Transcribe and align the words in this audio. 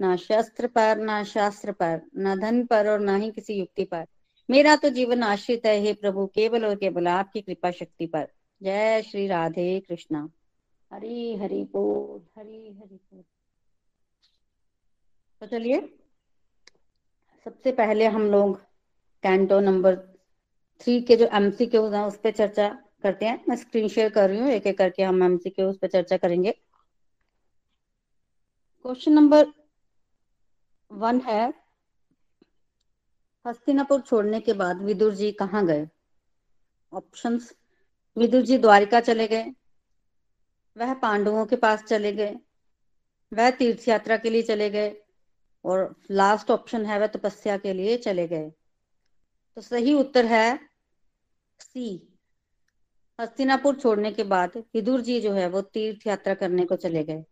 ना 0.00 0.16
शस्त्र 0.16 0.66
पर, 0.66 0.96
ना 0.96 1.24
शास्त्र 1.24 1.72
पर, 1.72 2.00
ना 2.16 2.36
धन 2.36 2.66
पर 2.66 2.88
और 2.88 3.00
ना 3.00 3.16
ही 3.16 3.30
किसी 3.30 3.54
युक्ति 3.54 3.84
पर। 3.84 4.06
मेरा 4.50 4.76
तो 4.76 4.90
जीवन 4.90 5.22
आश्रित 5.22 5.66
है, 5.66 5.80
हे 5.80 5.92
प्रभु, 5.92 6.26
केवल 6.26 6.66
और 6.66 6.74
केवल 6.74 7.08
आपकी 7.08 7.40
कृपा 7.40 7.70
शक्ति 7.70 8.06
पर। 8.06 8.28
जय 8.62 9.02
श्री 9.02 9.26
राधे 9.26 9.80
कृष्णा। 9.80 10.28
हरी 10.92 11.36
हरि 11.36 11.68
बोल, 11.72 12.20
हरी 12.38 12.68
हरि 12.68 12.94
बोल। 12.94 13.24
तो 15.40 15.46
चलिए, 15.46 15.80
सबसे 17.44 17.72
पहले 17.72 18.06
हम 18.06 18.30
लोग 18.30 18.60
कैंटो 19.22 19.60
नंबर 19.60 19.96
थ्री 20.80 21.00
के 21.00 21.16
जो 21.16 21.28
एमसी 21.32 21.66
के 21.66 21.78
उस 21.78 22.16
पर 22.16 22.30
चर्चा 22.30 22.68
करते 23.02 23.26
हैं। 23.26 23.44
मैं 23.48 23.56
स्क्रीन 23.56 23.88
शेयर 23.88 24.10
कर 24.10 24.28
रही 24.30 24.38
हूँ 24.38 24.48
एक 24.48 24.66
एक 24.66 24.78
करके 24.78 25.02
हम 25.02 25.22
एमसी 25.22 25.50
के 25.50 25.62
उस 25.62 25.78
पर 25.78 25.88
चर्चा 25.88 26.16
करेंगे। 26.16 26.52
क्वेश्चन 28.84 29.12
नंबर 29.12 29.46
वन 30.90 31.20
है, 31.20 31.52
हस्तिनापुर 33.44 34.00
छोड़ने 34.00 34.40
के 34.40 34.52
बाद 34.52 34.82
विदुर 34.82 35.14
जी 35.14 35.30
कहाँ 35.32 35.66
गए? 35.66 35.88
ऑप्शंस 36.92 37.52
विदुर 38.16 38.42
जी 38.42 38.58
द्वारिका 38.58 39.00
चले 39.00 39.26
गए, 39.28 39.52
वह 40.76 40.94
पांडवों 40.94 41.44
के 41.46 41.56
पास 41.56 41.84
चले 41.84 42.12
गए, 42.12 42.34
वह 43.32 43.50
तीर्थ 43.50 43.88
यात्रा 43.88 44.16
के 44.16 44.30
लिए 44.30 44.42
चले 44.42 44.70
गए, 44.70 44.94
और 45.64 45.94
लास्ट 46.10 46.50
ऑप्शन 46.50 46.86
है 46.86 46.98
वह 47.00 47.06
तपस्या 47.06 47.56
के 47.58 47.72
लिए 47.72 47.96
चले 47.96 48.26
गए। 48.28 48.50
तो 49.56 49.60
सही 49.60 49.94
उत्तर 49.94 50.26
है 50.26 50.58
सी 51.60 51.88
हस्तिनापुर 53.18 53.74
छोड़ने 53.76 54.12
के 54.12 54.24
बाद 54.24 54.56
विदुर 54.74 55.00
जी 55.00 55.20
जो 55.20 55.32
है 55.32 55.48
वो 55.48 55.60
तीर्थ 55.62 56.06
यात्रा 56.06 56.34
करने 56.34 56.64
को 56.64 56.76
चले 56.76 57.04
गए। 57.04 57.24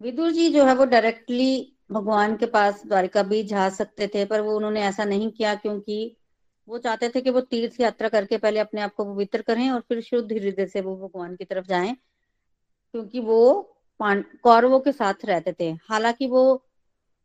विदुर 0.00 0.30
जी 0.30 0.48
जो 0.50 0.64
है 0.64 0.74
वो 0.74 0.84
डायरेक्टली 0.84 1.73
भगवान 1.90 2.36
के 2.36 2.46
पास 2.48 2.82
द्वारिका 2.86 3.22
भी 3.22 3.42
जा 3.44 3.68
सकते 3.70 4.06
थे, 4.08 4.24
पर 4.24 4.40
वो 4.40 4.56
उन्होंने 4.56 4.82
ऐसा 4.82 5.04
नहीं 5.04 5.30
किया 5.32 5.54
क्योंकि 5.56 6.16
वो 6.68 6.78
चाहते 6.78 7.08
थे 7.08 7.20
कि 7.20 7.30
वो 7.30 7.40
तीर्थ 7.42 7.80
यात्रा 7.80 8.08
करके 8.08 8.36
पहले 8.38 8.60
अपने 8.60 8.80
आप 8.80 8.94
को 8.94 9.04
पवित्र 9.04 9.42
करें 9.42 9.68
और 9.70 9.80
फिर 9.82 10.00
शुद्ध 10.02 10.32
हृदय 10.32 10.66
से 10.66 10.80
वो 10.80 10.96
भगवान 10.98 11.34
की 11.36 11.44
तरफ़ 11.44 11.66
जाएँ, 11.66 11.94
क्योंकि 12.94 13.20
वो 13.22 13.40
कौरवों 14.00 14.80
के 14.80 14.92
साथ 14.92 15.24
रहते 15.26 15.52
थे। 15.60 15.70
हालाँकि 15.90 16.26
वो 16.28 16.44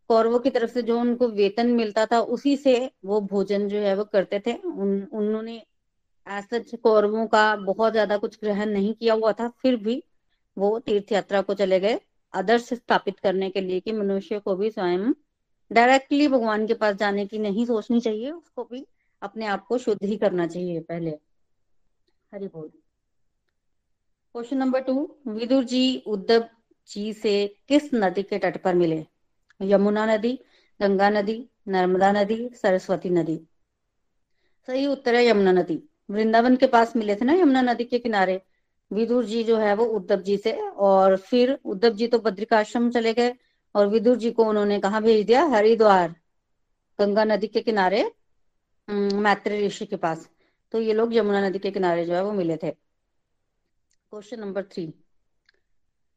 कौरवों 0.09 0.39
की 0.39 0.49
तरफ़ 0.49 0.71
से 0.71 0.81
जो 0.83 0.99
उनको 0.99 1.27
वेतन 1.29 1.67
मिलता 1.73 2.05
था, 2.05 2.19
उसी 2.21 2.55
से 2.57 2.75
वो 3.05 3.21
भोजन 3.23 3.67
जो 3.69 3.79
है 3.79 3.95
वो 3.95 4.03
करते 4.05 4.39
थे। 4.39 4.53
उन, 4.55 5.03
उन्होंने 5.05 5.61
ऐसा 6.27 6.59
कौरवों 6.77 7.25
का 7.27 7.55
बहुत 7.57 7.91
ज़्यादा 7.93 8.17
कुछ 8.19 8.39
ग्रहण 8.41 8.69
नहीं 8.69 8.93
किया 8.95 9.13
हुआ 9.15 9.31
था, 9.33 9.49
फिर 9.61 9.75
भी 9.77 10.03
वो 10.57 10.77
तीर्थ 10.81 11.11
यात्रा 11.11 11.41
को 11.43 11.53
चले 11.55 11.79
गए। 11.79 11.99
आदर्श 12.33 12.73
स्थापित 12.73 13.19
करने 13.19 13.49
के 13.49 13.61
लिए 13.61 13.79
कि 13.79 13.91
मनुष्य 13.91 14.39
को 14.39 14.55
भी 14.55 14.71
स्वयं 14.71 15.13
डायरेक्टली 15.71 16.27
भगवान 16.27 16.67
के 16.67 16.73
पास 16.73 16.95
जाने 16.95 17.25
की 17.25 17.39
नहीं 17.39 17.65
सोचनी 17.65 18.01
चाहिए, 18.01 18.31
उसको 18.31 18.63
भी 18.63 18.87
अपने 19.21 19.45
आप 19.45 19.65
को 19.65 19.77
शुद्ध 19.77 20.05
ही 20.05 20.17
करना 20.17 20.47
चाहिए 20.47 20.79
पहले। 20.79 21.09
हरि 22.33 22.47
बोल। 22.47 22.69
Question 24.33 24.57
number 24.57 24.81
two 24.81 25.17
Vidur 25.27 25.63
ji, 25.63 26.03
Uddhav 26.07 26.49
ji 26.87 27.13
से 27.13 27.55
किस 27.67 27.93
नदी 27.93 28.23
के 28.23 28.39
तट 28.39 28.63
पर 28.63 28.75
मिले? 28.75 29.05
यमुना 29.61 30.17
नदी, 30.17 30.39
गंगा 30.81 31.09
नदी, 31.09 31.49
नर्मदा 31.67 32.11
नदी, 32.11 32.49
सरस्वती 32.49 33.09
नदी? 33.09 33.41
सही 34.67 34.85
उत्तर 34.85 35.15
है 35.15 35.25
यमुना 35.25 35.51
नदी। 35.51 35.83
वृंदावन 36.09 36.55
के 36.55 36.67
पास 36.67 36.95
मिले 36.95 37.15
थे 37.15 37.25
ना 37.25 37.33
यमुना 37.33 37.61
नदी 37.61 37.83
के 37.83 37.99
किनारे? 37.99 38.41
विदुर 38.91 39.25
जी 39.25 39.43
जो 39.43 39.57
है 39.57 39.73
वो 39.75 39.85
उद्धव 39.87 40.21
जी 40.21 40.37
से 40.37 40.51
और 40.61 41.15
फिर 41.17 41.57
उद्धव 41.65 41.89
जी 41.89 42.07
तो 42.07 42.19
बद्रिकाश्रम 42.19 42.89
चले 42.91 43.13
गए 43.13 43.33
और 43.75 43.87
विदुर 43.87 44.15
जी 44.17 44.31
को 44.31 44.45
उन्होंने 44.45 44.79
कहा 44.79 44.99
भेज 44.99 45.25
दिया? 45.25 45.43
हरिद्वार, 45.45 46.15
गंगा 46.99 47.23
नदी 47.23 47.47
के 47.47 47.61
किनारे 47.61 48.03
मैत्री 48.87 49.65
ऋषि 49.65 49.85
के 49.85 49.95
पास। 49.95 50.29
तो 50.73 50.79
ये 50.79 50.93
लोग 50.93 51.13
यमुना 51.15 51.47
नदी 51.47 51.59
के 51.59 51.71
किनारे 51.71 52.05
जो 52.05 52.13
है 52.13 52.23
वो 52.23 52.31
मिले 52.31 52.57
थे। 52.57 52.71
Question 52.71 54.39
number 54.39 54.63
three. 54.63 54.85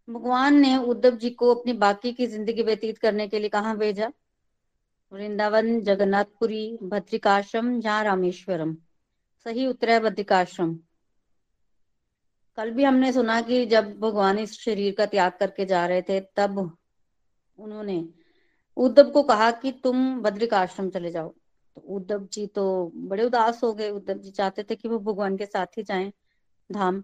भगवान 0.08 0.56
ने 0.56 0.76
उद्धव 0.76 1.16
जी 1.16 1.30
को 1.30 1.54
अपनी 1.54 1.72
बाकी 1.72 2.12
की 2.12 2.26
ज़िंदगी 2.26 2.62
व्यतीत 2.62 2.98
करने 2.98 3.26
के 3.28 3.38
लिए 3.38 3.48
कहा 3.48 3.74
भेजा? 3.74 4.10
वृंदावन, 5.12 5.80
जगन्नाथपुरी 5.80 6.78
भद्रिकाश्रम 6.82 7.80
जहाँ 7.80 8.04
रामेश्वरम। 8.04 8.74
सही 9.46 9.66
उत्तर 9.66 9.90
है 9.90 10.00
बद्रिकाश्रम। 10.00 10.78
कल 12.58 12.70
भी 12.70 12.84
हमने 12.84 13.12
सुना 13.12 13.40
कि 13.40 13.66
जब 13.66 13.98
भगवान 14.00 14.38
इस 14.38 14.52
शरीर 14.60 14.94
का 14.94 15.06
त्याग 15.06 15.32
करके 15.40 15.64
जा 15.64 15.86
रहे 15.86 16.02
थे, 16.02 16.20
तब 16.20 16.78
उन्होंने 17.58 18.08
उद्धव 18.76 19.10
को 19.10 19.22
कहा 19.22 19.50
कि 19.50 19.72
तुम 19.72 20.20
बद्रिक 20.22 20.54
आश्रम 20.54 20.90
चले 20.90 21.10
जाओ। 21.10 21.28
तो 21.28 21.80
उद्धव 21.80 22.28
जी 22.32 22.46
तो 22.46 22.92
बड़े 22.94 23.24
उदास 23.24 23.62
हो 23.64 23.72
गए। 23.72 23.90
उद्धव 23.90 24.18
जी 24.18 24.30
चाहते 24.30 24.62
थे 24.62 24.76
कि 24.76 24.88
वो 24.88 24.98
भगवान 24.98 25.36
के 25.36 25.46
साथ 25.46 25.78
ही 25.78 25.82
जाएँ 25.82 26.12
धाम। 26.72 27.02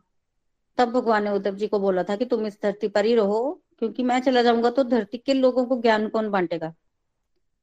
तब 0.79 0.91
भगवान 0.91 1.25
ने 1.25 1.31
उद्धव 1.31 1.55
जी 1.55 1.67
को 1.69 1.79
बोला 1.79 2.03
था 2.03 2.17
कि 2.17 2.25
तुम 2.25 2.47
इस 2.47 2.59
धरती 2.63 2.89
पर 2.89 3.05
ही 3.05 3.15
रहो, 3.15 3.63
क्योंकि 3.79 4.03
मैं 4.03 4.21
चला 4.21 4.43
जाऊँगा 4.43 4.71
तो 4.71 4.85
धरती 4.85 5.19
के 5.19 5.35
लोगों 5.35 5.65
को 5.67 5.81
ज्ञान 5.81 6.09
कौन 6.09 6.31
बांटेगा? 6.31 6.75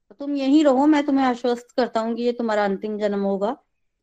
तो 0.10 0.16
तुम 0.20 0.36
यही 0.36 0.64
रहो, 0.64 0.86
मैं 0.86 1.06
तुम्हें 1.06 1.26
आश्वस्त 1.26 1.68
करता 1.78 2.00
हूँ 2.00 2.16
कि 2.16 2.24
ये 2.24 2.32
तुम्हारा 2.32 2.66
अंतिम 2.66 2.98
जन्म 2.98 3.20
होगा। 3.20 3.58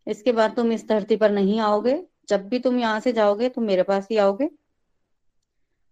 इसके 0.06 0.32
बाद 0.32 0.56
तुम 0.56 0.72
इस 0.72 0.88
धरती 0.88 1.16
पर 1.16 1.31
नहीं 1.31 1.60
आओगे। 1.60 2.06
जब 2.32 2.48
भी 2.48 2.59
तुम 2.59 2.78
यहाँ 2.78 3.00
से 3.00 3.12
जाओगे, 3.12 3.48
तुम 3.48 3.65
मेरे 3.65 3.82
पास 3.82 4.09
ही 4.10 4.16
आओगे। 4.16 4.50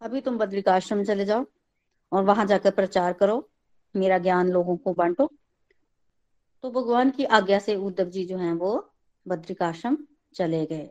अभी 0.00 0.20
तुम 0.20 0.38
बद्रिकाश्रम 0.38 1.04
चले 1.04 1.24
जाओ 1.24 1.46
और 2.12 2.24
वहाँ 2.24 2.46
जाकर 2.46 2.70
प्रचार 2.70 3.12
करो, 3.12 3.50
मेरा 3.96 4.18
ज्ञान 4.18 4.48
लोगों 4.48 4.76
को 4.76 4.92
बांटो। 4.92 5.30
तो 6.62 6.70
भगवान 6.70 7.10
की 7.10 7.24
आज्ञा 7.24 7.58
से 7.58 7.76
उद्धव 7.76 8.04
जी 8.04 8.24
जो 8.24 8.36
हैं 8.36 8.52
वो 8.52 8.92
बद्रिकाश्रम 9.28 9.98
चले 10.34 10.66
गए। 10.66 10.90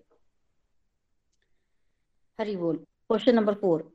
हरि 2.40 2.56
बोल, 2.56 2.78
क्वेश्चन 2.78 3.36
नंबर 3.36 3.54
फोर। 3.54 3.94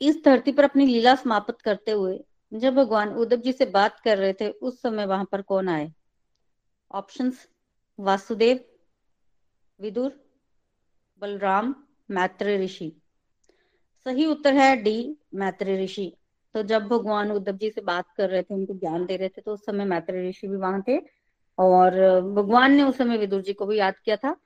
इस 0.00 0.24
धरती 0.24 0.52
पर 0.52 0.64
अपनी 0.64 0.86
लीला 0.86 1.14
समाप्त 1.14 1.60
करते 1.60 1.90
हुए 1.90 2.24
जब 2.52 2.74
भगवान 2.74 3.08
उद्धव 3.08 3.36
जी 3.36 3.52
से 3.52 3.66
बात 3.66 4.00
कर 4.00 4.18
रहे 4.18 4.32
थे, 4.32 4.50
उस 4.50 4.82
समय 4.82 5.06
वहाँ 5.06 5.24
पर 5.24 5.42
कौन 5.42 5.68
आए? 5.68 5.92
ऑप्शंस, 6.92 7.48
वासुदेव, 8.00 8.64
विदुर 9.80 10.23
बलराम 11.24 11.74
मैत्र 12.10 12.58
ऋषि। 12.58 13.02
सही 14.04 14.26
उत्तर 14.26 14.54
है 14.54 14.76
डी, 14.76 15.16
मैत्र 15.34 15.82
ऋषि। 15.84 16.16
तो 16.54 16.62
जब 16.62 16.86
भगवान 16.86 17.32
उद्धव 17.32 17.56
जी 17.56 17.70
से 17.70 17.80
बात 17.80 18.04
कर 18.16 18.30
रहे 18.30 18.42
थे, 18.42 18.54
उनको 18.54 18.74
ज्ञान 18.74 19.06
दे 19.06 19.16
रहे 19.16 19.28
थे 19.28 19.40
तो 19.40 19.52
उस 19.52 19.66
समय 19.66 19.84
मैत्री 19.84 20.28
ऋषि 20.28 20.48
भी 20.48 20.56
वहाँ 20.56 20.82
थे। 20.88 20.98
और 21.58 22.20
भगवान 22.20 22.72
ने 22.72 22.82
उस 22.82 22.98
समय 22.98 23.18
विदुर 23.18 23.42
जी 23.42 23.52
को 23.52 23.66
भी 23.66 23.78
याद 23.78 23.94
किया 24.04 24.16
था 24.16 24.36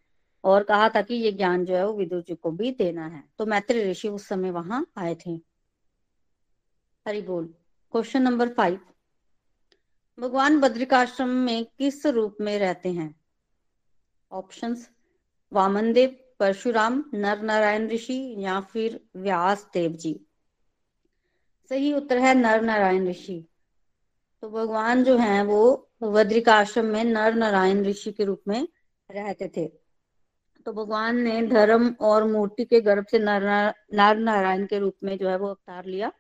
और 0.45 0.63
कहा 0.63 0.89
था 0.89 1.03
कि 1.03 1.15
ये 1.15 1.33
ज्ञान 1.33 1.65
जो 1.65 1.77
है, 1.77 1.87
वो 1.87 1.93
विदुर 1.93 2.23
जी 2.23 2.35
को 2.35 2.51
भी 2.51 2.73
देना 2.73 3.07
है। 3.07 3.25
तो 3.39 3.47
मैत्री 3.47 3.91
ऋषि 3.91 4.09
उस 4.09 4.29
समय 4.29 4.51
वहाँ 4.51 4.87
आए 4.97 5.15
थे। 5.15 5.31
हरि 7.09 7.23
बोल। 7.23 7.55
Question 7.93 8.23
number 8.23 8.49
five. 8.49 8.81
भगवान 10.21 10.61
बद्रिकाश्रम 10.61 11.29
में 11.29 11.65
किस 11.65 12.07
रूप 12.07 12.37
में 12.41 12.59
रहते 12.59 12.93
हैं? 12.93 13.21
ऑप्शंस 14.33 14.91
वामन 15.53 15.93
देव 15.93 16.17
परशुराम, 16.41 17.05
नर 17.15 17.41
नारायण 17.43 17.89
ऋषि 17.89 18.35
या 18.39 18.61
फिर 18.61 19.01
व्यास 19.17 19.71
देव 19.75 19.93
जी। 19.93 20.21
सही 21.71 21.93
उत्तर 21.93 22.19
है 22.19 22.35
नर 22.35 22.61
नारायण 22.61 23.09
ऋषि। 23.09 23.45
तो 24.43 24.51
भगवान 24.51 25.05
जो 25.05 25.17
है 25.19 25.43
वो 25.45 25.91
वद्रिकाश्रम 26.03 26.85
में 26.85 27.05
नर 27.05 27.35
नारायण 27.35 27.85
ऋषि 27.85 28.13
के 28.13 28.25
रूप 28.25 28.43
में 28.49 28.69
रहते 29.11 29.49
थे। 29.49 29.67
तो 30.67 30.73
भगवान 30.73 31.17
ने 31.17 31.43
धर्म 31.43 31.95
और 32.01 32.25
मूर्ति 32.25 32.65
के 32.65 32.81
गर्भ 32.81 33.07
से 33.11 33.19
नर 33.19 33.43
नर 33.95 34.17
नारायण 34.17 34.67
के 34.67 34.79
रूप 34.79 34.97
में 35.05 35.19
जो 35.19 35.29
है 35.29 35.37
वो 35.39 35.49
अवतार 35.49 35.85
लिया 35.85 36.13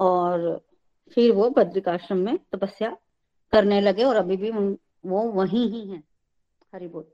और 0.00 0.66
फिर 1.12 1.32
वो 1.32 1.50
बद्रिकाश्रम 1.50 2.18
में 2.18 2.38
तपस्या 2.52 2.96
करने 3.52 3.80
लगे 3.80 4.04
और 4.04 4.16
अभी 4.16 4.36
भी 4.36 4.50
वो 4.50 5.22
वहीं 5.32 5.68
ही 5.70 5.88
हैं। 5.90 6.02
हरि 6.74 6.88
बोल 6.88 7.04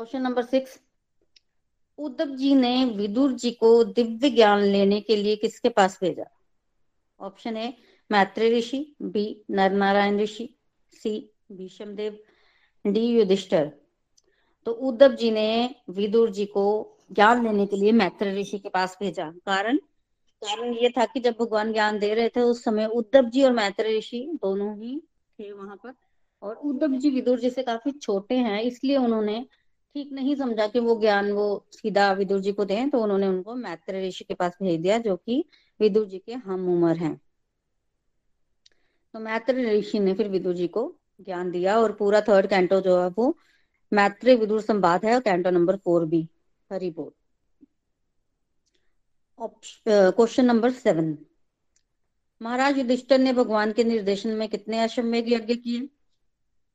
question 0.00 0.22
number 0.22 0.42
six 0.42 0.80
Uddhav 1.98 2.26
ji 2.26 2.54
ने 2.54 2.84
विदुर 2.84 3.32
जी 3.32 3.50
को 3.50 3.84
दिव्य 3.84 4.30
ज्ञान 4.30 4.60
लेने 4.60 5.00
के 5.00 5.16
लिए 5.16 5.36
किसके 5.36 5.68
पास 5.68 5.98
भेजा? 6.02 6.24
ऑप्शन 7.20 7.56
ए 7.56 7.74
मैत्री 8.12 8.58
ऋषि 8.58 8.96
बी 9.02 9.44
नर 9.50 9.72
नारायण 9.72 10.20
ऋषि 10.20 10.58
सी 10.92 11.34
भीषम 11.52 11.94
देव 11.94 12.18
डी 12.86 13.00
युधिष्ठर। 13.00 13.72
तो 14.64 14.72
उद्धव 14.72 15.14
जी 15.14 15.30
ने 15.30 15.74
विदुर 15.90 16.30
जी 16.30 16.46
को 16.46 16.96
ज्ञान 17.12 17.44
लेने 17.44 17.66
के 17.66 17.76
लिए 17.76 17.92
मैत्र 17.92 18.32
ऋषि 18.32 18.58
के 18.58 18.68
पास 18.68 18.98
भेजा। 19.00 19.30
कारण? 19.30 19.76
कारण 20.42 20.74
ये 20.74 20.90
था 20.90 21.04
कि 21.04 21.20
जब 21.20 21.36
भगवान 21.40 21.72
ज्ञान 21.72 21.98
दे 21.98 22.14
रहे 22.14 22.28
थे, 22.28 22.40
उस 22.40 22.64
समय 22.64 22.86
उद्धव 22.86 23.22
जी 23.22 23.42
और 23.42 23.52
मैत्र 23.52 23.98
ऋषि 23.98 24.30
दोनों 24.34 24.82
ही 24.82 25.02
थे 25.38 25.52
वहाँ 25.52 25.76
पर। 25.76 25.94
और 26.42 26.54
उद्धव 26.54 26.88
जी 26.88 27.10
विदुर 27.10 27.40
जी 27.40 27.50
से 27.50 27.62
काफ़ी 27.62 27.92
छोटे 27.92 28.34
हैं, 28.34 28.62
इसलिए 28.62 28.96
उन्होंने 28.96 29.46
ठीक 29.94 30.12
नहीं 30.12 30.34
समझा 30.36 30.66
कि 30.66 30.78
वो 30.80 30.98
ज्ञान 31.00 31.30
वो 31.32 31.44
सीधा 31.72 32.10
विदुर 32.12 32.40
जी 32.40 32.52
को 32.52 32.64
दें 32.64 32.90
तो 32.90 33.02
उन्होंने 33.02 33.26
उनको 33.28 33.54
मैत्र 33.56 34.02
ऋषि 34.06 34.24
के 34.24 34.34
पास 34.34 34.56
भेज 34.62 34.80
दिया, 34.80 34.98
जो 34.98 35.16
कि 35.16 35.44
विदुर 35.80 36.06
जी 36.06 36.18
के 36.18 36.32
हम 36.34 36.68
उम्र 36.68 36.96
हैं। 36.96 37.16
तो 39.14 39.20
मैत्र 39.20 39.54
ऋषि 39.68 39.98
ने 39.98 40.14
फिर 40.14 40.28
विदुर 40.28 40.54
जी 40.54 40.66
को 40.68 40.82
ज्ञान 41.20 41.50
दिया 41.50 41.78
और 41.80 41.92
पूरा 41.92 42.20
थर्ड 42.20 42.46
कैंटो 42.46 42.80
जो 42.80 43.00
है 43.02 43.08
वो 43.08 43.34
मैत्री 43.92 44.34
विदुर 44.36 44.60
संवाद 44.62 45.04
है 45.04 45.14
और 45.14 45.20
canto 45.20 45.50
number 45.50 45.76
four 45.76 46.04
B 46.06 46.28
Hari 46.70 46.90
बोल 46.90 47.12
क्वेश्चन 49.38 50.44
नंबर 50.44 50.70
सेवन 50.72 51.16
महाराज 52.40 52.78
युधिष्ठर 52.78 53.18
ने 53.18 53.32
भगवान 53.32 53.72
के 53.72 53.84
निर्देशन 53.84 54.30
में 54.34 54.48
कितने 54.48 54.78
अश्वमेघ 54.80 55.24
यज्ञ 55.28 55.54
किए? 55.54 55.88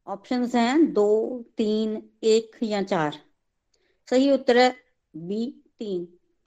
ऑप्शंस 0.08 0.56
हैं 0.56 0.94
दो, 0.94 1.44
तीन, 1.58 2.10
एक 2.24 2.56
या 2.64 2.84
चार। 2.84 3.18
सही 4.10 4.32
उत्तर 4.32 4.58
है 4.58 4.76
बी 5.16 5.64
तीन। 5.80 6.06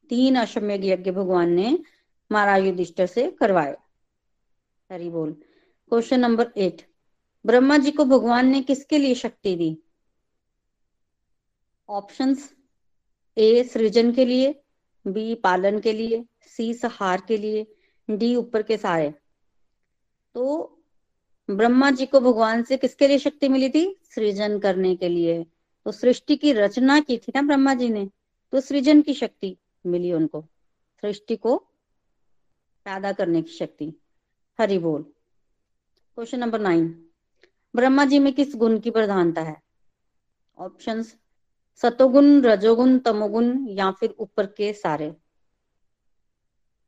तीन 0.09 0.37
अश्वमेघ 0.37 0.85
यज्ञ 0.85 1.11
भगवान 1.11 1.51
ने 1.51 1.79
महाराज 2.33 2.65
युधिष्ठर 2.65 3.07
से 3.07 3.31
करवाए। 3.31 3.77
हरी 4.93 5.11
बोल। 5.11 5.33
Question 5.89 6.21
number 6.21 6.53
eight 6.57 6.89
Brahma 7.47 7.79
ji 7.79 7.91
को 7.91 8.05
भगवान 8.05 8.47
ने 8.47 8.63
किसके 8.63 8.99
लिए 8.99 9.15
शक्ति 9.15 9.57
दी? 9.57 9.83
ऑप्शंस 11.89 12.55
ए 13.39 13.65
सृजन 13.65 14.13
के 14.13 14.25
लिए 14.25 14.63
बी 15.07 15.35
पालन 15.35 15.79
के 15.79 15.93
लिए 15.93 16.25
सी 16.43 16.75
सहार 16.75 17.23
के 17.29 17.37
लिए 17.37 17.67
डी 18.11 18.37
ऊपर 18.37 18.63
के 18.63 18.77
सारे। 18.77 19.15
तो 20.35 20.78
ब्रह्मा 21.51 21.91
जी 21.91 22.07
को 22.07 22.21
भगवान 22.21 22.63
से 22.63 22.77
किसके 22.77 23.09
लिए 23.09 23.19
शक्ति 23.19 23.49
मिली 23.49 23.69
थी? 23.69 23.97
सृजन 24.15 24.59
करने 24.59 24.97
के 24.97 25.09
लिए। 25.09 25.47
तो 25.85 25.93
सृष्टि 25.93 26.37
की 26.37 26.53
रचना 26.53 27.01
की 27.01 27.19
थी 27.19 27.33
ना 27.35 27.43
ब्रह्मा 27.43 27.75
जी 27.75 27.89
ने 27.89 28.11
तो 28.53 28.61
सृजन 28.61 29.03
की 29.03 29.15
शक्ति 29.15 29.57
मिली 29.87 30.13
उनको। 30.13 30.43
सृष्टि 31.01 31.37
को 31.37 31.57
पैदा 32.85 33.13
करने 33.13 33.43
की 33.43 33.51
शक्ति। 33.51 33.93
हरि 34.61 34.79
बोल। 34.79 35.03
Question 36.15 36.39
number 36.39 36.61
nine. 36.61 37.07
Brahma 37.77 38.05
ji 38.05 38.19
में 38.19 38.33
किस 38.33 38.55
गुण 38.55 38.81
की 38.81 38.91
प्रधानता 38.91 39.43
है? 39.43 39.63
ऑप्शन 40.59 41.03
सतोगुण, 41.77 42.43
रजोगुण, 42.43 42.99
तमोगुण 42.99 43.69
या 43.69 43.91
फिर 43.91 44.15
ऊपर 44.19 44.47
के 44.47 44.73
सारे। 44.73 45.11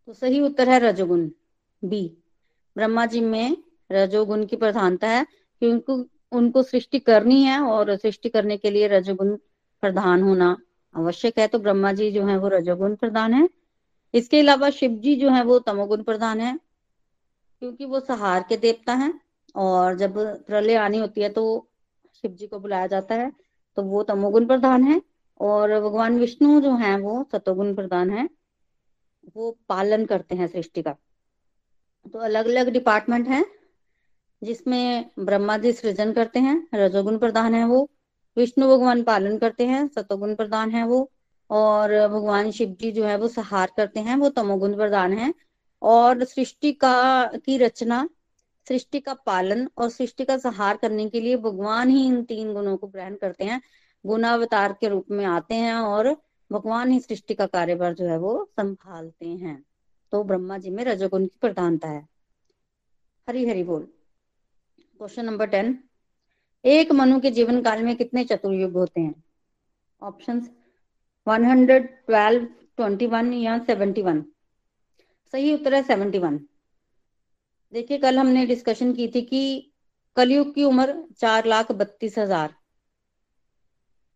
तो 0.06 0.12
सही 0.12 0.40
उत्तर 0.40 0.68
है 0.68 0.78
रजोगुण। 0.78 1.30
बी। 1.84 2.16
ब्रह्मा 2.76 3.06
जी 3.06 3.20
में 3.20 3.56
रजोगुण 3.90 4.44
की 4.46 4.56
प्रधानता 4.56 5.08
है, 5.08 5.24
क्योंकि 5.62 6.04
उनको 6.32 6.62
सृष्टि 6.62 6.98
करनी 7.00 7.42
है 7.42 7.60
और 7.60 7.94
सृष्टि 7.96 8.28
करने 8.28 8.56
के 8.56 8.70
लिए 8.70 8.88
रजोगुण 8.88 9.34
प्रधान 9.82 10.22
होना 10.22 10.56
आवश्यक 10.94 11.38
है। 11.38 11.46
तो 11.46 11.58
ब्रह्मा 11.58 11.92
जी 11.92 12.10
जो 12.12 12.24
है, 12.26 12.36
वो 12.38 12.48
रजोगुण 12.48 12.94
प्रधान 12.96 13.34
है। 13.34 13.48
इसके 14.14 14.40
अलावा 14.40 14.70
शिव 14.70 14.90
जी 14.96 15.14
जो 15.16 15.30
है, 15.30 15.42
वो 15.44 15.58
तमोगुण 15.60 16.02
प्रधान 16.02 16.40
है, 16.40 16.58
क्योंकि 17.62 17.84
वो 17.84 18.00
सहार 18.00 18.44
के 18.48 18.56
देवता 18.56 18.92
हैं 18.94 19.12
और 19.54 19.96
जब 19.98 20.18
प्रलय 20.46 20.74
आनी 20.76 20.98
होती 20.98 21.20
है 21.20 21.28
तो 21.28 21.42
शिव 22.14 22.30
जी 22.30 22.46
को 22.46 22.58
बुलाया 22.58 22.86
जाता 22.86 23.14
है 23.14 23.30
तो 23.76 23.82
वो 23.82 24.02
तमोगुण 24.02 24.46
प्रधान 24.46 24.84
है 24.84 25.00
और 25.40 25.80
भगवान 25.80 26.18
विष्णु 26.18 26.60
जो 26.60 26.74
है, 26.74 26.96
वो 26.98 27.24
सतोगुण 27.32 27.74
प्रधान 27.74 28.10
है। 28.10 28.28
वो 29.36 29.50
पालन 29.68 30.04
करते 30.06 30.34
हैं 30.34 30.46
सृष्टि 30.46 30.82
का। 30.82 30.96
तो 32.06 32.18
अलग 32.18 32.46
अलग 32.46 32.68
डिपार्टमेंट 32.68 33.28
है 33.28 33.44
जिसमें 34.42 35.10
ब्रह्मा 35.18 35.58
जी 35.58 35.72
सृजन 35.72 36.12
करते 36.12 36.38
हैं, 36.38 36.68
रजोगुण 36.74 37.18
प्रधान 37.18 37.54
है 37.54 37.64
वो, 37.64 37.90
विष्णु 38.36 38.68
भगवान 38.68 39.02
पालन 39.02 39.38
करते 39.38 39.66
हैं, 39.66 39.88
सतोगुण 39.88 40.34
प्रधान 40.34 40.70
है 40.70 40.86
वो, 40.86 41.12
और 41.50 42.08
भगवान 42.08 42.50
शिव 42.50 42.76
जी 42.80 42.92
जो 42.92 43.04
है 43.04 43.16
वो 43.16 43.28
सहार 43.28 43.72
करते 43.76 44.00
हैं, 44.00 44.16
वो 44.16 44.28
तमोगुण 44.28 44.76
प्रधान 44.76 45.12
है। 45.12 45.34
और 45.82 46.24
सृष्टि 46.24 46.72
का, 46.72 47.24
की 47.24 47.58
रचना, 47.58 48.08
सृष्टि 48.68 49.00
का 49.00 49.14
पालन 49.14 49.68
और 49.76 49.90
सृष्टि 49.90 50.24
का 50.24 50.38
सहार 50.38 50.76
करने 50.76 51.08
के 51.08 51.20
लिए 51.20 51.36
भगवान 51.36 51.88
ही 51.88 52.06
इन 52.06 52.24
तीन 52.24 52.54
गुणों 52.54 52.76
को 52.76 52.86
ग्रहण 52.86 53.14
करते 53.14 53.44
हैं। 53.44 53.62
गुणावतार 54.06 54.72
के 54.72 54.88
रूप 54.88 55.06
में 55.10 55.24
आते 55.24 55.54
हैं 55.54 55.74
और 55.74 56.16
भगवान 56.52 56.90
ही 56.90 57.00
सृष्टि 57.00 57.34
का 57.34 57.46
कार्यभार 57.46 57.94
जो 57.94 58.04
है 58.04 58.18
वो 58.18 58.50
संभालते 58.56 59.28
हैं। 59.28 59.64
तो 60.12 60.24
ब्रह्मा 60.24 60.58
जी 60.58 60.70
में 60.70 60.84
रजोगुण 60.84 61.26
की 61.26 61.38
प्रधानता 61.40 61.88
है। 61.88 62.08
हरी 63.28 63.48
हरी 63.48 63.62
बोल। 63.62 63.88
Question 65.00 65.24
number 65.24 65.46
ten. 65.46 65.68
एक 66.64 66.90
मनु 66.92 67.18
के 67.20 67.30
जीवन 67.30 67.60
काल 67.62 67.82
में 67.82 67.94
कितने 67.96 68.24
चतुर्युग 68.24 68.72
होते 68.72 69.00
हैं? 69.00 69.14
ऑप्शंस 70.02 70.50
112, 71.26 72.46
21 72.78 73.32
या 73.34 73.56
71 73.60 74.20
सही 75.34 75.54
उत्तर 75.54 75.74
है 75.74 75.82
71 75.82 76.38
देखिए 77.72 77.98
कल 77.98 78.18
हमने 78.18 78.44
डिस्कशन 78.46 78.92
की 78.92 79.08
थी 79.08 79.22
कि 79.22 79.72
कलयुग 80.16 80.54
की 80.54 80.64
उम्र 80.64 80.98
चार 81.18 81.46
लाख 81.46 81.72
बत्तीस 81.72 82.18
हज़ार। 82.18 82.54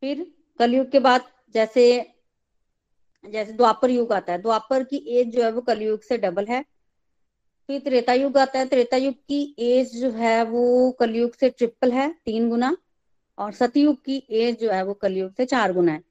फिर 0.02 0.26
कलयुग 0.60 0.90
के 0.90 0.98
बाद 1.00 1.32
जैसे 1.54 1.86
जैसे 3.24 3.52
द्वापर 3.52 3.90
युग 3.90 4.12
आता 4.12 4.32
है 4.32 4.42
द्वापर 4.42 4.84
की 4.84 5.04
एज 5.16 5.34
जो 5.36 5.44
है 5.44 5.50
वो 5.52 5.60
कलयुग 5.62 6.02
से 6.02 6.18
डबल 6.18 6.46
है। 6.46 6.64
फिर 7.68 7.80
त्रेता 7.80 8.12
युग 8.12 8.38
आता 8.38 8.58
है। 8.58 8.66
त्रेता 8.66 8.96
युग 8.96 9.14
की 9.28 9.54
एज 9.60 9.94
जो 9.96 10.10
है 10.12 10.42
वो 10.44 10.90
कलयुग 10.90 11.34
से 11.34 11.50
ट्रिपल 11.50 11.92
है, 11.92 12.08
तीन 12.24 12.48
गुना। 12.50 12.76
और 13.38 13.52
सतयुग 13.52 13.96
की 14.04 14.22
एज 14.30 14.58
जो 14.60 14.70
है 14.70 14.82
वो 14.84 14.94
कलयुग 14.94 15.32
से 15.32 15.44
चार 15.46 15.72
गुना 15.72 15.92
है। 15.92 16.02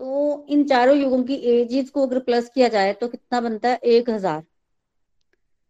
तो 0.00 0.46
इन 0.48 0.64
चारों 0.64 0.96
युगों 0.96 1.22
की 1.24 1.34
एजेस 1.50 1.90
को 1.90 2.06
अगर 2.06 2.18
प्लस 2.20 2.48
किया 2.54 2.68
जाए 2.68 2.92
तो 2.92 3.08
कितना 3.08 3.40
बनता 3.40 3.68
है? 3.68 3.76
एक 3.76 4.10
हज़ार। 4.10 4.42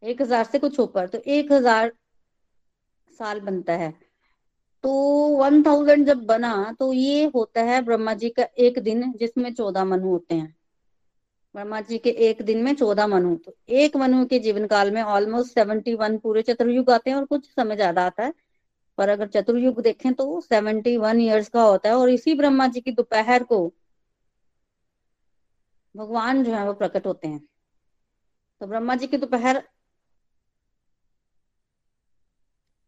एक 0.03 0.23
हज़ार 0.23 0.45
से 0.45 0.59
कुछ 0.59 0.79
ऊपर। 0.81 1.09
तो 1.09 1.19
एक 1.19 1.53
हज़ार 1.53 1.93
साल 3.21 3.41
बनता 3.41 3.73
है। 3.75 3.93
तो 4.85 4.91
वन 5.37 5.63
थाउज़ेंड 5.63 6.07
जब 6.07 6.25
बना 6.27 6.77
तो 6.81 6.93
ये 6.93 7.25
होता 7.35 7.63
है 7.63 7.81
ब्रह्मा 7.83 8.15
जी 8.15 8.29
का 8.31 8.47
एक 8.59 8.79
दिन, 8.79 9.13
जिसमें 9.13 9.53
चौदह 9.55 9.85
मनु 9.85 10.09
होते 10.09 10.35
हैं। 10.35 10.55
ब्रह्मा 11.55 11.81
जी 11.81 11.99
के 11.99 12.11
एक 12.29 12.43
दिन 12.43 12.63
में 12.65 12.75
चौदह 12.75 13.07
मनु। 13.07 13.35
तो 13.37 13.55
एक 13.71 13.97
मनु 13.97 14.25
के 14.27 14.39
जीवन 14.39 14.67
काल 14.67 14.91
में 14.91 15.03
ऑलमोस्ट 15.03 15.55
सेवेंटी 15.55 15.95
वन 15.95 16.17
पूरे 16.19 16.43
चतुर्युग 16.43 16.91
आते 16.91 17.11
हैं 17.11 17.17
और 17.17 17.25
कुछ 17.25 17.51
समय 17.51 17.77
ज़्यादा 17.77 18.07
आता 18.07 18.25
है। 18.25 18.33
पर 18.99 19.09
अगर 19.09 19.27
चतुर्युग 19.29 19.81
देखें 19.83 20.13
तो 20.15 20.41
सेवेंटी 20.41 20.97
वन 20.97 21.21
ईयर्स 21.21 21.49
का 21.49 21.63
होता 21.63 21.89
है 21.89 21.95
और 21.97 22.11
इसी 22.11 22.35
ब्रह्मा 22.35 22.67
जी 22.69 22.81
की 22.81 22.93
दोपहर 22.93 23.43
को 23.45 23.67
भगवान 25.95 26.43
जो 26.45 26.55
है 26.55 26.65
वो 26.67 26.73
प्रकट 26.75 27.07
होते 27.07 27.29
हैं। 27.29 27.41
तो 28.61 28.67
ब्रह्मा 28.67 28.95
जी 28.97 29.07
की 29.07 29.17
दोपहर 29.17 29.63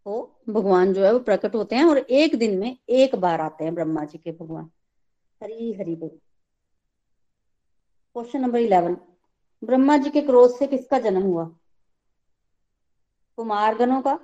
को 0.07 0.23
भगवान 0.51 0.93
जो 0.93 1.05
है 1.05 1.13
वो 1.13 1.19
प्रकट 1.21 1.55
होते 1.55 1.77
हैं 1.77 1.85
और 1.85 1.99
एक 1.99 2.37
दिन 2.39 2.59
में 2.59 2.77
एक 2.91 3.15
बार 3.17 3.41
आते 3.41 3.65
हैं 3.65 3.75
ब्रह्मा 3.75 4.05
जी 4.05 4.19
के 4.19 4.33
भगवान। 4.33 4.71
हरी 5.41 5.73
हरी 5.73 5.95
बोल। 5.97 6.19
Question 8.17 8.41
number 8.41 8.59
eleven 8.59 8.97
Brahma 9.63 9.97
ji 9.97 10.11
के 10.11 10.21
क्रोध 10.21 10.55
से 10.57 10.67
किसका 10.67 10.99
जन्म 10.99 11.23
हुआ? 11.23 11.45
कुमारगणों 13.39 14.01
का, 14.03 14.19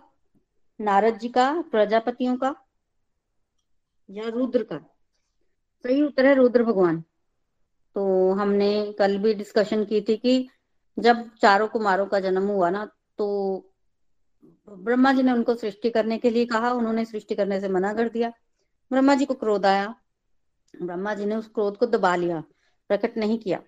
नारद 0.80 1.16
जी 1.18 1.28
का, 1.28 1.46
प्रजापतियों 1.62 2.36
का 2.36 2.54
या 4.08 4.28
रुद्र 4.28 4.62
का? 4.62 4.78
सही 5.84 6.02
उत्तर 6.02 6.26
है 6.26 6.34
रुद्र 6.34 6.64
भगवान। 6.64 7.02
तो 7.96 8.32
हमने 8.32 8.70
कल 8.92 9.16
भी 9.18 9.32
डिस्कशन 9.34 9.84
की 9.84 10.00
थी 10.00 10.16
कि 10.16 10.48
जब 10.96 11.24
चारों 11.36 11.68
कुमारों 11.68 12.06
का 12.06 12.20
जन्म 12.20 12.46
हुआ 12.48 12.70
ना 12.70 12.84
तो 13.18 13.26
ब्रह्मा 14.68 15.12
जी 15.12 15.22
ने 15.22 15.32
उनको 15.32 15.54
सृष्टि 15.54 15.90
करने 15.90 16.18
के 16.18 16.30
लिए 16.30 16.46
कहा, 16.46 16.70
उन्होंने 16.70 17.04
सृष्टि 17.04 17.34
करने 17.34 17.60
से 17.60 17.68
मना 17.68 17.92
कर 17.94 18.08
दिया। 18.08 18.32
ब्रह्मा 18.90 19.14
जी 19.14 19.24
को 19.24 19.34
क्रोध 19.34 19.66
आया। 19.66 19.94
ब्रह्मा 20.74 21.14
जी 21.14 21.24
ने 21.24 21.36
उस 21.36 21.48
क्रोध 21.48 21.76
को 21.76 21.86
दबा 21.86 22.14
लिया, 22.16 22.42
प्रकट 22.90 23.16
नहीं 23.16 23.38
किया। 23.38 23.62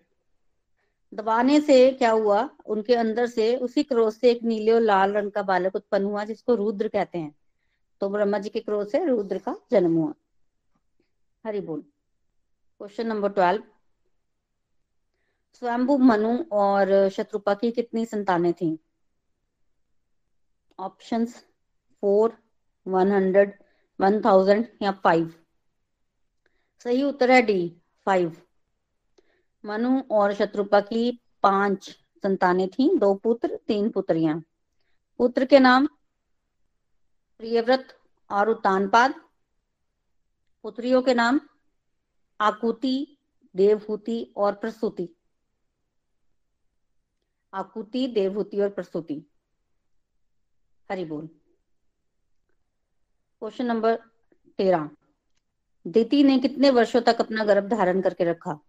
दबाने 1.15 1.61
से 1.61 1.91
क्या 1.91 2.11
हुआ? 2.11 2.51
उनके 2.67 2.95
अंदर 2.95 3.27
से, 3.27 3.57
उसी 3.57 3.83
क्रोध 3.83 4.13
से 4.13 4.31
एक 4.31 4.43
नीले 4.43 4.73
और 4.73 4.81
लाल 4.81 5.13
रंग 5.13 5.31
का 5.31 5.43
बालक 5.43 5.77
उत्पन्न 5.77 6.05
हुआ, 6.05 6.25
जिसको 6.25 6.55
रुद्र 6.55 6.89
कहते 6.89 7.19
हैं। 7.19 7.35
तो 8.01 8.09
ब्रह्मा 8.09 8.39
जी 8.39 8.49
के 8.49 8.61
क्रोध 8.61 8.89
से 8.89 9.05
रुद्र 9.05 9.39
का 9.39 9.57
जन्म 9.71 9.95
हुआ। 9.95 10.15
हरि 11.47 11.61
बोल। 11.61 11.81
Question 12.79 13.07
number 13.07 13.29
twelve 13.29 13.63
Swayambhu 15.53 15.99
Manu 15.99 16.45
और 16.53 17.09
शत्रुपा 17.09 17.55
की 17.55 17.71
कितनी 17.71 18.07
संतानें 18.07 18.53
थी? 18.53 18.79
Options 20.79 21.47
four 22.01 22.37
one 22.87 23.13
hundred 23.13 23.59
one 24.01 24.21
thousand 24.25 24.67
या 24.83 24.93
फाइव 24.93 25.35
सही 26.85 27.03
उत्तर 27.03 27.31
है 27.31 27.43
डी 27.43 27.77
फाइव 28.07 28.42
मनु 29.65 30.01
और 30.11 30.35
शत्रुपा 30.35 30.81
की 30.81 31.21
पाँच 31.43 31.91
संतानें 32.23 32.69
थी, 32.69 32.99
दो 32.99 33.15
पुत्र, 33.15 33.61
तीन 33.67 33.91
पुत्रियाँ। 33.91 34.43
पुत्र 35.19 35.45
के 35.45 35.59
नाम 35.59 35.87
प्रियव्रत 37.39 37.99
और 38.31 38.49
उत्तानपाद 38.49 39.15
पुत्रियों 40.63 41.03
के 41.03 41.15
नाम 41.15 41.41
आकुति, 42.41 43.17
देवहूति 43.57 44.35
और 44.37 44.55
प्रसूति। 44.55 45.09
आकुति, 47.55 48.07
देवहूति 48.07 48.61
और 48.61 48.71
प्रसूति। 48.71 49.27
हरि 50.91 51.05
बोल। 51.05 51.27
क्वेश्चन 53.41 53.67
नंबर 53.67 53.97
तेरह। 54.59 54.91
दिति 55.87 56.25
ने 56.25 56.39
कितने 56.39 56.71
वर्षों 56.71 57.01
तक 57.01 57.21
अपना 57.21 57.45
गर्भ 57.45 57.69
धारण 57.69 58.01
करके 58.01 58.25
रखा? 58.25 58.61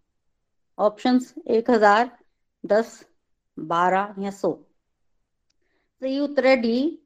ऑप्शंस 0.78 1.34
एक 1.46 1.70
हज़ार, 1.70 2.10
दस, 2.66 3.04
बारह 3.58 4.14
या 4.18 4.30
सौ। 4.30 4.52
सही 6.02 6.18
उत्तर 6.18 6.46
है 6.46 6.56
डी, 6.56 6.98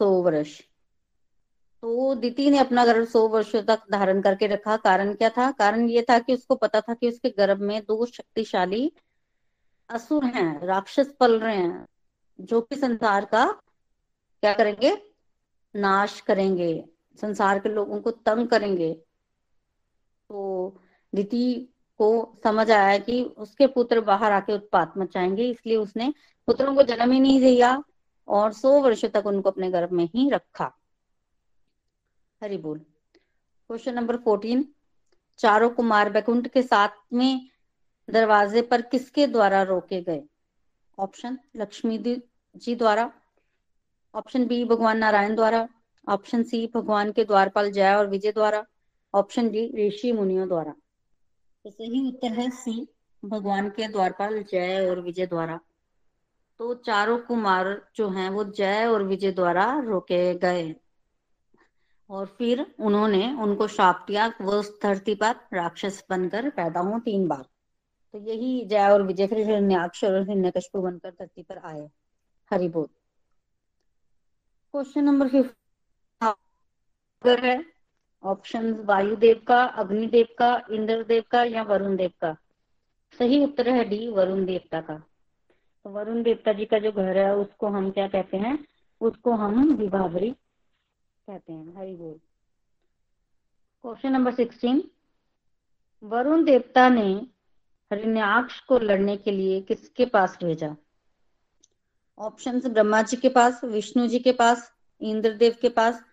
सौ 0.00 0.10
वर्ष। 0.22 0.60
तो 1.82 2.14
दिति 2.14 2.50
ने 2.50 2.58
अपना 2.58 2.84
गर्भ 2.84 3.06
सौ 3.08 3.26
वर्षों 3.28 3.62
तक 3.62 3.82
धारण 3.92 4.20
करके 4.22 4.46
रखा, 4.46 4.76
कारण 4.76 5.14
क्या 5.14 5.28
था? 5.28 5.50
कारण 5.50 5.88
ये 5.88 6.06
था 6.10 6.18
कि 6.18 6.34
उसको 6.34 6.54
पता 6.54 6.80
था 6.80 6.94
कि 6.94 7.08
उसके 7.08 7.30
गर्भ 7.30 7.60
में 7.60 7.80
दो 7.82 8.06
शक्तिशाली 8.06 8.92
असुर 9.90 10.24
हैं, 10.24 10.66
राक्षस 10.66 11.14
पल 11.20 11.38
रहे 11.40 11.56
हैं, 11.56 11.86
जो 12.40 12.60
कि 12.60 12.76
संसार 12.76 13.24
का 13.24 13.46
क्या 14.42 14.52
करेंगे? 14.52 14.96
नाश 15.74 16.20
करेंगे। 16.20 16.84
संसार 17.20 17.58
के 17.58 17.68
लोगों 17.68 18.00
को 18.00 18.10
तंग 18.10 18.48
करेंगे। 18.48 18.92
तो 20.30 20.80
दिति 21.12 21.72
को 21.98 22.38
समझ 22.44 22.70
आया 22.70 22.98
कि 22.98 23.22
उसके 23.22 23.66
पुत्र 23.66 24.00
बाहर 24.00 24.32
आके 24.32 24.52
उत्पात 24.52 24.92
मचाएँगे, 24.98 25.50
इसलिए 25.50 25.76
उसने 25.76 26.14
पुत्रों 26.46 26.74
को 26.74 26.82
जन्म 26.82 27.12
ही 27.12 27.20
नहीं 27.20 27.40
दिया 27.40 27.82
और 28.28 28.52
सौ 28.52 28.80
वर्षों 28.80 29.08
तक 29.08 29.26
उनको 29.26 29.50
अपने 29.50 29.70
गर्भ 29.70 29.92
में 29.92 30.04
ही 30.04 30.30
रखा। 30.30 30.72
हरि 32.42 32.56
बोल। 32.56 32.78
Question 32.78 33.94
number 33.94 34.16
fourteen. 34.16 34.72
चारों 35.38 35.70
कुमार 35.70 36.10
बैकुंठ 36.10 36.48
के 36.48 36.62
साथ 36.62 36.88
में 37.12 37.48
दरवाजे 38.10 38.62
पर 38.62 38.82
किसके 38.82 39.26
द्वारा 39.26 39.62
रोके 39.62 40.02
गए? 40.02 40.22
ऑप्शन, 40.98 41.38
लक्ष्मी 41.56 42.22
जी 42.56 42.74
द्वारा। 42.74 43.12
ऑप्शन 44.14 44.46
बी, 44.46 44.64
भगवान 44.64 44.98
नारायण 44.98 45.34
द्वारा। 45.34 45.68
ऑप्शन 46.08 46.42
सी, 46.42 46.70
भगवान 46.74 47.12
के 47.12 47.24
द्वारपाल 47.24 47.70
जय 47.70 47.94
और 47.94 48.06
विजय 48.06 48.32
द्वारा। 48.32 48.64
ऑप्शन 49.14 49.50
डी, 49.50 49.88
ऋषि 49.88 50.12
मुनियों 50.12 50.48
द्वारा। 50.48 50.74
तो 51.66 51.70
सही 51.70 52.08
उत्तर 52.08 52.28
है 52.28 52.50
सी, 52.50 52.88
भगवान 53.24 53.68
के 53.68 53.88
द्वारपाल 53.88 54.42
जय 54.42 54.90
और 54.90 55.00
विजय 55.00 55.26
द्वारा। 55.26 55.60
तो 56.58 56.74
चारों 56.74 57.18
कुमार 57.18 57.88
जो 57.96 58.08
हैं, 58.08 58.30
वो 58.30 58.44
जय 58.44 58.86
और 58.86 59.02
विजय 59.02 59.32
द्वारा 59.32 59.80
रोके 59.80 60.34
गए। 60.34 60.76
और 62.10 62.26
फिर 62.26 62.74
उन्होंने 62.80 63.32
उनको 63.32 63.66
शाप 63.66 64.04
दिया, 64.08 64.28
वो 64.28 64.78
धरती 64.82 65.14
पर 65.14 65.34
राक्षस 65.52 66.04
बनकर 66.10 66.50
पैदा 66.50 66.80
हो 66.80 66.98
तीन 66.98 67.28
बार। 67.28 67.44
तो 68.12 68.18
यही 68.18 68.64
जय 68.64 68.90
और 68.90 69.02
विजय 69.02 69.26
फिर 69.26 69.38
हिरण्याक्ष 69.38 70.04
और 70.04 70.28
हिरण्यकश्यप 70.28 70.76
बनकर 70.76 71.10
धरती 71.10 71.42
पर 71.42 71.58
आए 71.58 71.90
हरि 72.50 72.68
बोल 72.68 72.88
क्वेश्चन 74.72 75.04
नंबर 75.04 75.28
फिफ्टी 75.28 77.46
है 77.46 77.75
ऑप्शन 78.26 78.72
वायुदेव 78.72 79.42
का 79.48 79.64
अग्निदेव 79.64 80.26
का 80.38 80.62
इंद्रदेव 80.70 81.24
का 81.30 81.42
या 81.42 81.62
वरुण 81.62 81.96
देव 81.96 82.10
का 82.20 82.36
सही 83.18 83.44
उत्तर 83.44 83.68
है 83.68 83.84
डी 83.84 84.08
वरुण 84.08 84.44
देवता 84.44 84.80
का। 84.80 84.94
तो 85.84 85.90
वरुण 85.90 86.22
देवता 86.22 86.52
जी 86.52 86.64
का 86.64 86.78
जो 86.78 86.92
घर 86.92 87.18
है, 87.18 87.36
उसको 87.36 87.66
हम 87.66 87.90
क्या 87.90 88.08
कहते 88.08 88.36
हैं? 88.36 88.64
उसको 89.00 89.32
हम 89.32 89.74
विभावरी 89.74 90.30
कहते 90.30 91.52
हैं, 91.52 91.76
हरि 91.76 91.94
बोल। 91.94 92.14
क्वेश्चन 93.82 94.12
नंबर 94.12 94.34
सिक्सटीन 94.34 94.90
वरुण 96.02 96.44
देवता 96.44 96.88
ने 96.88 97.26
हरिण्याक्ष 97.92 98.60
को 98.60 98.78
लड़ने 98.78 99.16
के 99.16 99.30
लिए 99.30 99.60
किसके 99.60 100.06
पास 100.06 100.38
भेजा? 100.44 100.76
ऑप्शन 102.18 102.60
ब्रह्मा 102.60 103.02
जी 103.02 103.16
के 103.16 103.28
पास 103.28 103.64
विष्णु 103.64 104.06
जी 104.06 104.18
के 104.18 104.32
पास 104.32 104.72
इंद्रदेव 105.00 105.56
के 105.62 105.68
पास 105.68 106.04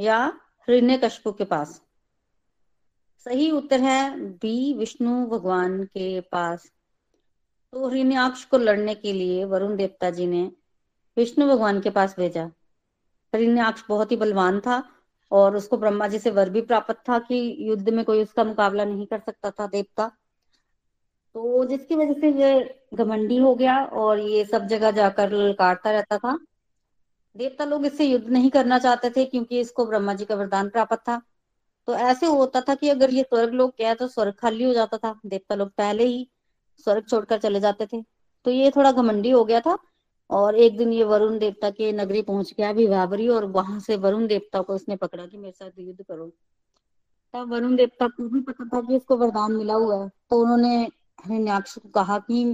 या 0.00 0.40
हृण्य 0.68 0.98
कशपु 0.98 1.32
के 1.32 1.44
पास। 1.44 1.82
सही 3.26 3.50
उत्तर 3.50 3.80
है 3.80 4.20
बी, 4.20 4.74
विष्णु 4.74 5.26
भगवान 5.26 5.84
के 5.84 6.20
पास। 6.20 6.72
तो 7.72 7.88
हृण्याक्ष 7.88 8.44
को 8.44 8.58
लड़ने 8.58 8.94
के 8.94 9.12
लिए 9.12 9.44
वरुण 9.44 9.76
देवता 9.76 10.10
जी 10.10 10.26
ने 10.26 10.52
विष्णु 11.16 11.46
भगवान 11.46 11.80
के 11.80 11.90
पास 11.90 12.16
भेजा। 12.18 12.44
हरिण्याक्ष 13.34 13.84
बहुत 13.88 14.10
ही 14.12 14.16
बलवान 14.16 14.60
था 14.60 14.82
और 15.30 15.56
उसको 15.56 15.76
ब्रह्मा 15.76 16.08
जी 16.08 16.18
से 16.18 16.30
वर 16.30 16.50
भी 16.50 16.60
प्राप्त 16.60 16.94
था 17.08 17.18
कि 17.18 17.56
युद्ध 17.60 17.88
में 17.88 18.04
कोई 18.04 18.22
उसका 18.22 18.44
मुकाबला 18.44 18.84
नहीं 18.84 19.06
कर 19.06 19.18
सकता 19.18 19.50
था 19.50 19.66
देवता। 19.66 20.08
तो 21.34 21.64
जिसकी 21.64 21.94
वजह 21.94 22.12
से 22.12 22.32
ये 22.32 22.80
घमंडी 22.94 23.36
हो 23.36 23.54
गया 23.54 23.84
और 23.84 24.18
ये 24.18 24.44
सब 24.44 24.66
जगह 24.66 24.90
जाकर 24.90 25.32
ललकारता 25.32 25.90
रहता 25.90 26.18
था। 26.18 26.38
देवता 27.36 27.64
लोग 27.64 27.84
इससे 27.86 28.04
युद्ध 28.04 28.28
नहीं 28.28 28.50
करना 28.50 28.78
चाहते 28.78 29.10
थे 29.10 29.24
क्योंकि 29.24 29.60
इसको 29.60 29.86
ब्रह्मा 29.86 30.14
जी 30.14 30.24
का 30.24 30.34
वरदान 30.34 30.68
प्राप्त 30.68 30.96
था। 30.98 31.20
तो 31.88 31.94
ऐसे 31.94 32.26
होता 32.26 32.60
था 32.60 32.74
कि 32.74 32.88
अगर 32.88 33.10
ये 33.10 33.22
स्वर्ग 33.22 33.52
लोग 33.54 33.70
गया 33.78 33.94
तो 33.94 34.08
स्वर्ग 34.08 34.34
खाली 34.34 34.64
हो 34.64 34.72
जाता 34.74 34.98
था। 34.98 35.14
देवता 35.26 35.54
लोग 35.54 35.68
पहले 35.68 36.04
ही 36.04 36.28
स्वर्ग 36.86 37.04
छोड़कर 37.08 37.38
चले 37.38 37.60
जाते 37.60 37.86
थे। 37.86 38.02
तो 38.46 38.50
ये 38.50 38.70
थोड़ा 38.70 38.92
घमंडी 38.92 39.30
हो 39.30 39.44
गया 39.44 39.60
था 39.60 39.76
और 40.30 40.56
एक 40.56 40.76
दिन 40.78 40.92
ये 40.92 41.04
वरुण 41.04 41.38
देवता 41.38 41.70
के 41.70 41.92
नगरी 41.92 42.22
पहुँच 42.22 42.52
गया 42.58 42.70
विभावरी 42.70 43.28
और 43.28 43.44
वहाँ 43.44 43.78
से 43.80 43.96
वरुण 43.96 44.26
देवता 44.26 44.62
को 44.62 44.74
इसने 44.76 44.96
पकड़ा 44.96 45.26
कि 45.26 45.36
मेरे 45.36 45.52
साथ 45.52 45.70
युद्ध 45.78 46.02
करो। 46.02 46.26
तब 47.34 47.52
वरुण 47.52 47.76
देवता 47.76 48.08
को 48.08 48.28
भी 48.28 48.40
पता 48.40 48.64
था 48.64 48.80
कि 48.80 48.96
इसको 48.96 49.16
वरदान 49.16 49.52
मिला 49.52 49.74
हुआ 49.74 50.02
है। 50.02 50.08
तो 50.30 50.40
उन्होंने 50.42 50.76
हिरण्याक्ष 51.26 51.78
को 51.78 51.88
कहा 51.88 52.18
कि 52.18 52.44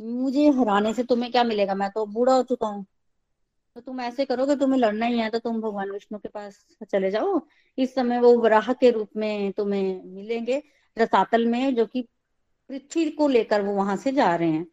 मुझे 0.00 0.48
हराने 0.50 0.92
से 0.94 1.04
तुम्हें 1.04 1.30
क्या 1.32 1.44
मिलेगा? 1.44 1.74
मैं 1.74 1.90
तो 1.90 2.06
बूढ़ा 2.06 2.34
हो 2.34 2.42
चुका 2.42 2.66
हूँ। 2.66 2.84
तो 3.76 3.80
तुम 3.80 4.00
ऐसे 4.00 4.24
करो 4.24 4.46
कि 4.46 4.56
तुम्हें 4.56 4.78
लड़ना 4.80 5.06
ही 5.06 5.18
है 5.18 5.28
तो 5.30 5.38
तुम 5.38 5.60
भगवान 5.60 5.90
विष्णु 5.90 6.18
के 6.18 6.28
पास 6.28 6.66
चले 6.90 7.10
जाओ। 7.10 7.40
इस 7.78 7.94
समय 7.94 8.20
वो 8.20 8.36
वराह 8.38 8.72
के 8.72 8.90
रूप 8.90 9.10
में 9.16 9.52
तुम्हें 9.52 10.04
मिलेंगे 10.04 10.62
रसातल 10.98 11.46
में, 11.46 11.74
जो 11.74 11.86
कि 11.86 12.02
पृथ्वी 12.70 13.10
को 13.10 13.28
लेकर 13.28 13.62
वो 13.62 13.72
वहाँ 13.72 13.96
से 13.96 14.12
जा 14.12 14.34
रहे 14.36 14.50
हैं। 14.50 14.66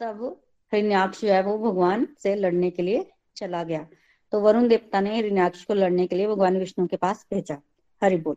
तब 0.00 0.40
हिरण्याक्ष 0.72 1.20
जो 1.20 1.28
है 1.28 1.42
वो 1.42 1.58
भगवान 1.58 2.06
से 2.18 2.34
लड़ने 2.34 2.70
के 2.70 2.82
लिए 2.82 3.10
चला 3.36 3.62
गया। 3.64 3.86
तो 4.32 4.40
वरुण 4.40 4.68
देवता 4.68 5.00
ने 5.00 5.14
हिरण्याक्ष 5.14 5.64
को 5.64 5.74
लड़ने 5.74 6.06
के 6.06 6.16
लिए 6.16 6.26
भगवान 6.26 6.58
विष्णु 6.58 6.86
के 6.86 6.96
पास 6.96 7.26
भेजा। 7.32 7.60
हरि 8.02 8.16
बोल। 8.16 8.34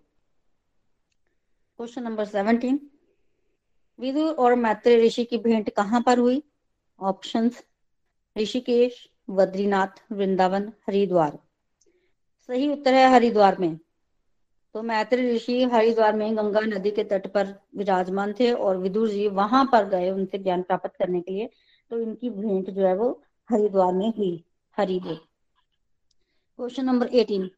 क्वेश्चन 1.79 2.03
नंबर 2.03 2.25
सेवनटीन 2.25 2.79
विदुर 3.99 4.33
और 4.33 4.55
मैत्री 4.55 4.95
ऋषि 4.95 5.23
की 5.25 5.37
भेंट 5.37 5.69
कहाँ 5.69 6.01
पर 6.01 6.19
हुई? 6.19 6.43
ऑप्शंस 6.99 7.63
ऋषिकेश 8.37 9.07
बद्रीनाथ, 9.29 10.11
वृंदावन, 10.11 10.73
हरिद्वार। 10.87 11.39
सही 12.47 12.71
उत्तर 12.73 12.93
है 12.93 13.11
हरिद्वार 13.11 13.57
में। 13.59 13.79
तो 14.73 14.81
मैत्री 14.81 15.35
ऋषि 15.35 15.63
हरिद्वार 15.63 16.15
में 16.15 16.37
गंगा 16.37 16.59
नदी 16.59 16.91
के 16.91 17.03
तट 17.03 17.27
पर 17.27 17.47
विराजमान 17.75 18.33
थे 18.33 18.51
और 18.51 18.77
विदुर 18.77 19.09
जी 19.09 19.27
वहाँ 19.27 19.69
पर 19.71 19.89
गए 19.89 20.09
उनसे 20.09 20.37
ज्ञान 20.37 20.61
प्राप्त 20.61 20.95
करने 20.99 21.21
के 21.21 21.31
लिए 21.31 21.49
तो 21.89 21.99
इनकी 21.99 22.29
भेंट 22.29 22.69
जो 22.69 22.87
है 22.87 22.95
वो 22.95 23.23
हरिद्वार 23.49 23.93
में 23.93 24.13
हुई, 24.17 24.43
Haridwar. 24.77 25.15
Question 26.55 26.85
number 26.85 27.07
eighteen. 27.07 27.51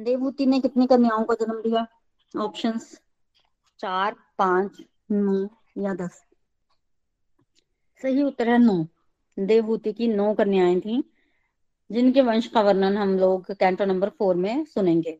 Devbhuti 0.00 0.46
ने 0.46 0.60
कितनी 0.60 0.86
कन्याओं 0.86 1.24
को 1.24 1.34
जन्म 1.34 1.62
दिया? 1.62 1.86
ऑप्शन 2.38 2.78
चार, 3.78 4.16
पाँच, 4.38 4.82
नौ 5.10 5.48
या 5.78 5.94
दस। 5.94 6.24
सही 8.02 8.22
उत्तर 8.22 8.48
है 8.48 8.58
नौ। 8.58 8.86
देवहूति 9.38 9.92
की 9.92 10.08
नौ 10.08 10.34
कन्याएँ 10.34 10.80
थी, 10.80 11.12
जिनके 11.92 12.20
वंश 12.20 12.46
का 12.46 12.60
वर्णन 12.60 12.96
हम 12.96 13.18
लोग 13.18 13.52
कैंटो 13.52 13.84
नंबर 13.84 14.08
फोर 14.08 14.36
में 14.36 14.64
सुनेंगे। 14.64 15.18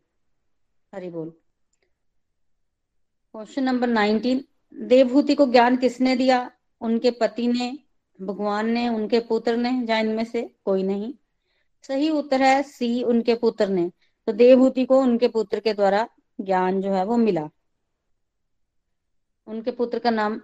हरि 0.94 1.08
बोल। 1.08 1.30
क्वेश्चन 3.32 3.62
नंबर 3.62 3.88
नाइनटीन 3.88 4.44
देवभूति 4.74 5.34
को 5.34 5.46
ज्ञान 5.46 5.76
किसने 5.76 6.16
दिया? 6.16 6.50
उनके 6.80 7.10
पति 7.10 7.48
ने, 7.48 7.78
भगवान 8.22 8.70
ने, 8.70 8.88
उनके 8.88 9.20
पुत्र 9.20 9.56
ने, 9.56 9.86
या 9.90 9.98
इनमें 9.98 10.24
से 10.24 10.54
कोई 10.64 10.82
नहीं? 10.82 11.14
सही 11.82 12.10
उत्तर 12.10 12.42
है 12.42 12.62
सी, 12.62 13.02
उनके 13.02 13.34
पुत्र 13.34 13.68
ने। 13.68 13.92
तो 14.26 14.32
देवभूति 14.32 14.84
को 14.84 15.00
उनके 15.00 15.28
पुत्र 15.28 15.60
के 15.60 15.74
द्वारा 15.74 16.08
ज्ञान 16.40 16.80
जो 16.80 16.92
है 16.92 17.04
वो 17.04 17.16
मिला। 17.16 17.50
उनके 19.46 19.70
पुत्र 19.70 19.98
का 19.98 20.10
नाम 20.10 20.40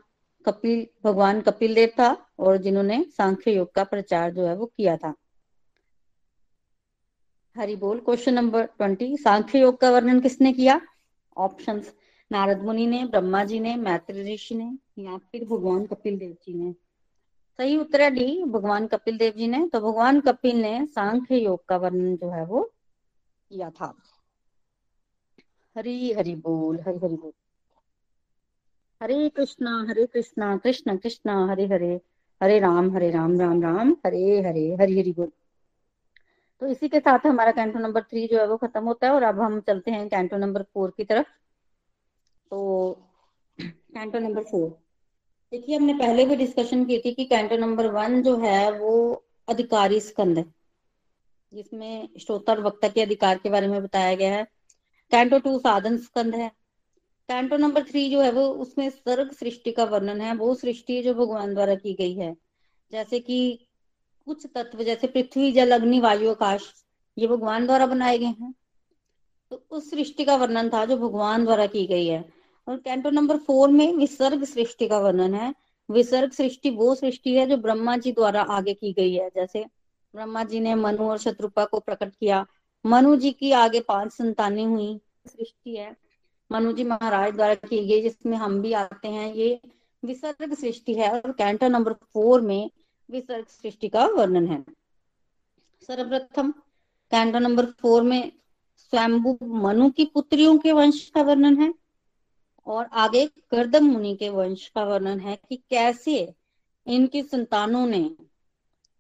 कपिल, 0.46 0.86
भगवान 1.04 1.40
कपिल 1.40 1.74
देव 1.74 1.88
था। 1.88 2.25
और 2.38 2.56
जिन्होंने 2.56 3.04
सांख्य 3.04 3.56
योग 3.56 3.72
का 3.72 3.84
प्रचार 3.84 4.32
जो 4.32 4.46
है 4.46 4.56
वो 4.56 4.66
किया 4.66 4.96
था। 4.96 5.14
हरि 7.56 7.76
बोल 7.76 8.00
क्वेश्चन 8.00 8.34
नंबर 8.34 8.64
ट्वेंटी 8.64 9.16
सांख्य 9.16 9.60
योग 9.60 9.80
का 9.80 9.90
वर्णन 9.90 10.20
किसने 10.20 10.52
किया? 10.52 10.80
ऑप्शन 11.36 11.82
नारद 12.32 12.62
मुनि 12.62 12.86
ने, 12.86 13.04
ब्रह्मा 13.04 13.44
जी 13.44 13.60
ने, 13.60 13.76
मैत्री 13.76 14.34
ऋषि 14.34 14.54
ने, 14.54 14.78
या 14.98 15.18
फिर 15.18 15.44
भगवान 15.44 15.86
कपिल 15.86 16.18
देव 16.18 16.32
जी 16.32 16.54
ने। 16.54 16.72
सही 17.56 17.76
उत्तर 17.76 18.00
है 18.00 18.10
डी, 18.10 18.44
भगवान 18.44 18.86
कपिल 18.86 19.18
देव 19.18 19.32
जी 19.32 19.46
ने। 19.46 19.68
तो 19.68 19.80
भगवान 19.80 20.20
कपिल 20.20 20.56
ने 20.56 20.86
सांख्य 20.86 21.36
योग 21.36 21.64
का 21.66 21.76
वर्णन 21.76 22.16
जो 22.16 22.30
है 22.30 22.44
वो 22.44 22.72
किया 23.48 23.70
था। 23.70 24.02
हरी 25.76 26.12
हरि 26.12 26.34
बोल, 26.34 26.80
हरि 26.80 26.98
हरि 26.98 27.16
बोल। 27.16 27.32
हरे 29.02 29.28
कृष्णा 29.28 29.86
हरे 29.88 30.06
कृष्णा, 30.06 30.56
कृष्ण 30.56 30.96
कृष्णा, 30.96 31.46
हरे 31.46 31.66
हरे। 31.66 32.00
हरे 32.40 32.58
राम 32.58 32.90
हरे 32.96 33.10
राम 33.10 33.38
राम 33.40 33.62
राम, 33.62 33.96
हरे 34.06 34.40
हरे, 34.40 34.68
हरि 34.80 34.98
हरि 35.00 35.12
बोल। 35.12 35.30
तो 36.62 36.66
इसी 36.66 36.88
के 36.88 37.00
साथ 37.00 37.26
हमारा 37.26 37.52
कैंटो 37.52 37.78
नंबर 37.78 38.02
थ्री 38.02 38.26
जो 38.26 38.38
है 38.38 38.46
वो 38.46 38.56
खत्म 38.56 38.84
होता 38.84 39.06
है 39.06 39.12
और 39.12 39.22
अब 39.22 39.40
हम 39.40 39.60
चलते 39.60 39.90
हैं 39.90 40.08
कैंटो 40.08 40.36
नंबर 40.36 40.62
फोर 40.62 40.92
की 40.96 41.04
तरफ़। 41.04 41.26
तो 42.50 42.98
कैंटो 43.58 44.18
नंबर 44.18 44.42
फोर 44.42 44.68
देखिए, 45.52 45.76
हमने 45.76 45.94
पहले 45.94 46.24
भी 46.26 46.36
डिस्कशन 46.36 46.84
की 46.84 46.98
थी 46.98 47.12
कि 47.14 47.24
कैंटो 47.24 47.56
नंबर 47.56 47.86
वन 47.86 48.22
जो 48.22 48.36
है 48.36 48.70
वो 48.72 49.24
अधिकारी 49.48 50.00
स्कंद 50.00 50.38
है, 50.38 50.44
जिसमें 51.52 52.08
श्रोता 52.20 52.52
और 52.52 52.60
वक्ता 52.60 52.88
के 52.88 53.02
अधिकार 53.02 53.38
के 53.38 53.50
बारे 53.50 53.68
में 53.68 53.82
बताया 53.82 54.14
गया 54.14 54.34
है। 54.34 54.44
कैंटो 55.12 55.38
टू 55.38 55.58
साधन 55.58 55.98
स्कंद 55.98 56.34
है। 56.34 56.50
कैंटो 57.28 57.56
नंबर 57.56 57.82
थ्री 57.82 58.10
जो 58.10 58.20
है 58.20 58.30
वो 58.30 58.48
उसमें 58.48 58.90
सर्ग 58.90 59.32
सृष्टि 59.32 59.72
का 59.72 59.84
वर्णन 59.84 60.20
है, 60.20 60.34
वो 60.34 60.54
सृष्टि 60.54 61.02
जो 61.02 61.14
भगवान 61.14 61.54
द्वारा 61.54 61.74
की 61.74 61.94
गई 61.94 62.14
है। 62.14 62.36
जैसे 62.92 63.20
कि 63.20 63.66
कुछ 64.26 64.46
तत्व, 64.54 64.84
जैसे 64.84 65.06
पृथ्वी, 65.06 65.52
जल, 65.52 65.70
अग्नि, 65.70 66.00
वायु, 66.00 66.30
आकाश, 66.30 66.84
ये 67.18 67.26
भगवान 67.26 67.66
द्वारा 67.66 67.86
बनाए 67.86 68.18
गए 68.18 68.26
हैं। 68.26 68.54
तो 69.50 69.66
उस 69.70 69.90
सृष्टि 69.90 70.24
का 70.24 70.36
वर्णन 70.36 70.68
था 70.68 70.84
जो 70.84 70.96
भगवान 70.96 71.44
द्वारा 71.44 71.66
की 71.66 71.86
गई 71.86 72.06
है। 72.06 72.32
और 72.68 72.76
कैंटो 72.76 73.10
नंबर 73.10 73.36
फोर 73.36 73.68
में 73.68 73.94
विसर्ग 73.94 74.44
सृष्टि 74.44 74.88
का 74.88 74.98
वर्णन 74.98 75.34
है। 75.34 75.54
विसर्ग 75.90 76.32
सृष्टि 76.32 76.70
वो 76.70 76.94
सृष्टि 76.94 77.34
है 77.34 77.46
जो 77.46 77.56
ब्रह्मा 77.56 77.96
जी 77.96 78.12
द्वारा 78.12 78.42
आगे 78.42 78.74
की 78.74 78.92
गई 78.92 79.14
है। 79.14 79.28
जैसे 79.28 79.64
ब्रह्मा 80.14 80.44
जी 80.44 80.60
ने 80.60 80.74
मनु 80.74 81.10
और 81.10 81.18
शत्रुपा 81.18 81.64
को 81.64 81.80
प्रकट 81.80 82.14
किया। 82.14 82.46
मनु 82.86 83.16
जी 83.16 83.32
की 83.32 83.52
आगे 83.52 83.80
पाँच 83.80 84.12
संतानें 84.12 84.66
हुई। 84.66 85.00
सृष्टि 85.26 85.76
है। 85.76 86.05
मनु 86.50 86.72
जी 86.72 86.84
महाराज 86.84 87.34
द्वारा 87.34 87.54
की 87.54 87.86
गई 87.86 88.02
जिसमें 88.02 88.36
हम 88.38 88.60
भी 88.62 88.72
आते 88.72 89.08
हैं, 89.08 89.34
ये 89.34 89.60
विसर्ग 90.04 90.54
सृष्टि 90.54 90.94
है 90.94 91.20
और 91.20 91.32
कैंटो 91.32 91.68
नंबर 91.68 91.92
फोर 91.92 92.40
में 92.40 92.70
विसर्ग 93.10 93.46
सृष्टि 93.46 93.88
का 93.88 94.06
वर्णन 94.06 94.46
है। 94.46 94.64
सर्वप्रथम 95.86 96.50
कैंटो 97.10 97.38
नंबर 97.38 97.66
फोर 97.66 98.02
में 98.02 98.32
स्वयंभु 98.76 99.38
मनु 99.42 99.90
की 99.90 100.04
पुत्रियों 100.04 100.58
के 100.58 100.72
वंश 100.72 101.10
का 101.10 101.22
वर्णन 101.22 101.62
है 101.62 101.74
और 102.66 102.88
आगे 102.92 103.26
गर्दम 103.26 103.84
मुनि 103.84 104.16
के 104.16 104.28
वंश 104.28 104.68
का 104.68 104.84
वर्णन 104.84 105.20
है 105.20 105.36
कि 105.48 105.56
कैसे 105.70 106.34
इनकी 106.86 107.22
संतानों 107.22 107.86
ने 107.86 108.16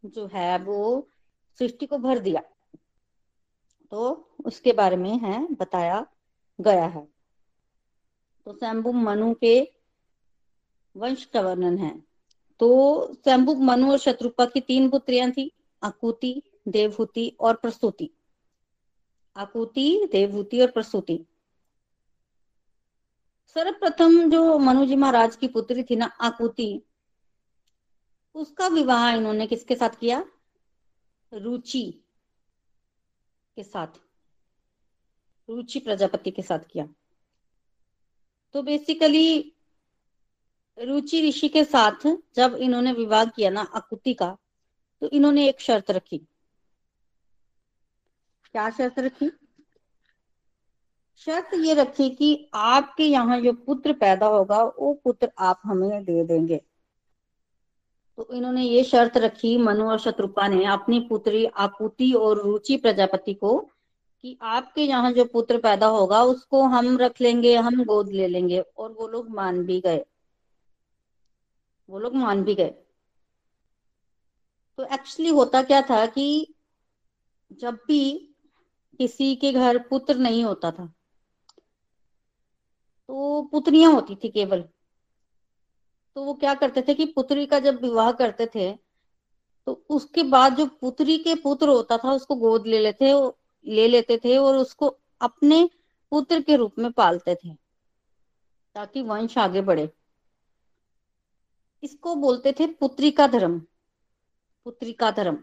जो 0.04 0.26
है 0.26 0.58
वो 0.58 1.08
सृष्टि 1.58 1.86
को 1.86 1.98
भर 1.98 2.18
दिया। 2.18 2.42
तो 3.90 4.30
उसके 4.44 4.72
बारे 4.72 4.96
में 4.96 5.18
है, 5.18 5.46
बताया 5.52 6.06
गया 6.60 6.86
है। 6.86 7.15
तो 8.46 8.52
शंभु 8.52 8.92
मनु 8.92 9.34
के 9.34 9.72
वंश 10.96 11.24
का 11.24 11.40
वर्णन 11.40 11.78
है। 11.78 12.04
तो 12.60 12.68
शंभु 13.14 13.54
मनु 13.54 13.90
और 13.92 13.98
शत्रुपा 13.98 14.44
की 14.46 14.60
तीन 14.60 14.88
पुत्रियाँ 14.90 15.30
थी, 15.30 15.50
आकुति, 15.82 16.42
देवहूति 16.68 17.36
और 17.40 17.54
प्रसूति। 17.54 18.10
आकुति, 19.36 20.08
देवहूति 20.12 20.60
और 20.60 20.70
प्रसूति। 20.70 21.24
सर्वप्रथम 23.54 24.30
जो 24.30 24.58
मनु 24.58 24.86
जी 24.86 24.96
महाराज 24.96 25.36
की 25.36 25.48
पुत्री 25.48 25.82
थी 25.82 25.96
ना 25.96 26.06
आकुति, 26.06 26.82
उसका 28.34 28.66
विवाह 28.66 29.10
इन्होंने 29.10 29.46
किसके 29.46 29.74
साथ 29.74 29.98
किया? 30.00 30.24
रुचि 31.32 31.82
के 33.56 33.62
साथ, 33.62 34.00
रुचि 35.48 35.78
प्रजापति 35.78 36.30
के 36.30 36.42
साथ 36.42 36.58
किया। 36.58 36.88
तो 38.56 38.62
बेसिकली 38.62 39.54
रुचि 40.78 41.28
ऋषि 41.28 41.48
के 41.48 41.64
साथ 41.64 42.06
जब 42.36 42.54
इन्होंने 42.54 42.92
विवाह 42.92 43.24
किया 43.24 43.50
ना 43.50 43.62
अकुति 43.74 44.14
का 44.14 44.38
तो 45.00 45.08
इन्होंने 45.08 45.48
एक 45.48 45.60
शर्त 45.60 45.90
रखी। 45.90 46.18
क्या 48.52 48.70
शर्त 48.70 48.98
रखी? 48.98 49.30
शर्त 51.16 51.50
ये 51.54 51.74
रखी 51.74 52.10
कि 52.10 52.50
आपके 52.54 53.04
यहाँ 53.04 53.40
जो 53.40 53.52
पुत्र 53.52 53.92
पैदा 53.92 54.26
होगा, 54.26 54.64
वो 54.64 55.00
पुत्र 55.04 55.30
आप 55.38 55.60
हमें 55.64 56.04
दे 56.04 56.24
देंगे। 56.24 56.60
तो 58.16 58.28
इन्होंने 58.32 58.62
ये 58.62 58.84
शर्त 58.84 59.16
रखी, 59.16 59.56
मनु 59.56 59.90
और 59.90 59.98
शत्रुपा 59.98 60.48
ने 60.48 60.64
अपनी 60.64 61.00
पुत्री 61.00 61.44
आकुति 61.44 62.12
और 62.12 62.42
रुचि 62.42 62.76
प्रजापति 62.76 63.34
को 63.34 63.70
कि 64.26 64.36
आपके 64.42 64.82
यहाँ 64.82 65.10
जो 65.12 65.24
पुत्र 65.24 65.58
पैदा 65.58 65.86
होगा, 65.86 66.22
उसको 66.22 66.62
हम 66.62 66.96
रख 66.98 67.20
लेंगे, 67.20 67.54
हम 67.56 67.84
गोद 67.84 68.08
ले 68.10 68.26
लेंगे, 68.28 68.60
और 68.60 68.92
वो 68.92 69.06
लोग 69.08 69.28
मान 69.30 69.62
भी 69.64 69.80
गए। 69.80 70.04
वो 71.88 71.98
लोग 71.98 72.14
मान 72.14 72.42
भी 72.44 72.54
गए। 72.54 72.74
तो 74.78 74.84
एक्चुअली 74.84 75.30
होता 75.30 75.62
क्या 75.62 75.80
था 75.82 76.04
कि 76.06 76.54
जब 77.50 77.78
भी 77.86 78.00
किसी 79.00 79.34
के 79.36 79.52
घर 79.52 79.78
पुत्र 79.90 80.16
नहीं 80.16 80.44
होता 80.44 80.70
था 80.70 80.86
तो 83.08 83.42
पुत्रियाँ 83.42 83.92
होती 83.92 84.16
थी 84.16 84.28
केवल। 84.28 84.64
तो 86.16 86.24
वो 86.24 86.34
क्या 86.34 86.54
करते 86.54 86.82
थे 86.82 86.94
कि 86.94 87.04
पुत्री 87.06 87.46
का 87.46 87.58
जब 87.60 87.80
विवाह 87.82 88.12
करते 88.14 88.46
थे 88.46 88.72
तो 89.66 89.80
उसके 89.90 90.22
बाद 90.22 90.56
जो 90.56 90.66
पुत्री 90.80 91.18
के 91.18 91.34
पुत्र 91.34 91.68
होता 91.68 91.96
था, 91.98 92.12
उसको 92.12 92.34
गोद 92.36 92.66
ले 92.66 92.78
लेते 92.78 93.10
ले 93.66 93.86
लेते 93.88 94.18
थे 94.18 94.36
और 94.38 94.56
उसको 94.56 94.88
अपने 95.20 95.68
पुत्र 96.12 96.40
के 96.40 96.56
रूप 96.56 96.78
में 96.78 96.90
पालते 96.92 97.34
थे, 97.34 97.54
ताकि 98.76 99.02
वंश 99.02 99.36
आगे 99.38 99.60
बढ़े। 99.62 99.88
इसको 101.82 102.14
बोलते 102.16 102.52
थे 102.52 102.66
पुत्री 102.74 103.10
का 103.10 103.26
धर्म, 103.28 103.58
पुत्री 104.66 104.92
का 104.92 105.10
धर्म। 105.12 105.38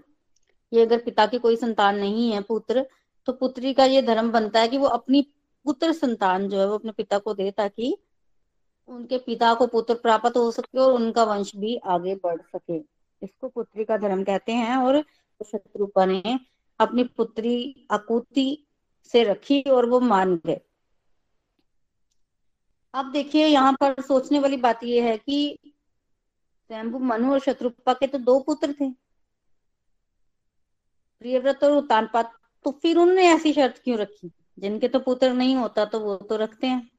ये 0.72 0.82
अगर 0.82 1.02
पिता 1.02 1.26
की 1.26 1.38
कोई 1.40 1.56
संतान 1.56 1.98
नहीं 1.98 2.32
है 2.32 2.42
पुत्र 2.44 2.86
तो 3.28 3.34
पुत्री 3.34 3.74
का 3.74 3.86
ये 3.86 4.02
धर्म 4.02 4.32
बनता 4.32 4.60
है 4.60 4.68
कि 4.68 4.78
वो 4.78 4.88
अपनी 4.88 5.22
पुत्र 5.66 5.92
संतान 5.94 6.48
जो 6.50 6.60
है 6.60 6.68
वो 6.68 6.76
अपने 6.76 6.92
पिता 6.92 7.18
को 7.20 7.34
दे, 7.34 7.50
ताकि 7.52 7.98
उनके 8.90 9.18
पिता 9.18 9.54
को 9.54 9.68
पुत्र 9.68 9.94
प्राप्त 9.96 10.38
हो 10.38 10.50
सके 10.52 10.80
और 10.80 10.94
उनका 10.94 11.24
वंश 11.24 11.56
भी 11.56 11.76
आगे 11.78 12.16
बढ़ 12.16 12.42
सके। 12.48 12.78
इसको 13.22 13.48
पुत्री 13.50 13.86
का 13.86 13.98
धर्म 13.98 14.24
कहते 14.24 14.52
हैं 14.54 14.78
और 14.78 15.02
शत्रुपा 15.42 16.06
ने 16.06 16.22
अपनी 16.80 17.04
पुत्री 17.04 17.88
अकुति 17.92 18.68
से 19.04 19.24
रखी 19.24 19.62
और 19.62 19.86
वो 19.86 20.00
मान 20.00 20.36
गए। 20.36 20.62
अब 22.94 23.12
देखिए, 23.12 23.48
यहाँ 23.48 23.74
पर 23.74 24.02
सोचने 24.02 24.40
वाली 24.40 24.58
बात 24.58 24.84
यह 24.84 25.04
है 25.04 25.18
कि 25.18 25.60
स्वयंभु 26.68 27.00
मनु 27.00 27.32
और 27.32 27.40
शत्रुपा 27.40 27.94
के 27.94 28.08
तो 28.08 28.18
दो 28.18 28.40
पुत्र 28.40 28.74
थे। 28.74 28.90
प्रियव्रत 31.20 31.64
और 31.64 31.72
उत्तानपात 31.72 32.34
तो 32.64 32.72
फिर 32.72 32.98
उन्होंने 32.98 33.28
ऐसी 33.28 33.54
शर्त 33.54 33.82
क्यों 33.84 33.98
रखी? 33.98 34.32
जिनके 34.60 34.88
तो 34.88 35.00
पुत्र 35.00 35.34
नहीं 35.34 35.56
होता 35.56 35.86
तो 35.86 36.00
वो 36.00 36.16
तो 36.16 36.36
रखते 36.36 36.68
हैं। 36.68 36.92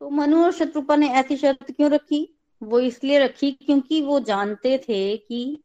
तो 0.00 0.10
मनु 0.10 0.44
और 0.44 0.52
शत्रुपा 0.52 0.96
ने 0.96 1.08
ऐसी 1.08 1.36
शर्त 1.36 1.70
क्यों 1.70 1.90
रखी? 1.90 2.38
वो 2.62 2.80
इसलिए 2.80 3.18
रखी 3.18 3.52
क्योंकि 3.52 4.02
वो 4.02 4.20
जानते 4.20 4.78
थे 4.78 5.16
कि 5.16 5.64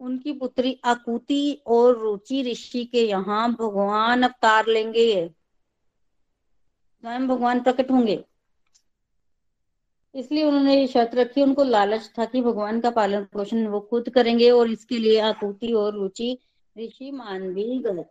उनकी 0.00 0.32
पुत्री 0.32 0.80
आकुति 0.84 1.62
और 1.66 1.98
रुचि 1.98 2.42
ऋषि 2.42 2.84
के 2.84 3.06
यहाँ 3.08 3.52
भगवान 3.52 4.22
अवतार 4.22 4.66
लेंगे। 4.66 5.30
स्वयं 7.04 7.28
भगवान 7.28 7.60
प्रकट 7.60 7.90
होंगे। 7.90 8.24
इसलिए 10.14 10.44
उन्होंने 10.44 10.80
ये 10.80 10.86
शर्त 10.86 11.14
रखी, 11.14 11.42
उनको 11.42 11.64
लालच 11.64 12.10
था 12.18 12.24
कि 12.24 12.42
भगवान 12.42 12.80
का 12.80 12.90
पालन 12.90 13.24
पोषण 13.24 13.66
वो 13.66 13.80
खुद 13.80 14.08
करेंगे 14.08 14.50
और 14.50 14.70
इसके 14.70 14.98
लिए 14.98 15.20
आकुति 15.20 15.72
और 15.72 15.94
रुचि 15.94 16.38
ऋषि 16.78 17.10
मान 17.10 17.54
भी 17.54 17.78
गए। 17.78 18.04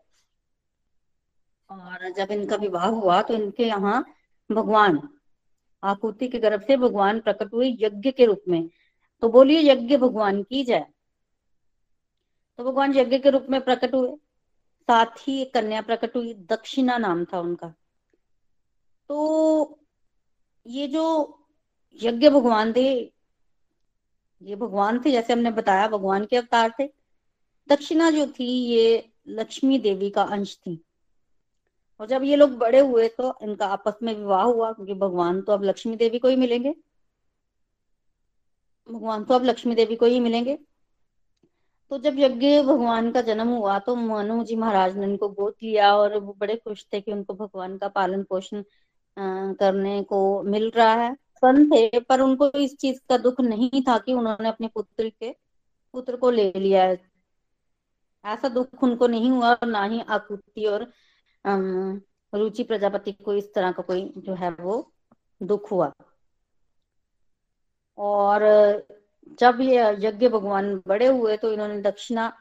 और 1.70 2.10
जब 2.12 2.32
इनका 2.32 2.56
विवाह 2.56 2.86
हुआ 2.86 3.22
तो 3.22 3.34
इनके 3.34 3.68
यहाँ 3.68 4.06
भगवान 4.52 5.10
आकुति 5.84 6.28
के 6.28 6.40
गर्भ 6.40 6.62
से 6.62 6.78
भगवान 6.78 7.20
प्रकट 7.20 7.54
हुए 7.54 7.78
यज्ञ 7.82 8.12
के 8.12 8.26
रूप 8.26 8.42
में। 8.48 8.70
तो 9.22 9.30
बोलिए 9.30 9.72
यज्ञ 9.72 9.98
भगवान 9.98 10.44
की 10.44 10.64
जय। 10.64 10.86
तो 12.60 12.64
भगवान 12.64 12.96
यज्ञ 12.96 13.20
के 13.20 13.30
रूप 13.30 13.48
में 13.50 13.62
प्रकट 13.62 13.96
हुए। 13.96 14.16
साथ 14.82 15.06
ही 15.06 15.42
एक 15.42 15.54
कन्या 15.54 15.82
प्रकट 15.82 16.16
हुई, 16.16 16.34
दक्षिणा 16.34 16.98
नाम 16.98 17.26
था 17.26 17.40
उनका। 17.40 17.74
तो 19.10 19.80
ये 20.68 20.88
जो 20.88 21.40
यज्ञ 22.04 22.30
भगवान 22.30 22.74
थे, 22.74 23.14
ये 24.42 24.56
भगवान 24.56 25.00
थे, 25.00 25.12
जैसे 25.12 25.34
हमने 25.34 25.52
बताया, 25.52 25.88
भगवान 25.88 26.26
के 26.26 26.38
अवतार 26.38 26.74
थे। 26.80 26.88
दक्षिणा 27.70 28.12
जो 28.12 28.28
थी, 28.28 28.66
ये 28.66 29.10
लक्ष्मी 29.28 29.80
देवी 29.80 30.10
का 30.10 30.24
अंश 30.24 30.58
थी। 30.58 30.86
और 32.00 32.08
जब 32.08 32.24
ये 32.24 32.36
लोग 32.36 32.52
बड़े 32.52 32.80
हुए 32.80 33.08
तो 33.08 33.38
इनका 33.42 33.68
आपस 33.68 33.94
में 34.04 34.16
विवाह 34.16 34.44
हुआ, 34.44 34.72
क्योंकि 34.72 34.94
भगवान 34.94 35.42
तो 35.42 35.52
अब 35.52 35.64
लक्ष्मी 35.64 35.96
देवी 35.96 36.20
को 36.20 36.28
ही 36.28 36.36
मिलेंगे। 36.36 36.76
भगवान 38.92 39.24
तो 39.24 39.34
अब 39.34 39.44
लक्ष्मी 39.44 39.76
देवी 39.76 39.96
को 39.96 40.06
ही 40.06 40.20
मिलेंगे। 40.20 40.58
तो 41.92 41.98
जब 41.98 42.16
यज्ञ 42.20 42.62
भगवान 42.64 43.12
का 43.12 43.22
जन्म 43.22 43.48
हुआ 43.50 43.78
तो 43.80 43.96
मनु 43.96 44.44
जी 44.44 44.56
महाराज 44.56 44.98
ने 44.98 45.06
उनको 45.06 45.30
गोद 45.30 45.54
लिया 45.64 45.96
और 45.98 46.18
वो 46.20 46.36
बड़े 46.40 46.56
खुश 46.56 46.86
थे 46.94 47.02
कि 47.02 47.12
उनको 47.12 47.34
भगवान 47.34 47.78
का 47.78 47.88
पालन 47.90 48.24
पोषण 48.24 48.64
करने 49.18 50.02
को 50.04 50.20
मिल 50.44 50.70
रहा 50.76 50.94
है। 50.94 51.14
सन 51.16 51.66
थे, 51.72 52.00
पर 52.00 52.22
उनको 52.22 52.50
इस 52.58 52.76
चीज़ 52.78 53.00
का 53.10 53.18
दुख 53.18 53.40
नहीं 53.42 53.82
था 53.82 53.98
कि 53.98 54.14
उन्होंने 54.14 54.50
अपने 54.50 54.68
पुत्र 54.68 55.10
के, 55.10 55.32
पुत्र 55.94 56.16
को 56.18 56.30
ले 56.32 56.52
लिया 56.56 56.84
है। 56.84 57.00
ऐसा 58.26 58.50
दुख 58.50 58.84
उनको 58.84 59.08
नहीं 59.08 59.30
हुआ 59.32 59.54
और 59.54 59.68
ना 59.68 59.84
ही 59.84 60.02
आकृति 60.02 60.66
और 60.66 60.92
रुचि 62.34 62.64
प्रजापति 62.64 63.12
को 63.14 63.34
इस 63.34 63.54
तरह 63.54 63.72
का 63.72 63.84
कोई 63.84 64.02
जो 64.18 64.34
है 64.36 64.50
वो 64.52 64.92
दुख 65.44 65.72
हुआ। 65.72 65.92
और 67.98 68.44
जब 69.28 69.58
ये 69.62 69.78
यज्ञ 70.00 70.30
भगवान 70.30 70.82
बड़े 70.88 71.08
हुए 71.08 71.38
तो 71.38 71.54
इन्होंने 71.54 71.82
दक्षिणा, 71.82 72.38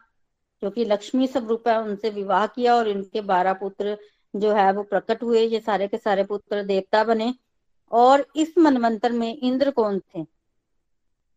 जो 0.63 0.71
कि 0.71 0.85
लक्ष्मी 0.85 1.27
स्वरूप 1.27 1.69
है, 1.69 1.81
उनसे 1.83 2.11
विवाह 2.11 2.47
किया 2.47 2.75
और 2.75 2.89
इनके 2.89 3.21
बारह 3.21 3.53
पुत्र 3.53 3.99
जो 4.37 4.53
है 4.53 4.73
वो 4.73 4.83
प्रकट 4.83 5.23
हुए। 5.23 5.41
ये 5.41 5.61
सारे 5.61 5.89
के 5.89 5.99
सारे 5.99 6.25
पुत्र 6.25 6.63
देवता 6.63 7.05
बने। 7.05 7.35
और 7.93 8.27
इस 8.37 8.59
मनवंतर 8.59 9.13
में 9.13 9.37
इंद्र 9.37 9.71
कौन 9.71 9.99
थे? 9.99 10.27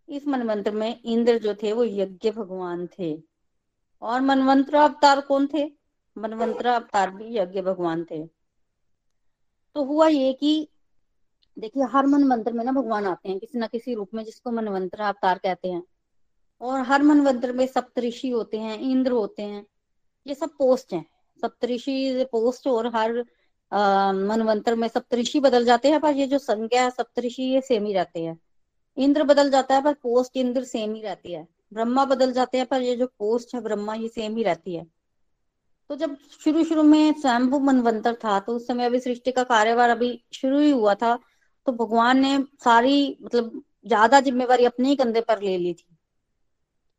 इस 0.10 0.28
मनमंत्र 0.28 0.72
में 0.72 1.00
इंद्र 1.06 1.38
जो 1.38 1.54
थे 1.54 1.74
वो 1.74 1.84
यज्ञ 1.84 2.32
भगवान 2.32 2.88
थे। 2.88 3.22
और 4.02 4.22
मनवंतर 4.22 4.76
अवतार 4.76 5.22
कौन 5.22 5.48
थे? 5.48 5.72
मनवंतर 6.18 6.66
अवतार 6.66 7.10
भी 7.10 7.38
यज्ञ 7.38 7.62
भगवान 7.62 8.04
थे। 8.04 8.26
तो 9.76 9.84
हुआ 9.84 10.08
ये 10.08 10.34
कि 10.34 10.70
देखिए, 11.60 11.84
हर 11.84 12.06
मनवंतर 12.06 12.54
में 12.54 12.66
ना 12.66 12.72
भगवान 12.72 13.06
आते 13.06 13.30
हैं, 13.30 13.40
किसी 13.40 13.60
ना 13.60 13.68
किसी 13.68 13.94
रूप 13.94 14.10
में 14.14 14.24
जिसको 14.24 14.52
मनवंतर 14.52 15.02
अवतार 15.02 15.38
कहते 15.38 15.68
हैं। 15.68 15.84
और 16.62 16.80
हर 16.80 17.04
मनवंतर 17.04 17.52
में 17.52 17.68
सप्तऋषि 17.68 18.30
होते 18.30 18.58
हैं, 18.58 18.80
इंद्र 18.80 19.12
होते 19.12 19.44
हैं, 19.44 19.66
ये 20.28 20.36
सब 20.36 20.50
पोस्ट 20.50 20.94
हैं। 20.94 21.06
सप्तऋषि 21.42 22.26
पोस्ट 22.32 22.68
और 22.68 22.88
हर 22.88 23.26
मनवंतर 24.14 24.76
में 24.76 24.88
सप्तऋषि 24.88 25.40
बदल 25.40 25.66
जाते 25.66 25.90
हैं, 25.90 26.00
पर 26.00 26.16
ये 26.16 26.28
जो 26.28 26.38
संज्ञा 26.38 26.84
है, 26.84 26.90
सप्तऋषि 26.90 27.44
ये 27.44 27.62
सेम 27.62 27.86
ही 27.86 27.94
रहते 27.94 28.24
हैं। 28.24 28.40
इंद्र 28.98 29.24
बदल 29.24 29.52
जाता 29.52 29.76
है, 29.76 29.84
पर 29.84 29.94
पोस्ट 29.94 30.38
इंद्र 30.38 30.64
सेम 30.64 30.94
ही 30.94 31.02
रहती 31.02 31.34
है। 31.34 31.48
ब्रह्मा 31.74 32.06
बदल 32.06 32.32
जाते 32.32 32.58
हैं, 32.58 32.68
पर 32.68 32.82
ये 32.82 32.96
जो 32.96 33.08
पोस्ट 33.08 33.56
है, 33.56 33.62
ब्रह्मा 33.62 33.96
ये 33.96 34.08
सेम 34.08 34.36
ही 34.36 34.44
रहती 34.44 34.76
है। 34.76 34.88
तो 35.90 35.96
जब 35.96 36.18
शुरू 36.44 36.64
शुरू 36.64 36.84
में 36.84 37.14
स्वयंभू 37.14 37.60
मनवंतर 37.60 38.16
था 38.16 38.40
तो 38.40 38.56
उस 38.56 38.68
समय 38.68 38.86
अभी 38.86 39.00
सृष्टि 39.00 39.32
का 39.32 39.44
कार्यभार 39.44 39.90
अभी 39.90 40.24
शुरू 40.34 40.60
ही 40.60 40.70
हुआ 40.72 40.96
था 40.96 41.20
तो 41.68 41.72
भगवान 41.74 42.20
ने 42.20 42.38
सारी 42.64 43.18
मतलब 43.24 43.62
ज़्यादा 43.88 44.20
जिम्मेवारी 44.20 44.66
अपने 44.66 44.90
ही 44.90 44.96
कंधे 44.96 45.22
पर 45.22 45.42
ले 45.42 45.58
ली 45.58 45.74
थी। 45.74 45.86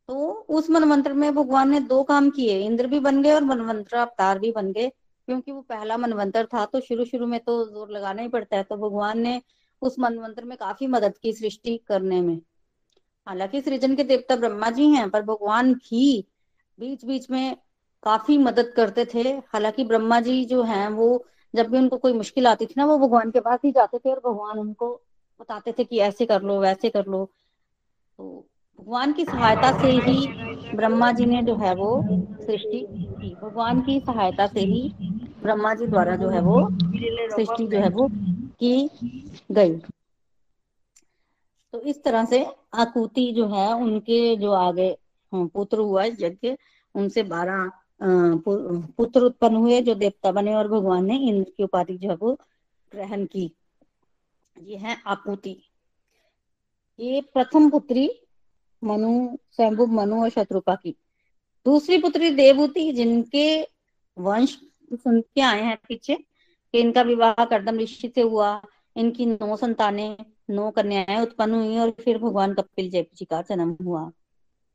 तो 0.09 0.29
उस 0.49 0.69
मनवंतर 0.69 1.13
में 1.13 1.33
भगवान 1.35 1.69
ने 1.69 1.79
दो 1.81 2.01
काम 2.03 2.29
किए, 2.29 2.59
इंद्र 2.59 2.87
भी 2.87 2.99
बन 2.99 3.21
गए 3.23 3.31
और 3.31 3.43
मनवंतर 3.43 3.97
अवतार 3.97 4.39
भी 4.39 4.51
बन 4.51 4.71
गए, 4.71 4.89
क्योंकि 5.27 5.51
वो 5.51 5.61
पहला 5.61 5.97
मनवंतर 5.97 6.45
था 6.45 6.65
तो 6.65 6.79
शुरू 6.79 7.05
शुरू 7.05 7.27
में 7.27 7.39
तो 7.39 7.63
ज़ोर 7.65 7.91
लगाना 7.91 8.21
ही 8.21 8.27
पड़ता 8.27 8.57
है 8.57 8.63
तो 8.63 8.77
भगवान 8.79 9.19
ने 9.19 9.41
उस 9.81 9.95
मनवंतर 9.99 10.43
में 10.45 10.57
काफ़ी 10.57 10.87
मदद 10.87 11.17
की 11.17 11.33
सृष्टि 11.33 11.77
करने 11.87 12.21
में। 12.21 12.35
हालाँकि 13.27 13.61
सृजन 13.61 13.95
के 13.95 14.03
देवता 14.03 14.35
ब्रह्मा 14.35 14.69
जी 14.69 14.89
हैं, 14.89 15.09
पर 15.09 15.21
भगवान 15.21 15.73
भी 15.73 16.25
बीच 16.77 17.05
बीच 17.05 17.29
में 17.31 17.55
काफ़ी 18.03 18.37
मदद 18.37 18.73
करते 18.75 19.05
थे। 19.05 19.29
हालाँकि 19.53 19.83
ब्रह्मा 19.85 20.19
जी 20.19 20.43
जो 20.45 20.63
हैं, 20.63 20.87
वो 20.89 21.25
जब 21.55 21.69
भी 21.69 21.77
उनको 21.77 21.97
कोई 21.97 22.13
मुश्किल 22.13 22.47
आती 22.47 22.65
थी 22.65 22.73
ना 22.77 22.85
वो 22.85 22.97
भगवान 22.97 23.31
के 23.31 23.39
पास 23.39 23.59
ही 23.65 23.71
जाते 23.71 23.97
थे 23.97 24.11
और 24.11 24.21
भगवान 24.25 24.59
उनको 24.59 25.01
बताते 25.39 25.71
थे 25.71 25.83
कि 25.83 25.99
ऐसे 25.99 26.25
कर 26.25 26.41
लो 26.41 26.59
वैसे 26.59 26.89
कर 26.89 27.05
लो। 27.05 27.25
तो 28.17 28.47
भगवान 28.79 29.13
की 29.13 29.25
सहायता 29.25 29.71
से 29.71 29.91
ही 29.91 30.27
ब्रह्मा 30.75 31.11
जी 31.11 31.25
ने 31.25 31.41
जो 31.43 31.55
है 31.55 31.75
वो 31.75 32.05
सृष्टि 32.45 32.79
की। 32.79 33.35
भगवान 33.43 33.81
की 33.81 33.99
सहायता 33.99 34.47
से 34.47 34.59
ही 34.59 34.91
ब्रह्मा 35.43 35.73
जी 35.73 35.87
द्वारा 35.87 36.15
जो 36.15 36.29
है 36.29 36.41
वो 36.41 36.69
सृष्टि 37.35 37.67
जो 37.67 37.79
है 37.79 37.89
वो 37.89 38.07
की 38.59 38.89
गई। 39.51 39.79
तो 41.73 41.79
इस 41.81 42.03
तरह 42.03 42.25
से 42.25 42.45
आकुति 42.73 43.31
जो 43.31 43.47
है 43.47 43.73
उनके 43.73 44.35
जो 44.35 44.51
आगे 44.51 44.97
हाँ, 45.33 45.47
पुत्र 45.47 45.77
हुआ 45.77 46.03
यज्ञ 46.03 46.55
उनसे 46.95 47.23
बारह 47.23 47.71
पुत्र 48.03 49.21
उत्पन्न 49.21 49.55
हुए, 49.55 49.81
जो 49.81 49.95
देवता 49.95 50.31
बने 50.31 50.53
और 50.55 50.67
भगवान 50.67 51.05
ने 51.05 51.17
इंद्र 51.19 51.51
की 51.57 51.63
उपाधि 51.63 51.97
जो 51.97 52.09
है 52.09 52.15
वो 52.15 52.33
ग्रहण 52.91 53.25
की। 53.25 53.51
ये 54.63 54.77
है 54.77 54.97
आकुति 55.07 55.57
ये 56.99 57.21
प्रथम 57.21 57.69
पुत्री 57.69 58.09
मनु, 58.83 59.37
स्वयंभु 59.51 59.85
मनु 59.85 60.21
और 60.23 60.29
शत्रुपा 60.29 60.75
की। 60.75 60.95
दूसरी 61.65 61.97
पुत्री 61.97 62.29
देवूति, 62.29 62.91
जिनके 62.91 63.61
वंश 64.17 64.59
के 65.07 65.41
आए 65.41 65.61
हैं 65.61 65.77
पीछे, 65.87 66.15
कि 66.71 66.79
इनका 66.79 67.01
विवाह 67.01 67.45
करदम 67.45 67.77
ऋषि 67.77 68.11
से 68.15 68.21
हुआ। 68.21 68.61
इनकी 68.95 69.25
नौ 69.25 69.55
संतानें, 69.55 70.15
नौ 70.49 70.69
कन्याएँ 70.71 71.21
उत्पन्न 71.21 71.53
हुई 71.53 71.77
और 71.77 71.91
फिर 71.91 72.17
भगवान 72.17 72.53
कपिल 72.53 72.89
जय 72.89 73.05
जी 73.15 73.25
का 73.25 73.41
जन्म 73.41 73.77
हुआ। 73.81 74.11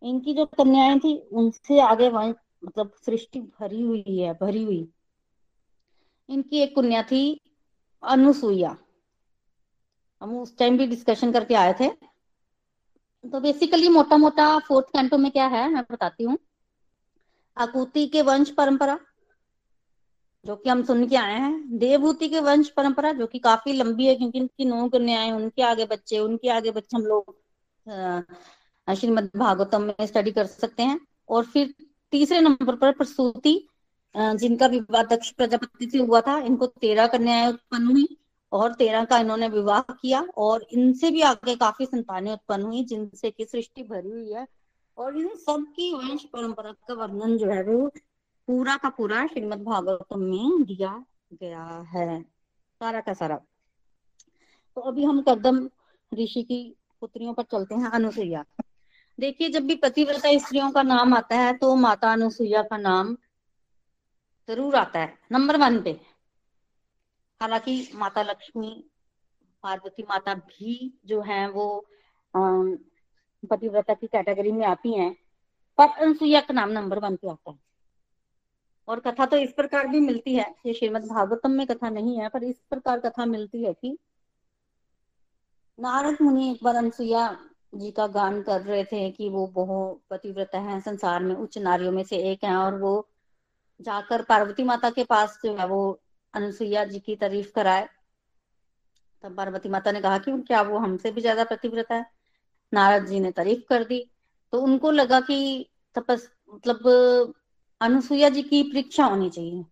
इनकी 0.03 0.35
जो 0.35 0.47
कन्याएँ 0.47 0.99
थी, 0.99 1.19
उनसे 1.33 1.81
आगे 1.81 2.09
वंश 2.09 2.35
मतलब 2.63 2.93
सृष्टि 3.07 3.41
भरी 3.41 3.83
हुई 3.83 4.19
है, 4.19 4.33
भरी 4.35 4.63
हुई। 4.65 4.89
इनकी 6.29 6.59
एक 6.59 6.75
कन्या 6.77 7.03
थी 7.03 7.41
अनुसुईया 8.03 8.77
हम 10.23 10.37
उस 10.39 10.57
टाइम 10.59 10.79
भी 10.79 10.87
डिस्कशन 10.87 11.33
करके 11.33 11.55
आए 11.55 11.73
थे। 11.81 11.89
तो 13.25 13.41
बेसिकली 13.41 13.89
मोटा 13.89 14.17
मोटा 14.17 14.59
फोर्थ 14.59 14.87
कैंटो 14.87 15.19
में 15.19 15.31
क्या 15.33 15.47
है, 15.47 15.69
मैं 15.71 15.83
बताती 15.91 16.25
हूँ। 16.25 16.39
आकुति 17.57 18.07
के 18.07 18.23
वंश 18.23 18.51
परंपरा, 18.51 18.99
जो 20.45 20.57
कि 20.57 20.71
हम 20.71 20.83
सुन 20.85 21.07
के 21.09 21.17
आए 21.17 21.39
हैं। 21.41 21.79
देवभूति 21.79 22.29
के 22.29 22.41
वंश 22.41 22.69
परंपरा, 22.71 23.13
जो 23.13 23.27
कि 23.27 23.39
काफ़ी 23.39 23.73
लंबी 23.73 24.07
है, 24.07 24.15
क्योंकि 24.15 24.39
इनकी 24.39 24.65
नौ 24.65 24.89
कन्याएँ, 24.89 25.31
उनके 25.33 25.63
आगे 25.63 25.85
बच्चे, 25.87 26.19
उनके 26.19 26.49
आगे 26.49 26.71
बच्चे 26.71 26.97
हम 26.97 27.07
लोग 27.07 27.37
श्रीमद 28.89 29.31
भागवतम 29.37 29.83
में 29.83 30.07
स्टडी 30.07 30.31
कर 30.33 30.47
सकते 30.47 30.83
हैं। 30.83 31.01
और 31.29 31.45
फिर 31.45 31.75
तीसरे 32.11 32.41
नंबर 32.41 32.77
पर 32.77 32.93
प्रसूति 32.93 33.69
जिनका 34.15 34.67
विवाह 34.67 35.03
दक्ष 35.03 35.31
प्रजापति 35.31 35.89
से 35.91 35.99
हुआ 35.99 36.21
था, 36.21 36.39
इनको 36.39 36.67
तेरह 36.67 37.07
कन्याएँ 37.07 37.49
उत्पन्न 37.49 37.87
हुई 37.87 38.07
और 38.53 38.75
तेरह 38.75 39.05
का 39.05 39.19
इन्होंने 39.19 39.49
विवाह 39.49 39.81
किया 39.81 40.21
और 40.37 40.67
इनसे 40.73 41.11
भी 41.11 41.21
आगे 41.23 41.57
काफ़ी 41.57 41.87
संतानें 41.87 42.33
उत्पन्न 42.33 42.63
हुई, 42.63 42.85
जिनसे 42.85 43.31
की 43.31 43.45
सृष्टि 43.45 43.83
भरी 43.83 44.11
हुई 44.11 44.33
है 44.33 44.47
और 44.99 45.19
इन 45.19 45.29
सबकी 45.37 45.93
वंश 45.95 46.25
परंपरा 46.25 46.73
का 46.73 46.95
वर्णन 46.95 47.37
जो 47.39 47.47
है 47.47 47.63
वो 47.65 47.89
पूरा 48.49 48.77
का 48.77 48.89
पूरा 48.89 49.27
श्रीमद 49.27 49.63
भागवतम 49.63 50.21
में 50.21 50.65
दिया 50.65 51.05
गया 51.33 51.65
है। 51.89 52.23
सारा 52.23 53.01
का 53.01 53.13
सारा। 53.15 53.37
तो 54.75 54.81
अभी 54.81 55.05
हम 55.05 55.23
कदम 55.23 55.59
ऋषि 56.13 56.43
की 56.43 56.77
पुत्रियों 57.01 57.35
पर 57.35 57.43
चलते 57.43 57.75
हैं। 57.75 57.91
अनुसुईया। 57.91 58.45
देखिए, 59.19 59.49
जब 59.49 59.67
भी 59.67 59.75
पतिव्रता 59.75 60.37
स्त्रियों 60.39 60.71
का 60.71 60.83
नाम 60.83 61.15
आता 61.15 61.37
है 61.37 61.53
तो 61.59 61.75
माता 61.77 62.13
अनुसुईया 62.13 62.63
का 62.63 62.77
नाम 62.77 63.17
ज़रूर 64.49 64.77
आता 64.77 65.01
है, 65.01 65.19
नंबर 65.33 65.57
वन 65.57 65.81
पे। 65.83 65.91
हालाँकि 67.41 67.91
माता 67.95 68.23
लक्ष्मी, 68.23 68.71
पार्वती 69.65 70.03
माता 70.03 70.35
भी 70.35 71.01
जो 71.07 71.21
है, 71.23 71.49
वो 71.51 71.85
पतिव्रता 72.35 73.95
की 73.95 74.07
कैटेगरी 74.07 74.53
में 74.53 74.65
आती 74.67 74.93
हैं, 74.95 75.13
पर 75.79 75.89
अनुसुईया 75.99 76.41
का 76.41 76.55
नाम 76.55 76.71
नंबर 76.71 76.99
वन 76.99 77.17
पे 77.17 77.31
आता 77.31 77.51
है। 77.51 77.59
और 78.89 79.01
कथा 79.01 79.27
तो 79.27 79.37
इस 79.37 79.53
प्रकार 79.53 79.87
भी 79.89 80.01
मिलती 80.01 80.35
है, 80.35 80.55
ये 80.67 80.73
श्रीमद 80.75 81.05
भागवतम 81.05 81.51
में 81.51 81.67
कथा 81.67 81.91
नहीं 81.91 82.19
है, 82.21 82.29
पर 82.29 82.45
इस 82.45 82.57
प्रकार 82.71 83.01
कथा 83.01 83.25
मिलती 83.27 83.65
है 83.65 83.73
कि 83.75 83.97
नारद 85.79 86.23
मुनि 86.23 86.51
एक 86.51 86.65
बार 86.65 86.77
अनसुईया 86.77 87.29
जी 87.73 87.91
का 87.91 88.07
गान 88.07 88.43
कर 88.43 88.61
रहे 88.61 88.85
थे 88.85 89.11
कि 89.11 89.29
वो 89.29 89.47
बहुत 89.47 90.01
पतिव्रता 90.11 90.59
है, 90.59 90.81
संसार 90.81 91.23
में 91.23 91.35
उच्च 91.35 91.59
नारियों 91.59 91.93
में 91.93 92.03
से 92.05 92.17
एक 92.33 92.45
है 92.45 92.57
और 92.57 92.79
वो 92.81 93.09
जाकर 93.81 94.23
पार्वती 94.23 94.65
माता 94.65 94.91
के 94.91 95.05
पास 95.05 95.39
जो 95.45 95.57
है 95.57 95.67
वो 95.67 96.01
अनुसुईया 96.35 96.85
जी 96.85 96.99
की 96.99 97.17
तारीफ़ 97.17 97.53
कराए। 97.55 97.89
तब 99.25 99.37
पार्वती 99.37 99.69
माता 99.69 99.93
ने 99.93 100.01
कहा 100.01 100.19
कि 100.19 100.33
क्या 100.43 100.63
वो 100.63 100.79
हमसे 100.79 101.11
भी 101.11 101.21
ज़्यादा 101.21 101.45
प्रतिव्रता 101.45 101.95
है। 101.95 102.07
नारद 102.73 103.07
जी 103.07 103.21
ने 103.21 103.31
तारीफ़ 103.31 103.63
कर 103.69 103.85
दी। 103.85 104.05
तो 104.53 104.61
उनको 104.61 104.91
लगा 104.91 105.21
कि 105.21 105.69
तपस 105.97 106.29
मतलब 106.55 107.35
अनुसुईया 107.81 108.29
जी 108.29 108.43
की 108.43 108.63
परीक्षा 108.63 109.05
होनी 109.05 109.31
चाहिए। 109.31 109.65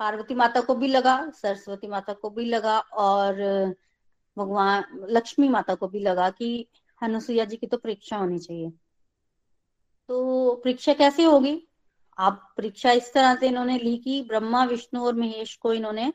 पार्वती 0.00 0.34
माता 0.34 0.60
को 0.60 0.74
भी 0.74 0.88
लगा, 0.88 1.30
सरस्वती 1.30 1.86
माता 1.86 2.12
को 2.12 2.30
भी 2.30 2.44
लगा 2.44 2.78
और 2.78 3.34
भगवान, 4.36 4.84
लक्ष्मी 5.10 5.48
माता 5.48 5.74
को 5.74 5.88
भी 5.88 6.00
लगा 6.00 6.30
कि 6.30 6.66
अनुसुईया 7.02 7.44
जी 7.44 7.56
की 7.56 7.66
तो 7.66 7.76
परीक्षा 7.76 8.16
होनी 8.16 8.38
चाहिए। 8.38 8.70
तो 10.08 10.54
परीक्षा 10.54 10.92
कैसे 10.94 11.24
होगी? 11.24 11.62
आप 12.18 12.54
परीक्षा 12.56 12.92
इस 12.92 13.12
तरह 13.14 13.34
से 13.34 13.48
इन्होंने 13.48 13.78
ली 13.78 13.96
कि 13.98 14.22
ब्रह्मा, 14.28 14.64
विष्णु 14.64 15.04
और 15.06 15.14
महेश 15.14 15.54
को 15.56 15.72
इन्होंने 15.72 16.12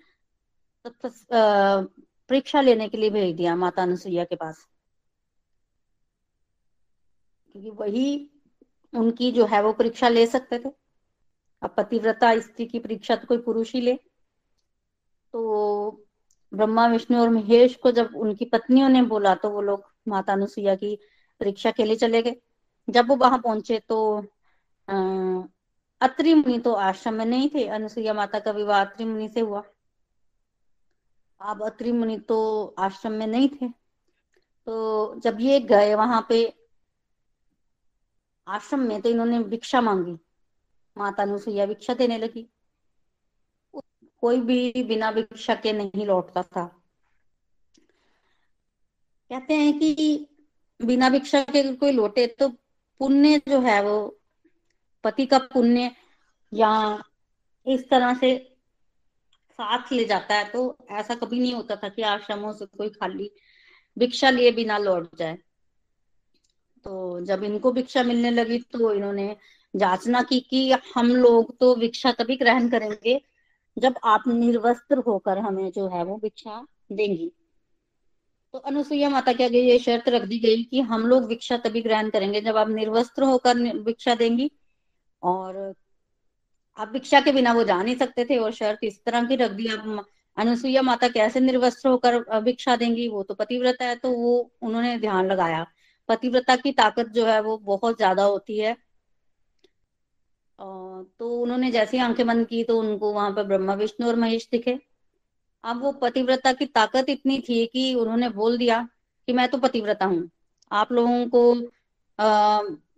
परीक्षा 0.85 2.61
लेने 2.61 2.87
के 2.89 2.97
लिए 2.97 3.09
भेज 3.09 3.35
दिया 3.35 3.55
माता 3.55 3.83
अनुसुईया 3.83 4.23
के 4.23 4.35
पास। 4.35 4.67
क्योंकि 7.51 7.69
वही 7.69 8.29
उनकी 8.93 9.31
जो 9.31 9.45
है 9.45 9.61
वो 9.63 9.73
परीक्षा 9.73 10.09
ले 10.09 10.25
सकते 10.27 10.59
थे। 10.59 10.69
अब 11.61 11.73
पतिव्रता 11.77 12.39
स्त्री 12.39 12.65
की 12.65 12.79
परीक्षा 12.79 13.15
तो 13.15 13.27
कोई 13.27 13.37
पुरुष 13.37 13.73
ही 13.73 13.81
ले। 13.81 13.93
तो 15.33 16.05
ब्रह्मा, 16.53 16.87
विष्णु 16.87 17.19
और 17.21 17.29
महेश 17.29 17.75
को 17.75 17.91
जब 17.91 18.15
उनकी 18.15 18.45
पत्नियों 18.45 18.89
ने 18.89 19.01
बोला 19.03 19.35
तो 19.35 19.49
वो 19.49 19.61
लोग 19.61 19.92
माता 20.07 20.33
अनुसुईया 20.33 20.75
की 20.75 20.99
परीक्षा 21.39 21.71
के 21.71 21.85
लिए 21.85 21.95
चले 21.95 22.21
गए। 22.21 22.35
जब 22.89 23.07
वो 23.07 23.15
वहाँ 23.15 23.39
पहुँचे 23.39 23.79
तो 23.79 24.25
अः, 24.89 25.43
अत्रि 26.01 26.33
मुनि 26.33 26.59
तो 26.59 26.73
आश्रम 26.73 27.13
में 27.13 27.25
नहीं 27.25 27.49
थे। 27.49 27.67
अनुसुईया 27.67 28.13
माता 28.13 28.39
का 28.39 28.51
विवाह 28.51 28.85
अत्रि 28.85 29.05
मुनि 29.05 29.29
से 29.29 29.39
हुआ। 29.39 29.63
अब 31.41 31.63
अत्रि 31.63 31.91
मुनि 31.91 32.17
तो 32.17 32.65
आश्रम 32.79 33.11
में 33.11 33.27
नहीं 33.27 33.49
थे। 33.49 33.69
तो 34.65 35.15
जब 35.19 35.37
ये 35.41 35.59
गए 35.59 35.95
वहाँ 35.95 36.25
पे 36.29 36.53
आश्रम 38.47 38.79
में 38.79 39.01
तो 39.01 39.09
इन्होंने 39.09 39.39
भिक्षा 39.39 39.81
मांगी। 39.81 40.17
माता 40.97 41.23
अनुसुईया 41.23 41.65
भिक्षा 41.65 41.93
देने 41.93 42.17
लगी। 42.17 42.49
कोई 44.21 44.41
भी 44.41 44.83
बिना 44.83 45.11
भिक्षा 45.11 45.55
के 45.55 45.73
नहीं 45.73 46.05
लौटता 46.05 46.43
था। 46.43 46.82
कहते 49.31 49.53
हैं 49.53 49.77
कि 49.79 50.27
बिना 50.79 51.09
भिक्षा 51.09 51.41
के 51.43 51.61
कोई 51.75 51.91
लौटे 51.91 52.25
तो 52.29 52.47
पुण्य 53.01 53.37
जो 53.49 53.59
है 53.61 53.81
वो, 53.83 54.17
पति 55.03 55.25
का 55.25 55.37
पुण्य 55.53 55.91
या 56.51 56.71
इस 57.67 57.89
तरह 57.89 58.13
से 58.13 58.37
साथ 59.59 59.91
ले 59.91 60.05
जाता 60.05 60.35
है 60.35 60.49
तो 60.49 60.77
ऐसा 60.91 61.15
कभी 61.15 61.39
नहीं 61.39 61.53
होता 61.53 61.75
था 61.75 61.89
कि 61.89 62.01
आश्रमों 62.01 62.53
से 62.53 62.65
कोई 62.77 62.89
खाली 62.89 63.29
भिक्षा 63.97 64.29
लिए 64.29 64.51
बिना 64.51 64.77
लौट 64.77 65.15
जाए। 65.17 65.37
तो 66.85 67.21
जब 67.25 67.43
इनको 67.43 67.71
भिक्षा 67.71 68.03
मिलने 68.03 68.31
लगी 68.31 68.57
तो 68.73 68.93
इन्होंने 68.93 69.35
जांचना 69.73 70.21
की 70.21 70.39
कि 70.39 70.71
हम 70.95 71.15
लोग 71.15 71.57
तो 71.59 71.75
भिक्षा 71.75 72.11
तभी 72.11 72.35
ग्रहण 72.35 72.69
करेंगे 72.69 73.21
जब 73.77 73.95
आप 74.03 74.23
निर्वस्त्र 74.27 74.97
होकर 74.97 75.37
हमें 75.37 75.71
जो 75.71 75.87
है 75.87 76.03
वो 76.03 76.17
भिक्षा 76.17 76.65
देंगी। 76.91 77.31
तो 78.53 78.59
अनुसुईया 78.59 79.09
माता 79.09 79.31
के 79.33 79.43
आगे 79.43 79.59
ये 79.61 79.77
शर्त 79.79 80.09
रख 80.09 80.23
दी 80.23 80.37
गई 80.39 80.63
कि 80.63 80.81
हम 80.83 81.05
लोग 81.07 81.27
भिक्षा 81.27 81.57
तभी 81.57 81.81
ग्रहण 81.81 82.09
करेंगे 82.09 82.41
जब 82.41 82.57
आप 82.57 82.69
निर्वस्त्र 82.69 83.23
होकर 83.23 83.57
भिक्षा 83.83 84.15
देंगी। 84.15 84.49
और 85.23 85.73
आप 86.77 86.87
भिक्षा 86.89 87.19
के 87.21 87.31
बिना 87.31 87.53
वो 87.53 87.63
जा 87.63 87.81
नहीं 87.83 87.95
सकते 87.95 88.25
थे 88.25 88.37
और 88.37 88.51
शर्त 88.53 88.83
इस 88.83 89.03
तरह 89.05 89.25
की 89.27 89.35
रख 89.35 89.51
दी। 89.51 89.67
अब 89.67 90.05
अनुसुईया 90.37 90.81
माता 90.81 91.07
कैसे 91.09 91.39
निर्वस्त्र 91.39 91.89
होकर 91.89 92.19
भिक्षा 92.41 92.75
देंगी, 92.75 93.07
वो 93.07 93.23
तो 93.23 93.33
पतिव्रता 93.33 93.85
है 93.85 93.95
तो 93.95 94.11
वो 94.11 94.51
उन्होंने 94.61 94.97
ध्यान 94.99 95.27
लगाया। 95.27 95.65
पतिव्रता 96.09 96.55
की 96.55 96.71
ताकत 96.73 97.09
जो 97.09 97.25
है 97.25 97.41
वो 97.41 97.57
बहुत 97.65 97.97
ज़्यादा 97.97 98.23
होती 98.25 98.59
है। 98.59 98.75
तो 100.59 101.35
उन्होंने 101.41 101.71
जैसी 101.71 101.97
आँखें 101.99 102.25
बंद 102.27 102.47
की 102.47 102.63
तो 102.63 102.79
उनको 102.79 103.13
वहाँ 103.13 103.31
पर 103.31 103.43
ब्रह्मा, 103.43 103.73
विष्णु 103.75 104.07
और 104.07 104.15
महेश 104.17 104.47
दिखे। 104.51 104.79
अब 105.63 105.81
वो 105.81 105.91
पतिव्रता 105.93 106.51
की 106.53 106.65
ताकत 106.67 107.09
इतनी 107.09 107.39
थी 107.39 107.65
कि 107.65 107.93
उन्होंने 107.95 108.29
बोल 108.31 108.57
दिया 108.57 108.81
कि 109.27 109.33
मैं 109.33 109.47
तो 109.47 109.57
पतिव्रता 109.57 110.05
हूँ। 110.05 110.29
आप 110.71 110.91
लोगों 110.91 111.27
को 111.27 111.53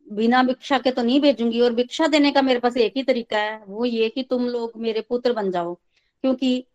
बिना 0.08 0.42
भिक्षा 0.44 0.78
के 0.80 0.92
तो 0.92 1.02
नहीं 1.04 1.20
भेजूँगी 1.22 1.62
और 1.62 1.74
भिक्षा 1.74 2.08
देने 2.08 2.32
का 2.32 2.42
मेरे 2.42 2.60
पास 2.60 2.78
एक 2.78 2.94
ही 2.98 3.04
तरीका 3.04 3.38
है, 3.40 3.64
वो 3.68 3.86
ये 3.86 4.10
कि 4.10 4.24
तुम 4.24 4.48
लोग 4.48 4.72
मेरे 4.78 5.02
पुत्र 5.02 5.34
बन 5.34 5.52
जाओ। 5.52 5.74
क्योंकि 6.24 6.66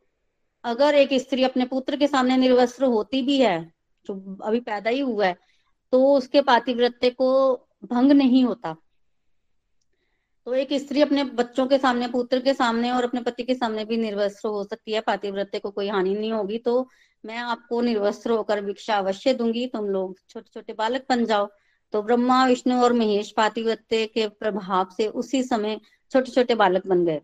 अगर 0.65 0.95
एक 0.95 1.13
स्त्री 1.21 1.45
अपने 1.45 1.65
पुत्र 1.67 1.97
के 1.97 2.07
सामने 2.07 2.37
निर्वस्त्र 2.37 2.85
होती 2.87 3.23
भी 3.23 3.39
है, 3.41 3.61
जो 4.07 4.39
अभी 4.43 4.61
पैदा 4.61 4.91
ही 4.91 5.01
हुआ 5.01 5.27
है 5.27 5.37
तो 5.93 6.05
उसके 6.17 6.41
पातिव्रत्य 6.43 7.11
को 7.11 7.55
भंग 7.85 8.13
नहीं 8.13 8.45
होता। 8.45 8.75
तो 10.47 10.55
एक 10.55 10.73
स्त्री 10.73 11.01
अपने 11.01 11.25
बच्चों 11.25 11.67
के 11.67 11.79
सामने, 11.79 12.09
पुत्र 12.09 12.41
के 12.41 12.55
सामने 12.55 12.91
और 12.91 13.05
अपने 13.05 13.21
पति 13.21 13.43
के 13.43 13.55
सामने 13.55 13.85
भी 13.85 13.97
निर्वस्त्र 13.97 14.49
हो 14.49 14.65
सकती 14.65 14.93
है, 14.93 15.01
पातिव्रत्य 15.01 15.59
को 15.59 15.71
कोई 15.71 15.89
हानि 15.89 16.15
नहीं 16.15 16.33
होगी। 16.33 16.59
तो 16.59 16.89
मैं 17.25 17.37
आपको 17.37 17.81
निर्वस्त्र 17.81 18.31
होकर 18.31 18.61
भिक्षा 18.61 18.97
अवश्य 18.97 19.35
दूँगी, 19.35 19.67
तुम 19.67 19.89
लोग 19.89 20.17
छोटे 20.29 20.51
छोटे 20.55 20.73
बालक 20.73 21.07
बन 21.09 21.25
जाओ। 21.25 21.49
तो 21.93 22.03
ब्रह्मा, 22.03 22.47
विष्णु 22.47 22.83
और 22.83 22.93
महेश 22.93 23.31
पातिव्रत्य 23.31 24.07
के 24.07 24.29
प्रभाव 24.29 24.89
से 24.97 25.07
उसी 25.07 25.43
समय 25.43 25.81
छोटे 26.13 26.31
छोटे 26.31 26.55
बालक 26.55 26.87
बन 26.87 27.05
गए। 27.05 27.21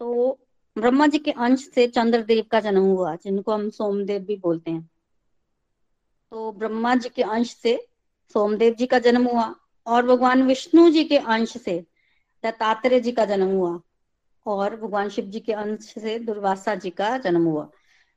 तो 0.00 0.38
ब्रह्मा 0.78 1.06
जी 1.06 1.18
के 1.18 1.30
अंश 1.30 1.68
से 1.68 1.86
चंद्रदेव 1.86 2.44
का 2.50 2.60
जन्म 2.60 2.82
हुआ, 2.82 3.16
जिनको 3.16 3.52
हम 3.52 3.70
सोमदेव 3.70 4.22
भी 4.22 4.36
बोलते 4.36 4.70
हैं। 4.70 4.90
तो 6.30 6.52
ब्रह्मा 6.52 6.94
जी 6.94 7.08
के 7.08 7.22
अंश 7.22 7.54
से 7.54 7.88
सोमदेव 8.32 8.74
जी 8.74 8.86
का 8.86 8.98
जन्म 8.98 9.26
हुआ। 9.26 9.54
और 9.86 10.06
भगवान 10.06 10.42
विष्णु 10.42 10.88
जी 10.90 11.04
के 11.04 11.18
अंश 11.18 11.56
से 11.56 11.78
दत्तात्रेय 12.44 13.00
जी 13.00 13.12
का 13.12 13.24
जन्म 13.24 13.48
हुआ 13.48 13.80
और 14.46 14.76
भगवान 14.76 15.08
शिव 15.08 15.24
जी 15.24 15.40
के 15.40 15.52
अंश 15.52 15.94
से 15.94 16.18
दुर्वासा 16.18 16.74
जी 16.74 16.90
का 16.90 17.16
जन्म 17.18 17.44
हुआ। 17.44 17.68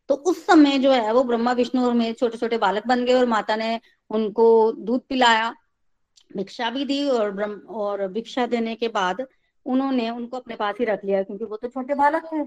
तो 0.09 0.15
उस 0.15 0.45
समय 0.45 0.77
जो 0.79 0.91
है, 0.91 1.11
वो 1.13 1.23
ब्रह्मा, 1.23 1.51
विष्णु 1.51 1.85
और 1.85 1.93
मेरे 1.93 2.13
छोटे 2.13 2.37
छोटे 2.37 2.57
बालक 2.57 2.87
बन 2.87 3.05
गए 3.05 3.13
और 3.13 3.25
माता 3.25 3.55
ने 3.55 3.79
उनको 4.09 4.71
दूध 4.71 5.01
पिलाया, 5.09 5.53
भिक्षा 6.37 6.69
भी 6.69 6.85
दी 6.85 7.03
और 7.09 7.31
ब्रह्म, 7.31 7.59
और 7.59 8.07
भिक्षा 8.07 8.45
देने 8.45 8.75
के 8.75 8.87
बाद 8.87 9.25
उन्होंने 9.65 10.09
उनको 10.09 10.37
अपने 10.37 10.55
पास 10.55 10.75
ही 10.79 10.85
रख 10.85 11.05
लिया 11.05 11.23
क्योंकि 11.23 11.45
वो 11.45 11.57
तो 11.57 11.67
छोटे 11.67 11.95
बालक 11.95 12.25
थे। 12.25 12.41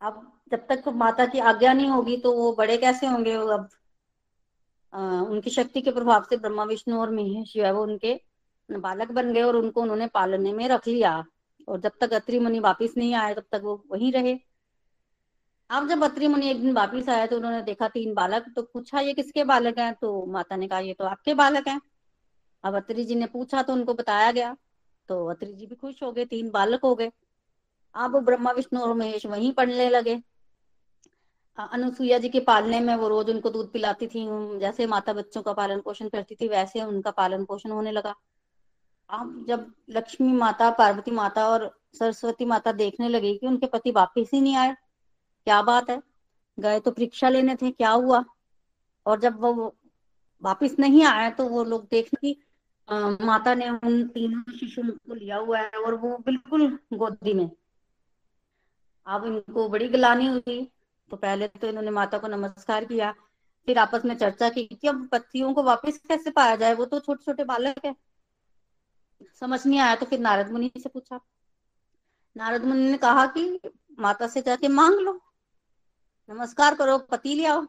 अब 0.00 0.32
जब 0.50 0.66
तक 0.68 0.88
माता 0.88 1.26
की 1.26 1.38
आज्ञा 1.38 1.72
नहीं 1.72 1.88
होगी 1.88 2.16
तो 2.16 2.32
वो 2.32 2.52
बड़े 2.52 2.76
कैसे 2.76 3.06
होंगे? 3.06 3.32
अब 3.32 3.68
उनकी 4.92 5.50
शक्ति 5.50 5.80
के 5.80 5.90
प्रभाव 5.90 6.24
से 6.30 6.36
ब्रह्मा, 6.36 6.64
विष्णु 6.64 7.00
और 7.00 7.10
महेश 7.10 7.52
जो 7.54 7.64
है 7.64 7.72
वो 7.72 7.82
उनके 7.82 8.20
बालक 8.68 9.10
बन 9.12 9.32
गए 9.32 9.42
और 9.42 9.56
उनको 9.56 9.82
उन्होंने 9.82 10.06
पालने 10.06 10.52
में 10.52 10.68
रख 10.68 10.86
लिया। 10.88 11.24
और 11.68 11.80
जब 11.80 11.92
तक 12.00 12.12
अत्रि 12.12 12.38
मुनि 12.38 12.58
वापिस 12.60 12.96
नहीं 12.96 13.14
आए, 13.14 13.34
तब 13.34 13.44
तक 13.52 13.60
वो 13.64 13.82
वहीं 13.92 14.12
रहे। 14.12 14.38
अब 15.70 15.88
जब 15.88 16.04
अत्रि 16.04 16.28
मुनि 16.28 16.50
एक 16.50 16.60
दिन 16.62 16.72
वापिस 16.72 17.08
आया 17.08 17.26
तो 17.26 17.36
उन्होंने 17.36 17.62
देखा 17.62 17.88
तीन 17.88 18.14
बालक 18.14 18.44
तो 18.56 18.62
पूछा, 18.62 19.00
ये 19.00 19.14
किसके 19.14 19.44
बालक 19.44 19.78
हैं? 19.78 19.94
तो 19.94 20.26
माता 20.26 20.56
ने 20.56 20.68
कहा, 20.68 20.78
ये 20.78 20.94
तो 20.94 21.04
आपके 21.04 21.34
बालक 21.34 21.68
हैं। 21.68 21.80
अब 22.64 22.76
अत्रि 22.76 23.04
जी 23.04 23.14
ने 23.14 23.26
पूछा 23.26 23.62
तो 23.62 23.72
उनको 23.72 23.94
बताया 23.94 24.30
गया। 24.32 24.56
तो 25.08 25.24
अत्रि 25.26 25.52
जी 25.52 25.66
भी 25.66 25.74
खुश 25.74 26.02
हो 26.02 26.12
गए, 26.12 26.24
तीन 26.24 26.50
बालक 26.50 26.84
हो 26.84 26.94
गए। 26.94 27.10
अब 27.94 28.16
ब्रह्मा, 28.24 28.50
विष्णु 28.50 28.80
और 28.80 28.94
महेश 28.94 29.26
वहीं 29.26 29.52
पढ़ने 29.52 29.88
लगे। 29.90 30.16
अनुसुईया 31.58 32.18
जी 32.18 32.28
के 32.28 32.40
पालने 32.40 32.80
में 32.80 32.94
वो 32.96 33.08
रोज 33.08 33.30
उनको 33.30 33.50
दूध 33.50 33.70
पिलाती 33.72 34.06
थी 34.06 34.26
जैसे 34.60 34.86
माता 34.86 35.12
बच्चों 35.12 35.42
का 35.42 35.52
पालन 35.52 35.80
पोषण 35.80 36.08
करती 36.08 36.34
थी, 36.34 36.48
वैसे 36.48 36.82
उनका 36.82 37.10
पालन 37.12 37.44
पोषण 37.44 37.70
होने 37.70 37.92
लगा। 37.92 38.14
अब 39.10 39.44
जब 39.48 39.72
लक्ष्मी 39.90 40.32
माता, 40.32 40.70
पार्वती 40.70 41.10
माता 41.10 41.46
और 41.48 41.70
सरस्वती 41.94 42.44
माता 42.44 42.72
देखने 42.74 43.08
लगी 43.08 43.36
कि 43.38 43.46
उनके 43.46 43.66
पति 43.66 43.90
वापिस 43.90 44.30
ही 44.32 44.40
नहीं 44.40 44.56
आए, 44.56 44.74
क्या 45.46 45.62
बात 45.62 45.90
है? 45.90 46.00
गए 46.58 46.80
तो 46.80 46.90
परीक्षा 46.90 47.28
लेने 47.28 47.54
थे, 47.56 47.70
क्या 47.70 47.90
हुआ? 47.90 48.24
और 49.06 49.20
जब 49.20 49.40
वो 49.40 49.74
वापिस 50.42 50.78
नहीं 50.78 51.04
आए 51.04 51.30
तो 51.30 51.48
वो 51.48 51.64
लोग 51.64 51.88
देखने 51.90 52.18
की 52.24 52.40
माता 53.24 53.54
ने 53.54 53.68
उन 53.68 54.02
तीनों 54.08 54.52
शिशु 54.52 54.82
को 54.82 55.14
लिया 55.14 55.36
हुआ 55.36 55.58
है 55.58 55.70
और 55.78 55.94
वो 55.96 56.16
बिल्कुल 56.26 56.66
गोदी 56.94 57.32
में। 57.34 57.50
अब 59.06 59.24
इनको 59.26 59.68
बड़ी 59.68 59.88
गलानी 59.88 60.26
हुई 60.26 60.68
तो 61.10 61.16
पहले 61.16 61.48
तो 61.48 61.68
इन्होंने 61.68 61.90
माता 61.90 62.18
को 62.18 62.28
नमस्कार 62.28 62.84
किया, 62.84 63.12
फिर 63.68 63.78
आपस 63.78 64.04
में 64.04 64.16
चर्चा 64.16 64.48
की 64.48 64.64
कि 64.64 64.88
अब 64.88 65.08
पतियों 65.12 65.52
को 65.54 65.62
वापस 65.62 65.98
कैसे 65.98 66.30
पाया 66.30 66.56
जाए? 66.56 66.74
वो 66.74 66.84
तो 66.84 67.00
छोटे 67.00 67.24
छोटे 67.24 67.44
बालक 67.44 67.84
है। 67.84 67.94
समझ 69.40 69.66
नहीं 69.66 69.78
आया 69.80 69.94
तो 69.94 70.06
फिर 70.06 70.20
नारद 70.20 70.50
मुनि 70.50 70.70
से 70.78 70.88
पूछा। 70.88 71.20
नारद 72.36 72.64
मुनि 72.64 72.90
ने 72.90 72.98
कहा 72.98 73.26
कि 73.26 73.60
माता 73.98 74.26
से 74.26 74.42
जाके 74.42 74.68
मांग 74.68 74.98
लो। 75.00 75.20
नमस्कार 76.28 76.74
करो, 76.74 76.98
पति 76.98 77.34
ले 77.34 77.46
आओ। 77.46 77.66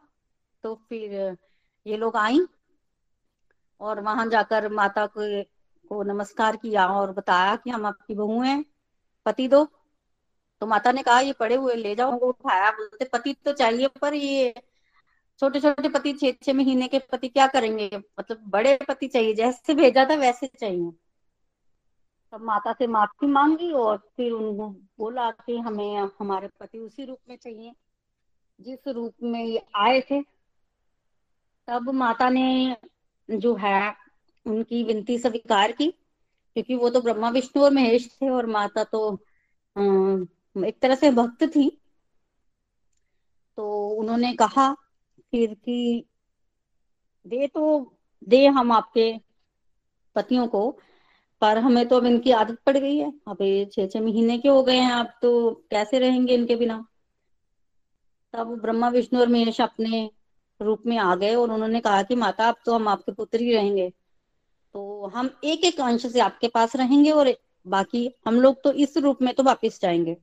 तो 0.64 0.74
फिर 0.88 1.36
ये 1.86 1.96
लोग 1.96 2.16
आई 2.16 2.40
और 3.80 4.00
वहाँ 4.00 4.28
जाकर 4.28 4.68
माता 4.68 5.06
को 5.06 5.42
को 5.90 6.02
नमस्कार 6.02 6.56
किया 6.56 6.86
और 6.86 7.12
बताया 7.12 7.56
कि 7.56 7.70
हम 7.70 7.86
आपकी 7.86 8.14
बहू 8.14 8.40
हैं, 8.42 8.64
पति 9.26 9.48
दो। 9.48 9.64
तो 10.62 10.66
माता 10.66 10.92
ने 10.92 11.02
कहा, 11.02 11.20
ये 11.20 11.32
पड़े 11.32 11.54
हुए, 11.54 11.74
ले 11.74 11.94
जाओ। 11.94 12.12
उनको 12.12 12.28
उठाया, 12.28 12.70
बोलते, 12.70 13.04
पति 13.04 13.32
तो 13.44 13.52
चाहिए 13.52 13.88
पर 14.00 14.14
ये 14.14 14.54
छोटे 15.40 15.60
छोटे 15.60 15.88
पति 15.88 16.12
छह 16.12 16.32
छह 16.42 16.52
महीने 16.52 16.88
के 16.88 16.98
पति 17.12 17.28
क्या 17.28 17.46
करेंगे? 17.46 17.90
मतलब 18.20 18.42
बड़े 18.48 18.78
पति 18.88 19.08
चाहिए, 19.08 19.34
जैसे 19.34 19.74
भेजा 19.74 20.04
था 20.04 20.14
वैसे 20.14 20.46
चाहिए। 20.60 20.90
तब 22.32 22.40
माता 22.42 22.72
से 22.72 22.86
माफ़ी 22.86 23.26
मांगी 23.26 23.70
और 23.72 23.96
फिर 24.16 24.32
उनको 24.32 24.68
बोला 24.98 25.30
कि 25.30 25.56
हमें 25.58 25.96
हमारे 26.18 26.48
पति 26.60 26.78
उसी 26.78 27.04
रूप 27.04 27.18
में 27.28 27.36
चाहिए, 27.36 27.72
जिस 28.58 28.88
रूप 28.88 29.14
में 29.22 29.44
ये 29.44 29.62
आए 29.76 30.00
थे। 30.00 30.20
तब 31.68 31.90
माता 31.90 32.28
ने 32.28 32.76
जो 33.28 33.54
है, 33.54 33.94
उनकी 34.46 34.82
विनती 34.84 35.18
स्वीकार 35.18 35.72
की, 35.72 35.90
क्योंकि 36.56 36.74
वो 36.74 36.90
तो 36.90 37.00
ब्रह्मा, 37.00 37.30
विष्णु 37.30 37.64
और 37.64 37.70
महेश 37.70 38.08
थे 38.12 38.28
और 38.30 38.46
माता 38.46 38.84
तो 38.84 39.10
एक 40.64 40.80
तरह 40.80 40.94
से 40.94 41.10
भक्त 41.10 41.44
थी। 41.44 41.80
तो 43.56 43.88
उन्होंने 43.88 44.34
कहा, 44.34 44.74
फिर 45.30 45.54
कि 45.54 46.04
दे 47.26 47.46
तो 47.46 47.94
दे 48.28 48.46
हम 48.46 48.72
आपके 48.72 49.20
पतियों 50.16 50.46
को, 50.46 50.78
पर 51.40 51.58
हमें 51.58 51.88
तो 51.88 51.96
अब 51.96 52.06
इनकी 52.06 52.30
आदत 52.30 52.58
पड़ 52.66 52.76
गई 52.76 52.96
है। 52.96 53.12
अब 53.28 53.42
ये 53.42 53.64
छह 53.64 53.86
छह 53.86 54.00
महीने 54.00 54.38
के 54.38 54.48
हो 54.48 54.62
गए 54.62 54.76
हैं 54.76 54.92
अब 54.92 55.12
तो 55.22 55.50
कैसे 55.70 55.98
रहेंगे 55.98 56.34
इनके 56.34 56.56
बिना? 56.56 56.86
तब 58.32 58.60
ब्रह्मा, 58.60 58.88
विष्णु 58.88 59.20
और 59.20 59.28
महेश 59.28 59.60
अपने 59.60 60.10
रूप 60.62 60.82
में 60.86 60.98
आ 60.98 61.14
गए 61.16 61.34
और 61.34 61.50
उन्होंने 61.50 61.80
कहा 61.80 62.02
कि 62.02 62.14
माता 62.14 62.48
अब 62.48 62.56
तो 62.66 62.74
हम 62.74 62.88
आपके 62.88 63.12
पुत्र 63.12 63.40
ही 63.40 63.52
रहेंगे। 63.52 63.92
तो 64.74 65.06
हम 65.06 65.30
एक 65.44 65.64
एक 65.64 65.80
अंश 65.80 66.06
से 66.06 66.20
आपके 66.20 66.48
पास 66.48 66.76
रहेंगे 66.76 67.10
और 67.10 67.34
बाकी 67.66 68.14
हम 68.26 68.40
लोग 68.40 68.62
तो 68.64 68.72
इस 68.72 68.96
रूप 68.96 69.22
में 69.22 69.34
तो 69.34 69.42
वापिस 69.42 69.80
जाएँगे। 69.80 70.16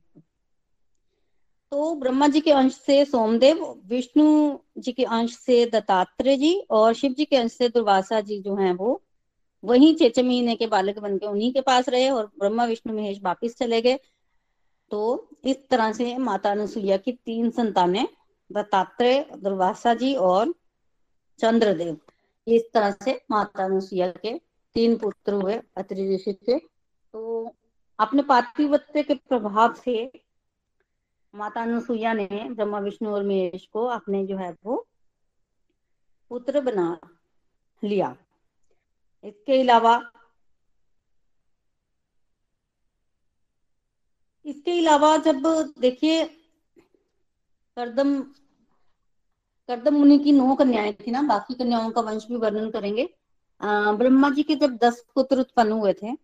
तो 1.72 1.94
ब्रह्मा 1.94 2.26
जी 2.28 2.40
के 2.40 2.52
अंश 2.52 2.74
से 2.74 3.04
सोमदेव, 3.04 3.64
विष्णु 3.86 4.58
जी 4.78 4.92
के 4.92 5.04
अंश 5.04 5.36
से 5.36 5.64
दत्तात्रेय 5.66 6.36
जी 6.36 6.54
और 6.70 6.94
शिव 6.94 7.12
जी 7.12 7.24
के 7.24 7.36
अंश 7.36 7.52
से 7.52 7.68
दुर्वासा 7.68 8.20
जी 8.20 8.40
जो 8.40 8.54
हैं 8.56 8.72
वो, 8.72 9.02
वही 9.64 9.94
छह 9.94 10.22
महीने 10.22 10.54
के 10.56 10.66
बालक 10.66 10.98
बन 10.98 11.16
के 11.18 11.26
उन्हीं 11.26 11.52
के 11.52 11.60
पास 11.60 11.88
रहे 11.88 12.08
और 12.10 12.26
ब्रह्मा, 12.38 12.64
विष्णु, 12.64 12.94
महेश 12.94 13.20
वापिस 13.22 13.56
चले 13.58 13.80
गए। 13.82 13.98
तो 14.90 15.28
इस 15.44 15.56
तरह 15.68 15.92
से 15.92 16.16
माता 16.18 16.50
अनुसुईया 16.50 16.96
की 16.96 17.12
तीन 17.12 17.50
संतानें 17.50 18.06
दत्तात्रेय, 18.50 19.24
दुर्वासा 19.36 19.94
जी 19.94 20.14
और 20.14 20.54
चंद्रदेव। 21.40 21.96
इस 22.46 22.70
तरह 22.74 22.90
से 23.04 23.20
माता 23.30 23.64
अनुसुईया 23.64 24.10
के 24.10 24.38
तीन 24.76 24.96
पुत्र 24.96 25.32
हुए 25.32 25.60
अत्रि 25.76 26.14
ऋषि 26.14 26.36
से 26.46 26.58
तो 26.58 27.50
अपने 27.98 28.22
पार्थिवत्व 28.22 29.02
के 29.02 29.14
प्रभाव 29.14 29.74
से 29.74 30.04
माता 31.36 31.62
अनुसुईया 31.62 32.12
ने 32.12 32.26
ब्रह्मा 32.50 32.78
विष्णु 32.80 33.10
और 33.10 33.24
महेश 33.24 33.66
को 33.72 33.84
अपने 33.92 34.24
जो 34.26 34.36
है 34.36 34.50
वो 34.64 34.76
पुत्र 36.30 36.60
बना 36.60 36.98
लिया। 37.82 38.14
इसके 39.24 39.60
अलावा 39.60 40.00
इसके 44.44 44.78
अलावा 44.78 45.16
जब 45.18 45.42
देखिए, 45.78 46.24
करदम 47.76 48.20
करदम 49.68 49.94
मुनि 49.94 50.18
की 50.18 50.32
नौ 50.32 50.54
कन्याएँ 50.54 50.92
थी 50.96 51.10
ना, 51.10 51.22
बाकी 51.22 51.54
कन्याओं 51.54 51.90
का 51.90 52.00
वंश 52.00 52.26
भी 52.28 52.36
वर्णन 52.36 52.70
करेंगे। 52.70 53.08
ब्रह्मा 53.60 54.30
जी 54.30 54.42
के 54.42 54.54
जब 54.56 54.76
दस 54.76 55.04
पुत्र 55.14 55.40
उत्पन्न 55.40 55.72
हुए 55.72 55.92
थे 55.92 56.14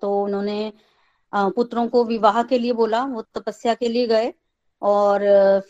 तो 0.00 0.22
उन्होंने 0.24 0.72
पुत्रों 1.32 1.86
को 1.88 2.04
विवाह 2.04 2.42
के 2.42 2.58
लिए 2.58 2.72
बोला, 2.72 3.04
वो 3.04 3.22
तपस्या 3.34 3.74
के 3.74 3.88
लिए 3.88 4.06
गए 4.06 4.32
और 4.82 5.20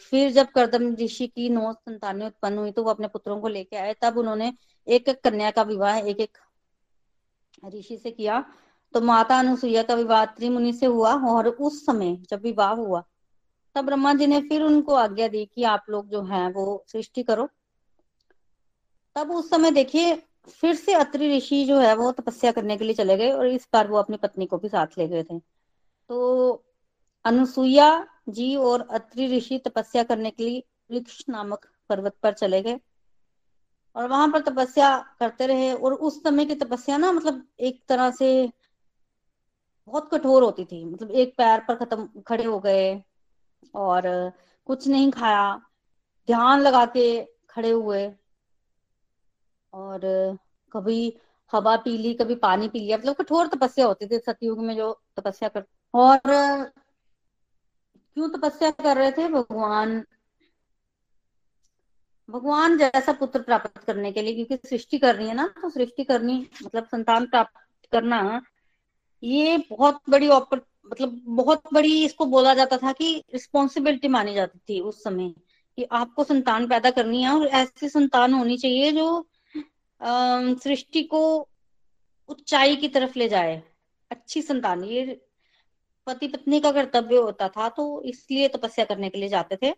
फिर 0.00 0.30
जब 0.32 0.48
करदम 0.48 0.94
ऋषि 0.96 1.26
की 1.26 1.48
नौ 1.48 1.72
संतानें 1.72 2.26
उत्पन्न 2.26 2.58
हुई 2.58 2.70
तो 2.70 2.82
वो 2.84 2.90
अपने 2.90 3.08
पुत्रों 3.08 3.40
को 3.40 3.48
लेके 3.48 3.76
आए। 3.76 3.94
तब 4.02 4.18
उन्होंने 4.18 4.52
एक 4.86 5.08
एक 5.08 5.20
कन्या 5.24 5.50
का 5.50 5.62
विवाह 5.64 5.98
एक 5.98 6.20
एक 6.20 6.38
ऋषि 7.74 7.96
से 7.96 8.10
किया। 8.10 8.44
तो 8.94 9.00
माता 9.00 9.38
अनुसुईया 9.38 9.82
का 9.82 9.94
विवाह 9.94 10.24
त्रिमुनि 10.26 10.72
से 10.72 10.86
हुआ 10.86 11.14
और 11.28 11.48
उस 11.48 11.84
समय 11.86 12.16
जब 12.30 12.42
विवाह 12.42 12.70
हुआ, 12.72 13.02
तब 13.76 13.84
ब्रह्मा 13.84 14.12
जी 14.14 14.26
ने 14.26 14.40
फिर 14.40 14.62
उनको 14.62 14.94
आज्ञा 14.94 15.28
दी 15.28 15.44
कि 15.46 15.62
आप 15.64 15.84
लोग 15.90 16.08
जो 16.08 16.22
है 16.22 16.50
वो 16.52 16.84
सृष्टि 16.88 17.22
करो। 17.22 17.48
तब 19.16 19.30
उस 19.30 19.50
समय 19.50 19.70
देखिए 19.70 20.14
फिर 20.50 20.74
से 20.74 20.94
अत्रि 20.94 21.36
ऋषि 21.36 21.64
जो 21.64 21.78
है 21.80 21.94
वो 21.96 22.10
तपस्या 22.12 22.52
करने 22.52 22.76
के 22.76 22.84
लिए 22.84 22.94
चले 22.94 23.16
गए 23.16 23.30
और 23.32 23.46
इस 23.46 23.68
बार 23.72 23.88
वो 23.88 23.96
अपनी 23.96 24.16
पत्नी 24.16 24.46
को 24.46 24.58
भी 24.58 24.68
साथ 24.68 24.98
ले 24.98 25.06
गए 25.08 25.22
थे। 25.22 25.38
तो 25.38 26.64
अनुसुईया 27.24 27.88
जी 28.28 28.54
और 28.56 28.86
अत्रि 28.90 29.26
ऋषि 29.36 29.58
तपस्या 29.58 30.02
करने 30.02 30.30
के 30.30 30.44
लिए 30.44 30.62
वृक्ष 30.90 31.24
नामक 31.28 31.66
पर्वत 31.88 32.16
पर 32.22 32.32
चले 32.32 32.62
गए 32.62 32.78
और 33.96 34.08
वहाँ 34.08 34.28
पर 34.28 34.40
तपस्या 34.40 34.96
करते 35.20 35.46
रहे 35.46 35.72
और 35.72 35.94
उस 35.94 36.22
समय 36.22 36.44
की 36.44 36.54
तपस्या 36.54 36.96
ना 36.96 37.12
मतलब 37.12 37.46
एक 37.60 37.82
तरह 37.88 38.10
से 38.10 38.28
बहुत 39.88 40.08
कठोर 40.12 40.42
होती 40.42 40.64
थी। 40.64 40.84
मतलब 40.84 41.10
एक 41.10 41.34
पैर 41.38 41.60
पर 41.60 41.74
खत्म, 41.74 42.08
खड़े 42.26 42.44
हो 42.44 42.58
गए 42.60 43.02
और 43.74 44.02
कुछ 44.66 44.86
नहीं 44.88 45.10
खाया, 45.10 45.54
ध्यान 46.28 46.60
लगा 46.60 46.84
के 46.86 47.24
खड़े 47.50 47.70
हुए। 47.70 48.06
और 49.78 50.00
कभी 50.72 51.12
हवा 51.52 51.76
पी 51.76 51.96
ली, 51.98 52.14
कभी 52.14 52.34
पानी 52.36 52.68
पी 52.68 52.80
लिया। 52.80 52.96
मतलब 52.98 53.14
कठोर 53.14 53.46
तपस्या 53.46 53.86
होती 53.86 54.06
थी 54.06 54.18
सतयुग 54.18 54.58
में 54.64 54.76
जो 54.76 54.92
तपस्या 55.16 55.48
कर 55.48 55.64
और 55.94 56.18
क्यों 58.16 58.28
तपस्या 58.28 58.70
कर 58.72 58.96
रहे 58.96 59.10
थे? 59.12 59.28
भगवान 59.28 60.02
भगवान 62.28 62.76
जैसा 62.78 63.12
पुत्र 63.12 63.40
प्राप्त 63.42 63.78
करने 63.78 64.10
के 64.12 64.22
लिए, 64.22 64.34
क्योंकि 64.34 64.68
सृष्टि 64.68 64.98
करनी 64.98 65.26
है 65.28 65.34
ना 65.34 65.46
तो 65.62 65.70
सृष्टि 65.70 66.04
करनी 66.04 66.34
मतलब 66.64 66.84
संतान 66.84 67.26
प्राप्त 67.26 67.88
करना, 67.92 68.40
ये 69.22 69.56
बहुत 69.70 70.00
बड़ी 70.10 70.28
ऑपर 70.28 70.60
मतलब 70.90 71.20
बहुत 71.36 71.62
बड़ी 71.74 72.04
इसको 72.04 72.26
बोला 72.26 72.54
जाता 72.54 72.76
था 72.76 72.92
कि 72.92 73.24
रिस्पॉन्सिबिलिटी 73.32 74.08
मानी 74.08 74.34
जाती 74.34 74.58
थी 74.58 74.80
उस 74.80 75.02
समय 75.04 75.28
कि 75.78 75.84
आपको 75.92 76.24
संतान 76.24 76.66
पैदा 76.68 76.90
करनी 76.90 77.22
है 77.22 77.30
और 77.30 77.46
ऐसी 77.46 77.88
संतान 77.88 78.34
होनी 78.34 78.56
चाहिए 78.58 78.92
जो 78.92 79.27
सृष्टि 80.00 81.02
को 81.02 81.48
उच्चाई 82.28 82.76
की 82.76 82.88
तरफ़ 82.88 83.18
ले 83.18 83.28
जाए। 83.28 83.62
अच्छी 84.10 84.42
संतान, 84.42 84.84
ये 84.84 85.20
पति 86.06 86.28
पत्नी 86.28 86.60
का 86.60 86.72
कर्तव्य 86.72 87.16
होता 87.16 87.48
था 87.48 87.68
तो 87.68 88.02
इसलिए 88.02 88.48
तपस्या 88.48 88.84
करने 88.84 89.08
के 89.10 89.18
लिए 89.18 89.28
जाते 89.28 89.56
थे। 89.56 89.70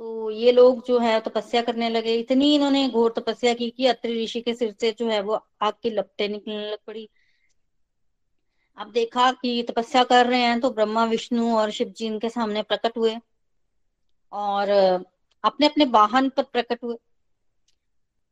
तो 0.00 0.30
ये 0.30 0.52
लोग 0.52 0.84
जो 0.86 0.98
है, 0.98 1.20
तपस्या 1.20 1.62
करने 1.62 1.88
लगे। 1.88 2.14
इतनी 2.14 2.54
इन्होंने 2.54 2.88
घोर 2.88 3.12
तपस्या 3.18 3.54
की 3.54 3.70
कि 3.70 3.86
अत्रि 3.86 4.22
ऋषि 4.24 4.40
के 4.40 4.54
सिर 4.54 4.74
से 4.80 4.92
जो 4.92 5.08
है, 5.08 5.20
वो 5.22 5.40
आग 5.62 5.72
की 5.82 5.90
लपटे 5.90 6.28
निकलने 6.28 6.70
लग 6.70 6.78
पड़ी। 6.86 7.08
अब 8.78 8.90
देखा 8.92 9.30
कि 9.32 9.62
तपस्या 9.62 10.04
कर 10.04 10.26
रहे 10.26 10.40
हैं 10.40 10.60
तो 10.60 10.70
ब्रह्मा, 10.70 11.04
विष्णु 11.04 11.56
और 11.56 11.70
शिव 11.70 11.88
जी 11.88 12.06
इनके 12.06 12.28
सामने 12.30 12.62
प्रकट 12.62 12.96
हुए 12.98 13.16
और 14.32 14.70
अपने 15.44 15.66
अपने 15.66 15.84
वाहन 15.84 16.28
पर 16.28 16.42
प्रकट 16.42 16.84
हुए। 16.84 16.96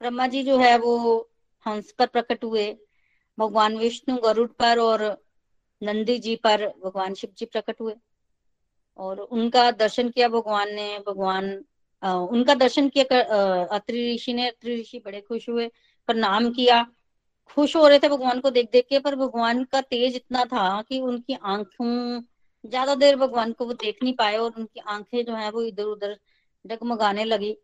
ब्रह्मा 0.00 0.26
जी 0.26 0.42
जो 0.44 0.58
है 0.58 0.76
वो 0.78 1.16
हंस 1.66 1.90
पर 1.92 2.06
प्रकट 2.06 2.44
हुए। 2.44 2.66
भगवान 3.38 3.76
विष्णु, 3.78 4.16
गरुड़ 4.18 4.48
पर 4.58 4.78
और 4.78 5.02
नंदी 5.82 6.18
जी 6.18 6.34
पर 6.36 6.66
भगवान 6.84 7.14
शिव 7.14 7.30
जी 7.38 7.46
प्रकट 7.46 7.80
हुए। 7.80 7.94
और 8.98 9.20
उनका 9.20 9.70
दर्शन 9.72 10.08
किया 10.10 10.28
भगवान 10.28 10.74
ने। 10.74 10.98
भगवान 11.06 11.50
उनका 12.02 12.54
दर्शन 12.54 12.88
किया 12.88 13.20
अत्रि 13.66 14.14
ऋषि 14.14 14.32
ने। 14.32 14.48
अत्रि 14.48 14.80
ऋषि 14.80 14.98
बड़े 15.04 15.20
खुश 15.20 15.48
हुए, 15.48 15.68
प्रणाम 16.08 16.50
किया। 16.52 16.82
खुश 17.50 17.76
हो 17.76 17.86
रहे 17.88 17.98
थे 17.98 18.08
भगवान 18.08 18.40
को 18.40 18.50
देख 18.50 18.70
देख 18.72 18.86
के, 18.88 18.98
पर 18.98 19.14
भगवान 19.16 19.64
का 19.64 19.80
तेज 19.82 20.16
इतना 20.16 20.44
था 20.44 20.82
कि 20.82 21.00
उनकी 21.00 21.34
आँखों, 21.34 22.22
ज़्यादा 22.64 22.94
देर 22.94 23.16
भगवान 23.16 23.52
को 23.52 23.66
वो 23.66 23.72
देख 23.74 24.02
नहीं 24.02 24.14
पाए 24.16 24.36
और 24.36 24.52
उनकी 24.58 24.80
आँखें 24.80 25.24
जो 25.24 25.34
है 25.34 25.50
वो 25.50 25.62
इधर 25.62 25.84
उधर 25.84 26.16
डगमगाने 26.64 27.24
लगी। 27.24 27.56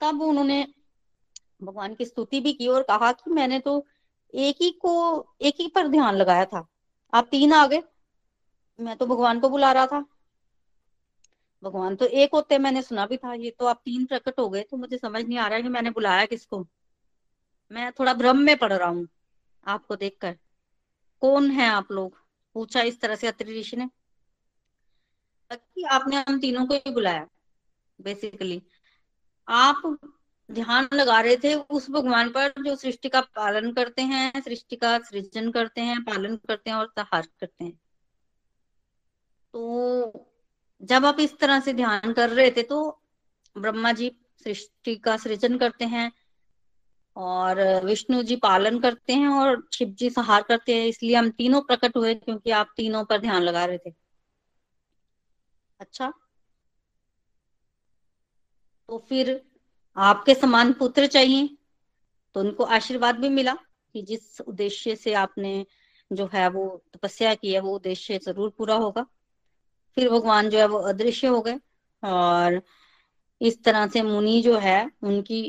तब 0.00 0.22
उन्होंने 0.22 0.66
भगवान 1.62 1.94
की 1.94 2.04
स्तुति 2.04 2.40
भी 2.40 2.52
की 2.52 2.68
और 2.68 2.82
कहा 2.82 3.12
कि 3.12 3.30
मैंने 3.30 3.58
तो 3.58 3.86
एक 4.34 4.56
ही 4.60 4.70
को, 4.70 5.26
एक 5.40 5.54
ही 5.60 5.68
पर 5.68 5.88
ध्यान 5.88 6.16
लगाया 6.16 6.44
था। 6.44 6.66
आप 7.14 7.28
तीन 7.30 7.52
आ 7.52 7.66
गए। 7.66 7.82
मैं 8.80 8.96
तो 8.96 9.06
भगवान 9.06 9.40
को 9.40 9.48
बुला 9.48 9.72
रहा 9.72 9.86
था। 9.86 10.04
भगवान 11.62 11.96
तो 11.96 12.06
एक 12.06 12.30
होते 12.34 12.58
मैंने 12.58 12.82
सुना 12.82 13.06
भी 13.06 13.16
था। 13.16 13.34
ये 13.34 13.50
तो 13.50 13.66
आप 13.66 13.82
तीन 13.84 14.04
प्रकट 14.06 14.38
हो 14.38 14.48
गए 14.48 14.62
तो 14.62 14.76
मुझे 14.76 14.98
समझ 14.98 15.24
नहीं 15.24 15.38
आ 15.38 15.46
रहा 15.46 15.56
है 15.56 15.62
कि 15.62 15.68
मैंने 15.68 15.90
बुलाया 15.90 16.26
किसको। 16.26 16.66
मैं 17.72 17.92
थोड़ा 17.92 18.14
भ्रम 18.14 18.38
में 18.38 18.56
पड़ 18.56 18.72
रहा 18.72 18.88
हूँ 18.88 19.08
आपको 19.66 19.96
देखकर। 19.96 20.38
कौन 21.20 21.50
है 21.50 21.68
आप 21.68 21.92
लोग? 21.92 22.18
पूछा 22.54 22.82
इस 22.82 23.00
तरह 23.00 23.14
से 23.14 23.26
अत्रि 23.26 23.60
ऋषि 23.60 23.76
ने। 23.76 23.88
कि 25.52 25.82
आपने 25.82 26.16
हम 26.16 26.40
तीनों 26.40 26.66
को 26.66 26.74
ही 26.74 26.90
बुलाया 26.90 27.26
बेसिकली 28.00 28.62
आप 29.48 29.82
ध्यान 30.50 30.88
लगा 30.92 31.20
रहे 31.20 31.36
थे 31.36 31.54
उस 31.54 31.88
भगवान 31.90 32.30
पर 32.30 32.52
जो 32.64 32.74
सृष्टि 32.76 33.08
का 33.08 33.20
पालन 33.36 33.72
करते 33.72 34.02
हैं, 34.02 34.40
सृष्टि 34.42 34.76
का 34.76 34.98
सृजन 35.00 35.50
करते 35.50 35.80
हैं, 35.80 36.02
पालन 36.04 36.36
करते 36.38 36.70
हैं 36.70 36.76
और 36.76 36.92
सहार 36.98 37.26
करते 37.40 37.64
हैं। 37.64 37.72
तो 39.54 40.26
जब 40.82 41.06
आप 41.06 41.20
इस 41.20 41.38
तरह 41.38 41.60
से 41.60 41.72
ध्यान 41.72 42.12
कर 42.12 42.30
रहे 42.30 42.50
थे 42.50 42.62
तो 42.62 42.80
ब्रह्मा 43.56 43.92
जी 43.92 44.10
सृष्टि 44.44 44.94
का 44.96 45.16
सृजन 45.16 45.58
करते 45.58 45.84
हैं 45.84 46.10
और 47.16 47.60
विष्णु 47.84 48.22
जी 48.22 48.36
पालन 48.36 48.78
करते 48.80 49.12
हैं 49.12 49.28
और 49.28 49.62
शिव 49.74 49.88
जी 49.88 50.10
सहार 50.10 50.42
करते 50.42 50.74
हैं। 50.74 50.86
इसलिए 50.86 51.16
हम 51.16 51.30
तीनों 51.30 51.60
प्रकट 51.62 51.96
हुए 51.96 52.14
क्योंकि 52.14 52.50
आप 52.50 52.72
तीनों 52.76 53.04
पर 53.04 53.20
ध्यान 53.20 53.42
लगा 53.42 53.64
रहे 53.64 53.78
थे। 53.78 53.92
अच्छा 55.80 56.12
तो 58.88 58.98
फिर 59.08 59.40
आपके 59.96 60.34
समान 60.34 60.72
पुत्र 60.72 61.06
चाहिए। 61.06 61.48
तो 62.34 62.40
उनको 62.40 62.64
आशीर्वाद 62.66 63.18
भी 63.18 63.28
मिला 63.28 63.54
कि 63.94 64.02
जिस 64.02 64.40
उद्देश्य 64.40 64.94
से 64.96 65.12
आपने 65.16 65.64
जो 66.10 66.28
है 66.32 66.48
वो 66.50 66.64
तपस्या 66.94 67.34
की 67.34 67.52
है, 67.52 67.60
वो 67.60 67.74
उद्देश्य 67.74 68.18
ज़रूर 68.18 68.50
पूरा 68.58 68.74
होगा। 68.76 69.06
फिर 69.96 70.08
भगवान 70.10 70.48
जो 70.50 70.58
है 70.58 70.66
वो 70.66 70.78
अदृश्य 70.88 71.26
हो 71.26 71.40
गए 71.42 71.58
और 72.02 72.60
इस 73.40 73.62
तरह 73.64 73.86
से 73.86 74.02
मुनि 74.02 74.40
जो 74.42 74.58
है, 74.58 74.90
उनकी 75.02 75.40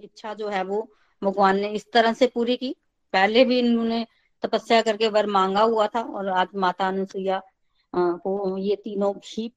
इच्छा 0.00 0.34
जो 0.34 0.48
है 0.48 0.62
वो 0.64 0.80
भगवान 1.22 1.58
ने 1.60 1.68
इस 1.70 1.90
तरह 1.92 2.12
से 2.12 2.26
पूरी 2.26 2.56
की। 2.56 2.74
पहले 3.14 3.44
भी 3.44 3.58
इन्होंने 3.58 4.06
तपस्या 4.42 4.80
करके 4.82 5.08
वर 5.08 5.26
मांगा 5.28 5.62
हुआ 5.62 5.86
था 5.86 6.02
और 6.02 6.28
आज 6.30 6.48
माता 6.56 6.88
अनुसुईया 6.88 7.42
को 7.92 8.56
ये 8.58 8.76
तीनों 8.76 9.12
भी 9.14 9.48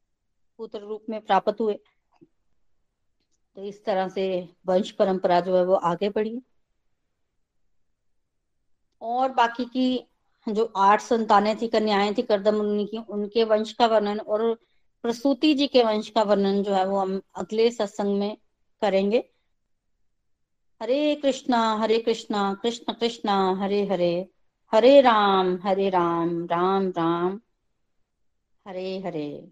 पुत्र 0.59 0.79
रूप 0.79 1.05
में 1.09 1.19
प्राप्त 1.21 1.61
हुए। 1.61 1.79
तो 3.55 3.63
इस 3.63 3.85
तरह 3.85 4.07
से 4.07 4.49
वंश 4.65 4.91
परंपरा 4.91 5.39
जो 5.39 5.57
है 5.57 5.65
वो 5.65 5.73
आगे 5.73 6.09
बढ़ी। 6.09 6.41
और 9.01 9.31
बाकी 9.31 9.65
की 9.65 10.07
जो 10.49 10.73
आठ 10.77 11.01
संतानें 11.01 11.61
थी, 11.61 11.67
कन्याएँ 11.67 12.13
थी, 12.17 12.21
करदम 12.21 12.85
की, 12.85 12.97
उनके 12.97 13.43
वंश 13.43 13.73
का 13.73 13.87
वर्णन 13.87 14.19
और 14.19 14.59
प्रसूति 15.01 15.53
जी 15.53 15.67
के 15.67 15.83
वंश 15.83 16.09
का 16.09 16.23
वर्णन 16.23 16.63
जो 16.63 16.73
है 16.73 16.85
वो 16.87 16.99
हम 16.99 17.21
अगले 17.35 17.71
सत्संग 17.71 18.19
में 18.19 18.37
करेंगे। 18.81 19.29
हरे 20.81 21.15
कृष्णा 21.15 21.75
हरे 21.75 21.99
कृष्णा, 21.99 22.53
कृष्ण 22.53 22.93
कृष्णा, 22.93 23.55
हरे 23.59 23.85
हरे 23.85 24.29
हरे 24.73 25.01
राम 25.01 25.59
हरे 25.63 25.89
राम 25.89 26.45
राम 26.45 26.89
राम, 26.89 27.41
हरे 28.67 28.99
हरे। 28.99 29.51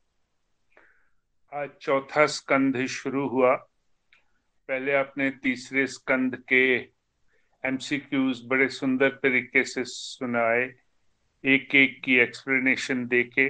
आज 1.53 1.69
चौथा 1.81 2.25
स्कंध 2.25 2.85
शुरू 2.85 3.27
हुआ। 3.27 3.55
पहले 4.67 4.93
आपने 4.93 5.31
तीसरे 5.31 5.87
स्कंध 5.87 6.35
के 6.35 6.75
एमसीक्यूज 7.65 8.41
बड़े 8.45 8.69
सुंदर 8.69 9.09
तरीके 9.09 9.63
से 9.63 9.83
सुनाए 9.83 10.73
एक 11.45 11.75
एक 11.75 12.01
की 12.03 12.15
एक्सप्लेनेशन 12.15 13.07
देके। 13.07 13.49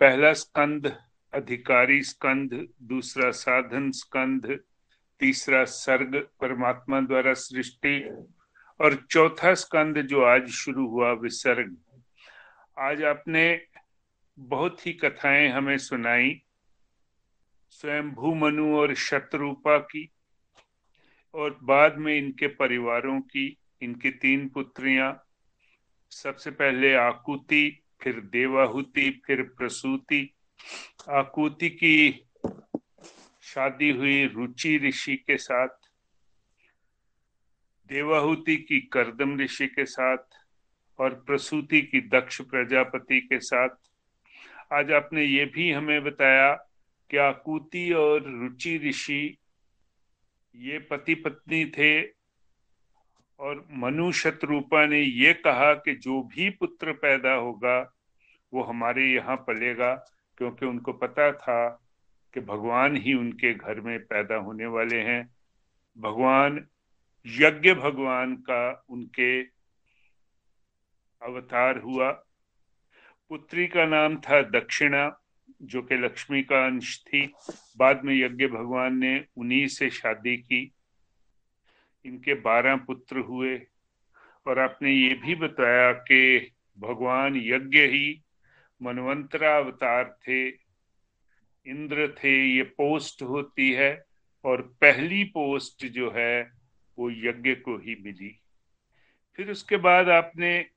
पहला 0.00 0.32
स्कंद 0.32 0.96
अधिकारी 1.34 2.02
स्कंद 2.02 2.68
दूसरा 2.82 3.30
साधन 3.30 3.90
स्कंद 3.90 4.60
तीसरा 5.20 5.64
सर्ग, 5.64 6.28
परमात्मा 6.40 7.00
द्वारा 7.00 7.34
सृष्टि, 7.34 8.10
और 8.80 9.06
चौथा 9.10 9.54
स्कंद 9.54 9.98
जो 9.98 10.22
आज 10.22 10.48
शुरू 10.48 10.88
हुआ, 10.88 11.12
विसर्ग। 11.12 11.76
आज 12.78 13.02
आपने 13.02 13.62
बहुत 14.38 14.86
ही 14.86 14.92
कथाएँ 14.92 15.48
हमें 15.48 15.78
सुनाई। 15.78 16.42
स्वयं 17.80 18.10
भूमनु 18.10 18.76
और 18.76 18.94
शत्रुपा 18.94 19.78
की, 19.78 20.10
और 21.34 21.58
बाद 21.62 21.98
में 21.98 22.18
इनके 22.18 22.46
परिवारों 22.46 23.20
की, 23.20 23.56
इनकी 23.82 24.10
तीन 24.10 24.48
पुत्रियाँ, 24.48 25.24
सबसे 26.10 26.50
पहले 26.50 26.94
आकुति, 26.94 27.82
फिर 28.02 28.20
देवाहुति, 28.20 29.22
फिर 29.26 29.42
प्रसूति। 29.42 30.34
आकुति 31.08 31.68
की 31.68 32.26
शादी 33.42 33.90
हुई 33.90 34.26
रुचि 34.26 34.78
ऋषि 34.78 35.16
के 35.16 35.36
साथ, 35.36 35.68
देवाहुति 37.88 38.56
की 38.56 38.80
करदम 38.80 39.40
ऋषि 39.40 39.66
के 39.66 39.86
साथ, 39.86 40.18
और 40.98 41.10
प्रसूति 41.26 41.82
की 41.82 42.00
दक्ष 42.00 42.40
प्रजापति 42.40 43.20
के 43.20 43.40
साथ। 43.40 43.68
आज 44.72 44.92
आपने 44.92 45.24
ये 45.24 45.44
भी 45.44 45.70
हमें 45.70 46.04
बताया 46.04 46.68
क्या 47.10 47.32
कूति 47.32 47.92
और 47.92 48.22
रुचि 48.22 48.78
ऋषि, 48.78 49.38
ये 50.56 50.78
पति 50.78 51.14
पत्नी 51.14 51.64
थे 51.66 52.02
और 53.38 53.68
मनु 53.70 54.12
शत्रुपा 54.12 54.86
ने 54.86 55.00
ये 55.00 55.32
कहा 55.32 55.74
कि 55.74 55.94
जो 55.94 56.22
भी 56.22 56.50
पुत्र 56.50 56.92
पैदा 56.92 57.32
होगा, 57.32 57.92
वो 58.54 58.62
हमारे 58.62 59.06
यहाँ 59.12 59.36
पलेगा, 59.36 59.94
क्योंकि 60.38 60.66
उनको 60.66 60.92
पता 60.92 61.32
था 61.32 61.82
कि 62.34 62.40
भगवान 62.40 62.96
ही 62.96 63.14
उनके 63.14 63.54
घर 63.54 63.80
में 63.80 64.06
पैदा 64.06 64.34
होने 64.34 64.66
वाले 64.66 64.96
हैं। 64.96 65.34
भगवान, 65.98 66.66
यज्ञ 67.26 67.74
भगवान 67.74 68.36
का 68.36 68.84
उनके 68.88 69.42
अवतार 71.22 71.78
हुआ। 71.78 72.10
पुत्री 73.28 73.66
का 73.66 73.86
नाम 73.86 74.16
था 74.16 74.42
दक्षिणा। 74.42 75.20
जो 75.62 75.82
कि 75.82 75.94
लक्ष्मी 75.94 76.42
का 76.42 76.66
अंश 76.66 77.04
थी, 77.06 77.32
बाद 77.76 78.04
में 78.04 78.14
यज्ञ 78.14 78.46
भगवान 78.46 78.96
ने 78.96 79.24
उन्हीं 79.36 79.66
से 79.66 79.90
शादी 79.90 80.36
की। 80.36 80.72
इनके 82.04 82.34
बारह 82.34 82.76
पुत्र 82.76 83.18
हुए। 83.18 83.66
और 84.46 84.58
आपने 84.58 84.92
ये 84.92 85.14
भी 85.14 85.34
बताया 85.34 85.92
कि 85.92 86.50
भगवान 86.78 87.36
यज्ञ 87.36 87.78
ही 87.78 88.22
मनवंतरा 88.82 89.56
अवतार 89.56 90.18
थे। 90.28 90.48
इंद्र 91.66 92.14
थे, 92.24 92.46
ये 92.46 92.62
पोस्ट 92.62 93.22
होती 93.22 93.72
है। 93.72 94.04
और 94.44 94.62
पहली 94.62 95.24
पोस्ट 95.24 95.86
जो 95.86 96.10
है, 96.10 96.52
वो 96.98 97.10
यज्ञ 97.10 97.54
को 97.54 97.78
ही 97.78 97.94
मिली। 97.94 98.40
फिर 99.36 99.50
उसके 99.50 99.76
बाद 99.76 100.08
आपने 100.08 100.68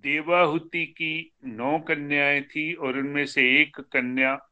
देवाहुति 0.00 0.86
की 0.86 1.32
नौ 1.44 1.78
कन्याएँ 1.78 2.42
थी 2.42 2.72
और 2.74 2.98
उनमें 2.98 3.26
से 3.26 3.60
एक 3.62 3.76
कन्या 3.76 4.48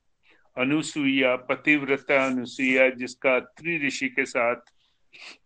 अनुसुईया 0.58 1.36
पतिव्रता 1.36 2.26
अनुसुईया 2.26 2.90
जिसका 2.90 3.40
त्रि 3.40 3.86
ऋषि 3.86 4.08
के 4.08 4.26
साथ 4.26 4.56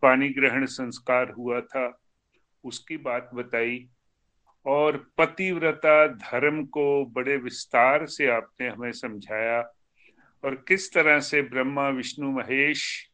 पानी 0.03 0.28
ग्रहण 0.28 0.66
संस्कार 0.66 1.30
हुआ 1.30 1.61
था। 1.61 2.01
उसकी 2.64 2.97
बात 2.97 3.30
बताई। 3.34 3.88
और 4.66 5.11
पतिव्रता 5.18 6.07
धर्म 6.07 6.66
को 6.66 7.07
बड़े 7.07 7.36
विस्तार 7.36 8.07
से 8.07 8.26
आपने 8.26 8.68
हमें 8.68 8.92
समझाया। 8.92 9.61
और 10.45 10.64
किस 10.68 10.92
तरह 10.92 11.20
से 11.20 11.42
ब्रह्मा, 11.42 11.88
विष्णु, 11.88 12.30
महेश 12.30 13.11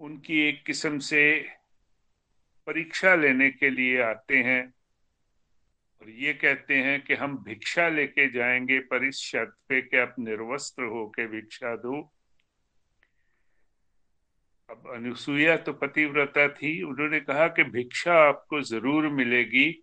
उनकी 0.00 0.40
एक 0.40 0.64
किस्म 0.66 0.98
से 0.98 1.48
परीक्षा 2.66 3.14
लेने 3.14 3.50
के 3.50 3.70
लिए 3.70 4.02
आते 4.02 4.36
हैं 4.36 4.75
और 6.02 6.10
ये 6.10 6.32
कहते 6.32 6.74
हैं 6.74 7.00
कि 7.04 7.14
हम 7.14 7.36
भिक्षा 7.38 7.88
लेके 7.88 8.28
जाएँगे, 8.32 8.78
पर 8.78 9.04
इस 9.04 9.16
शर्त 9.16 9.54
पे 9.68 9.80
कि 9.80 9.96
आप 9.96 10.14
निर्वस्त्र 10.18 10.82
हो 10.82 11.06
के 11.06 11.26
भिक्षा 11.26 11.76
दो। 11.76 12.12
अब 14.70 14.90
अनुसुईया 14.94 15.56
तो 15.56 15.72
पतिव्रता 15.72 16.48
थी, 16.48 16.82
उन्होंने 16.82 17.20
कहा 17.20 17.48
कि 17.48 17.64
भिक्षा 17.64 18.14
आपको 18.14 18.60
ज़रूर 18.60 19.08
मिलेगी, 19.08 19.82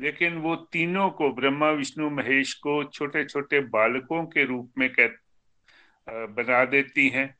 लेकिन 0.00 0.36
वो 0.38 0.56
तीनों 0.56 1.10
को, 1.10 1.32
ब्रह्मा, 1.32 1.70
विष्णु, 1.70 2.10
महेश 2.10 2.54
को 2.54 2.84
छोटे 2.84 3.24
छोटे 3.24 3.60
बालकों 3.60 4.24
के 4.26 4.44
रूप 4.44 4.72
में 4.78 4.88
कह 4.92 5.08
बना 6.26 6.64
देती 6.64 7.08
हैं, 7.08 7.38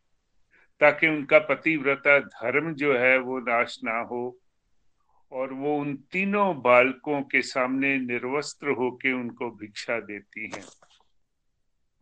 ताकि 0.81 1.09
उनका 1.09 1.39
पतिव्रता 1.39 2.19
धर्म 2.19 2.75
जो 2.75 2.99
है 2.99 3.19
वो 3.19 3.39
नाश 3.41 3.79
ना 3.85 3.99
हो। 4.01 4.39
और 5.33 5.53
वो 5.53 5.81
उन 5.81 5.97
तीनों 5.97 6.63
बालकों 6.63 7.23
के 7.23 7.43
सामने 7.43 7.99
निर्वस्त्र 7.99 8.69
होके 8.69 9.13
उनको 9.13 9.51
भिक्षा 9.51 10.01
देती 10.01 10.51
हैं। 10.55 10.65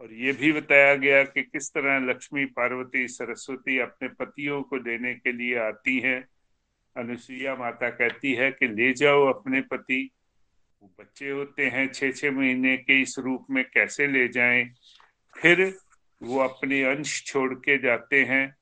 और 0.00 0.12
ये 0.12 0.32
भी 0.32 0.52
बताया 0.52 0.94
गया 0.94 1.24
कि 1.24 1.42
किस 1.42 1.70
तरह 1.70 2.10
लक्ष्मी, 2.10 2.44
पार्वती, 2.44 3.08
सरस्वती 3.08 3.78
अपने 3.78 4.08
पतियों 4.08 4.62
को 4.62 4.78
देने 4.78 5.14
के 5.14 5.32
लिए 5.32 5.58
आती 5.58 5.98
हैं। 5.98 6.28
अनुसुईया 6.96 7.56
माता 7.56 7.90
कहती 7.90 8.32
है 8.32 8.50
कि 8.52 8.68
ले 8.68 8.92
जाओ 8.92 9.26
अपने 9.26 9.60
पति। 9.60 10.10
वो 10.82 10.94
बच्चे 11.00 11.30
होते 11.30 11.66
हैं 11.66 11.92
छह 11.92 12.10
छह 12.10 12.30
महीने 12.30 12.76
के 12.76 13.02
इस 13.02 13.18
रूप 13.18 13.46
में 13.50 13.64
कैसे 13.74 14.06
ले 14.06 14.28
जाएँ? 14.28 14.70
फिर 15.42 15.78
वो 16.22 16.38
अपने 16.38 16.82
अंश 16.82 17.24
छोड़ 17.26 17.54
के 17.54 17.78
जाते 17.78 18.24
हैं। 18.24 18.56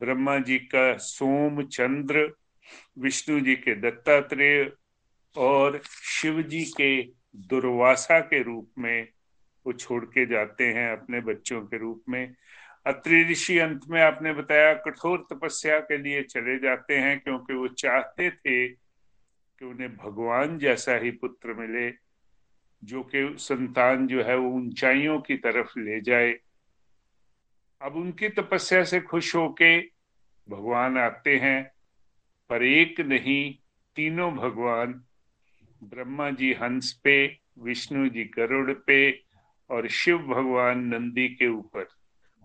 ब्रह्मा 0.00 0.38
जी 0.38 0.58
का 0.58 0.96
सोम 0.96 1.66
चंद्र 1.66 2.32
विष्णु 2.98 3.40
जी 3.40 3.54
के 3.54 3.74
दत्तात्रेय 3.74 4.72
और 5.36 5.82
शिव 6.02 6.42
जी 6.42 6.64
के 6.64 7.02
दुर्वासा 7.36 8.20
के 8.20 8.42
रूप 8.42 8.72
में 8.78 9.08
वो 9.66 9.72
छोड़ 9.72 10.04
के 10.04 10.26
जाते 10.26 10.66
हैं 10.66 10.92
अपने 10.92 11.20
बच्चों 11.20 11.60
के 11.60 11.78
रूप 11.78 12.04
में। 12.08 12.34
अत्रि 12.86 13.24
ऋषि 13.24 13.58
अंत 13.58 13.80
में 13.88 14.02
आपने 14.02 14.32
बताया 14.32 14.74
कठोर 14.74 15.26
तपस्या 15.32 15.80
के 15.80 15.98
लिए 15.98 16.22
चले 16.22 16.58
जाते 16.58 16.98
हैं 16.98 17.20
क्योंकि 17.20 17.54
वो 17.54 17.68
चाहते 17.68 18.30
थे 18.30 18.68
कि 19.58 19.64
उन्हें 19.64 19.96
भगवान 19.96 20.58
जैसा 20.58 20.96
ही 20.96 21.10
पुत्र 21.10 21.54
मिले, 21.54 21.94
जो 22.84 23.02
कि 23.02 23.36
संतान 23.38 24.06
जो 24.06 24.22
है 24.24 24.36
वो 24.36 24.48
ऊंचाइयों 24.50 25.20
की 25.20 25.36
तरफ़ 25.36 25.78
ले 25.78 26.00
जाए। 26.00 26.40
अब 27.82 27.96
उनकी 27.96 28.28
तपस्या 28.28 28.84
से 28.84 29.00
खुश 29.00 29.36
होके 29.36 29.80
भगवान 30.48 30.98
आते 30.98 31.38
हैं। 31.38 31.70
पर 32.52 32.62
एक 32.62 33.00
नहीं, 33.00 33.54
तीनों 33.96 34.34
भगवान, 34.34 35.04
ब्रह्मा 35.84 36.30
जी 36.30 36.52
हंस 36.52 37.00
पे, 37.04 37.38
विष्णु 37.58 38.08
जी 38.08 38.24
गरुड़ 38.24 38.72
पे 38.72 39.22
और 39.70 39.88
शिव 39.88 40.18
भगवान 40.18 40.78
नंदी 40.78 41.28
के 41.28 41.48
ऊपर। 41.48 41.88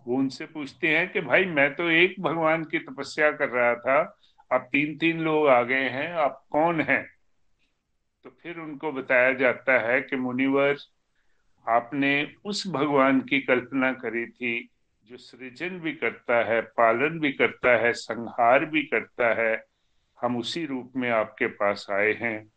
वो 0.07 0.17
उनसे 0.17 0.45
पूछते 0.45 0.87
हैं 0.87 1.11
कि 1.11 1.21
भाई, 1.21 1.45
मैं 1.45 1.75
तो 1.75 1.89
एक 1.89 2.15
भगवान 2.19 2.63
की 2.63 2.79
तपस्या 2.79 3.31
कर 3.31 3.49
रहा 3.49 3.75
था 3.75 4.19
अब 4.51 4.61
तीन 4.61 4.97
तीन 4.97 5.19
लोग 5.19 5.47
आ 5.47 5.63
गए 5.63 5.89
हैं, 5.89 6.13
आप 6.13 6.45
कौन 6.51 6.81
हैं? 6.81 7.07
तो 8.23 8.29
फिर 8.29 8.59
उनको 8.59 8.91
बताया 8.91 9.33
जाता 9.33 9.79
है 9.79 10.01
कि 10.01 10.15
मुनिवर, 10.15 10.77
आपने 11.69 12.33
उस 12.45 12.67
भगवान 12.67 13.21
की 13.21 13.41
कल्पना 13.41 13.93
करी 13.93 14.25
थी, 14.25 14.69
जो 15.05 15.17
सृजन 15.17 15.69
भी 15.69 15.93
करता 15.93 16.43
है, 16.43 16.61
पालन 16.61 17.19
भी 17.19 17.31
करता 17.31 17.77
है, 17.77 17.93
संहार 17.93 18.65
भी 18.65 18.83
करता 18.83 19.33
है 19.33 19.76
हम 20.21 20.37
उसी 20.37 20.65
रूप 20.65 20.93
में 20.95 21.09
आपके 21.09 21.47
पास 21.47 21.87
आए 21.91 22.13
हैं। 22.13 22.51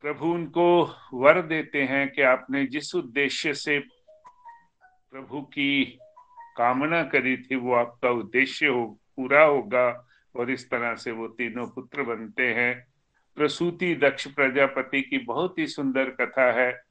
प्रभु 0.00 0.26
उनको 0.26 0.94
वर 1.14 1.42
देते 1.42 1.82
हैं 1.82 2.12
कि 2.12 2.22
आपने 2.22 2.66
जिस 2.66 2.94
उद्देश्य 2.94 3.54
से 3.54 3.78
प्रभु 5.10 5.40
की 5.40 5.98
कामना 6.56 7.02
करी 7.02 7.36
थी, 7.36 7.56
वो 7.56 7.74
आपका 7.74 8.10
उद्देश्य 8.10 8.66
हो, 8.66 9.00
पूरा 9.16 9.44
होगा 9.44 10.06
और 10.36 10.50
इस 10.50 10.70
तरह 10.70 10.94
से 10.94 11.10
वो 11.10 11.28
तीनों 11.28 11.66
पुत्र 11.66 12.02
बनते 12.02 12.54
हैं। 12.54 12.86
प्रसूति 13.36 13.94
दक्ष 13.94 14.26
प्रजापति 14.26 15.02
की 15.02 15.18
बहुत 15.18 15.58
ही 15.58 15.66
सुंदर 15.66 16.10
कथा 16.10 16.52
है। 16.52 16.82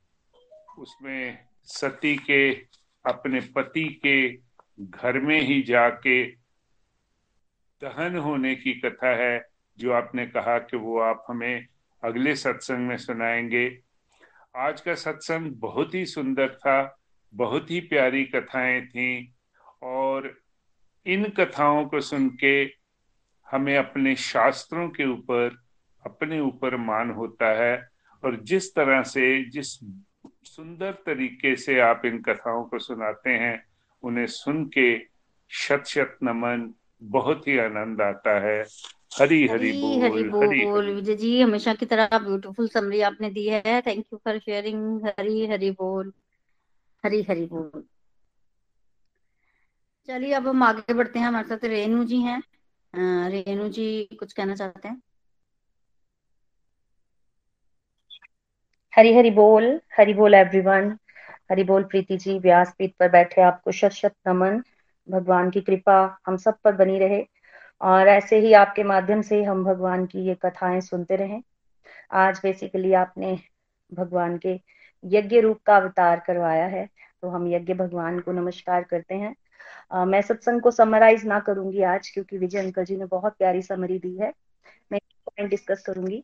उसमें 0.79 1.45
सती 1.63 2.15
के, 2.15 2.53
अपने 3.05 3.41
पति 3.41 3.99
के 4.05 4.39
घर 4.79 5.19
में 5.19 5.41
ही 5.41 5.61
जाके 5.61 6.46
दहन 7.83 8.15
होने 8.15 8.55
की 8.55 8.73
कथा 8.73 9.07
है 9.07 9.47
जो 9.79 9.91
आपने 9.91 10.27
कहा 10.27 10.59
कि 10.59 10.77
वो 10.77 10.99
आप 10.99 11.25
हमें 11.29 11.67
अगले 12.03 12.35
सत्संग 12.35 12.87
में 12.87 12.97
सुनाएँगे। 12.97 13.79
आज 14.55 14.81
का 14.81 14.95
सत्संग 14.95 15.51
बहुत 15.51 15.93
ही 15.93 16.05
सुंदर 16.05 16.49
था, 16.49 16.99
बहुत 17.33 17.71
ही 17.71 17.79
प्यारी 17.79 18.23
कथाएँ 18.23 18.87
थी 18.87 19.33
और 19.83 20.41
इन 21.05 21.29
कथाओं 21.29 21.85
को 21.85 22.01
सुन 22.01 22.29
के 22.29 22.63
हमें 23.51 23.77
अपने 23.77 24.15
शास्त्रों 24.15 24.89
के 24.89 25.05
ऊपर, 25.05 25.63
अपने 26.05 26.39
ऊपर 26.39 26.77
मान 26.77 27.11
होता 27.11 27.63
है 27.63 27.87
और 28.23 28.35
जिस 28.35 28.75
तरह 28.75 29.03
से, 29.03 29.49
जिस 29.49 29.67
सुंदर 30.43 30.91
तरीके 30.91 31.55
से 31.55 31.79
आप 31.79 32.01
इन 32.05 32.21
कथाओं 32.21 32.63
को 32.63 32.79
सुनाते 32.79 33.29
हैं, 33.29 33.65
उन्हें 34.03 34.27
सुन 34.27 34.65
के 34.65 34.99
शत 35.49 35.83
शत 35.87 36.17
नमन 36.23 36.73
बहुत 37.01 37.47
ही 37.47 37.57
आनंद 37.59 38.01
आता 38.01 38.39
है। 38.39 38.59
हरी 39.19 39.47
हरी 39.47 39.71
बोल 39.81 40.03
हरी 40.03 40.63
बोल। 40.65 40.89
विजय 40.95 41.15
जी 41.15 41.41
हमेशा 41.41 41.73
की 41.73 41.85
तरह 41.85 42.17
ब्यूटीफुल 42.17 42.67
समरी 42.67 43.01
आपने 43.01 43.29
दी 43.29 43.47
है। 43.49 43.81
Thank 43.87 44.05
you 44.13 44.17
for 44.25 44.39
sharing 44.39 45.05
Hari 45.07 45.45
Hari 45.47 45.71
बोल। 45.71 46.11
हरी 47.03 47.21
हरी 47.23 47.45
बोल। 47.45 47.83
चलिए 50.07 50.33
अब 50.33 50.47
हम 50.47 50.63
आगे 50.63 50.93
बढ़ते 50.93 51.19
हैं। 51.19 51.27
हमारे 51.27 51.47
साथ 51.47 51.65
रेणु 51.65 52.03
जी 52.05 52.21
हैं। 52.21 52.41
रेणु 53.29 53.67
जी 53.69 53.87
कुछ 54.19 54.33
कहना 54.33 54.55
चाहते 54.55 54.87
हैं? 54.87 55.01
हरी 58.93 59.13
हरी 59.13 59.31
बोल। 59.31 59.79
हरी 59.97 60.13
बोल 60.13 60.33
एवरीवन 60.33 60.97
हरी 61.51 61.63
बोल 61.63 61.83
प्रीति 61.83 62.17
जी 62.17 62.37
व्यासपीठ 62.39 62.91
पर 62.99 63.09
बैठे 63.09 63.41
आपको 63.41 63.71
शत 63.71 63.91
शत 63.93 64.15
नमन। 64.27 64.61
भगवान 65.07 65.49
की 65.49 65.61
कृपा 65.61 65.97
हम 66.27 66.37
सब 66.37 66.57
पर 66.63 66.75
बनी 66.75 66.97
रहे 66.99 67.25
और 67.81 68.07
ऐसे 68.07 68.39
ही 68.39 68.53
आपके 68.53 68.83
माध्यम 68.83 69.21
से 69.21 69.43
हम 69.43 69.63
भगवान 69.63 70.05
की 70.05 70.25
ये 70.27 70.35
कथाएँ 70.35 70.81
सुनते 70.81 71.15
रहे। 71.15 71.41
आज 72.11 72.39
बेसिकली 72.43 72.93
आपने 72.93 73.37
भगवान 73.91 74.37
के 74.37 74.59
यज्ञ 75.03 75.39
रूप 75.41 75.59
का 75.65 75.75
अवतार 75.77 76.23
करवाया 76.27 76.65
है 76.65 76.87
तो 77.21 77.29
हम 77.29 77.47
यज्ञ 77.47 77.73
भगवान 77.73 78.19
को 78.19 78.31
नमस्कार 78.31 78.83
करते 78.83 79.15
हैं। 79.15 79.35
आ, 79.91 80.05
मैं 80.05 80.21
सत्संग 80.21 80.61
को 80.61 80.71
समराइज 80.71 81.25
ना 81.25 81.39
करूँगी 81.39 81.81
आज 81.81 82.09
क्योंकि 82.09 82.37
विजय 82.37 82.59
अंकल 82.59 82.85
जी 82.85 82.97
ने 82.97 83.05
बहुत 83.05 83.35
प्यारी 83.37 83.61
समरी 83.61 83.99
दी 83.99 84.15
है। 84.17 84.31
मैं 84.91 84.99
पॉइंट 85.25 85.49
डिस्कस 85.49 85.83
करूँगी। 85.85 86.23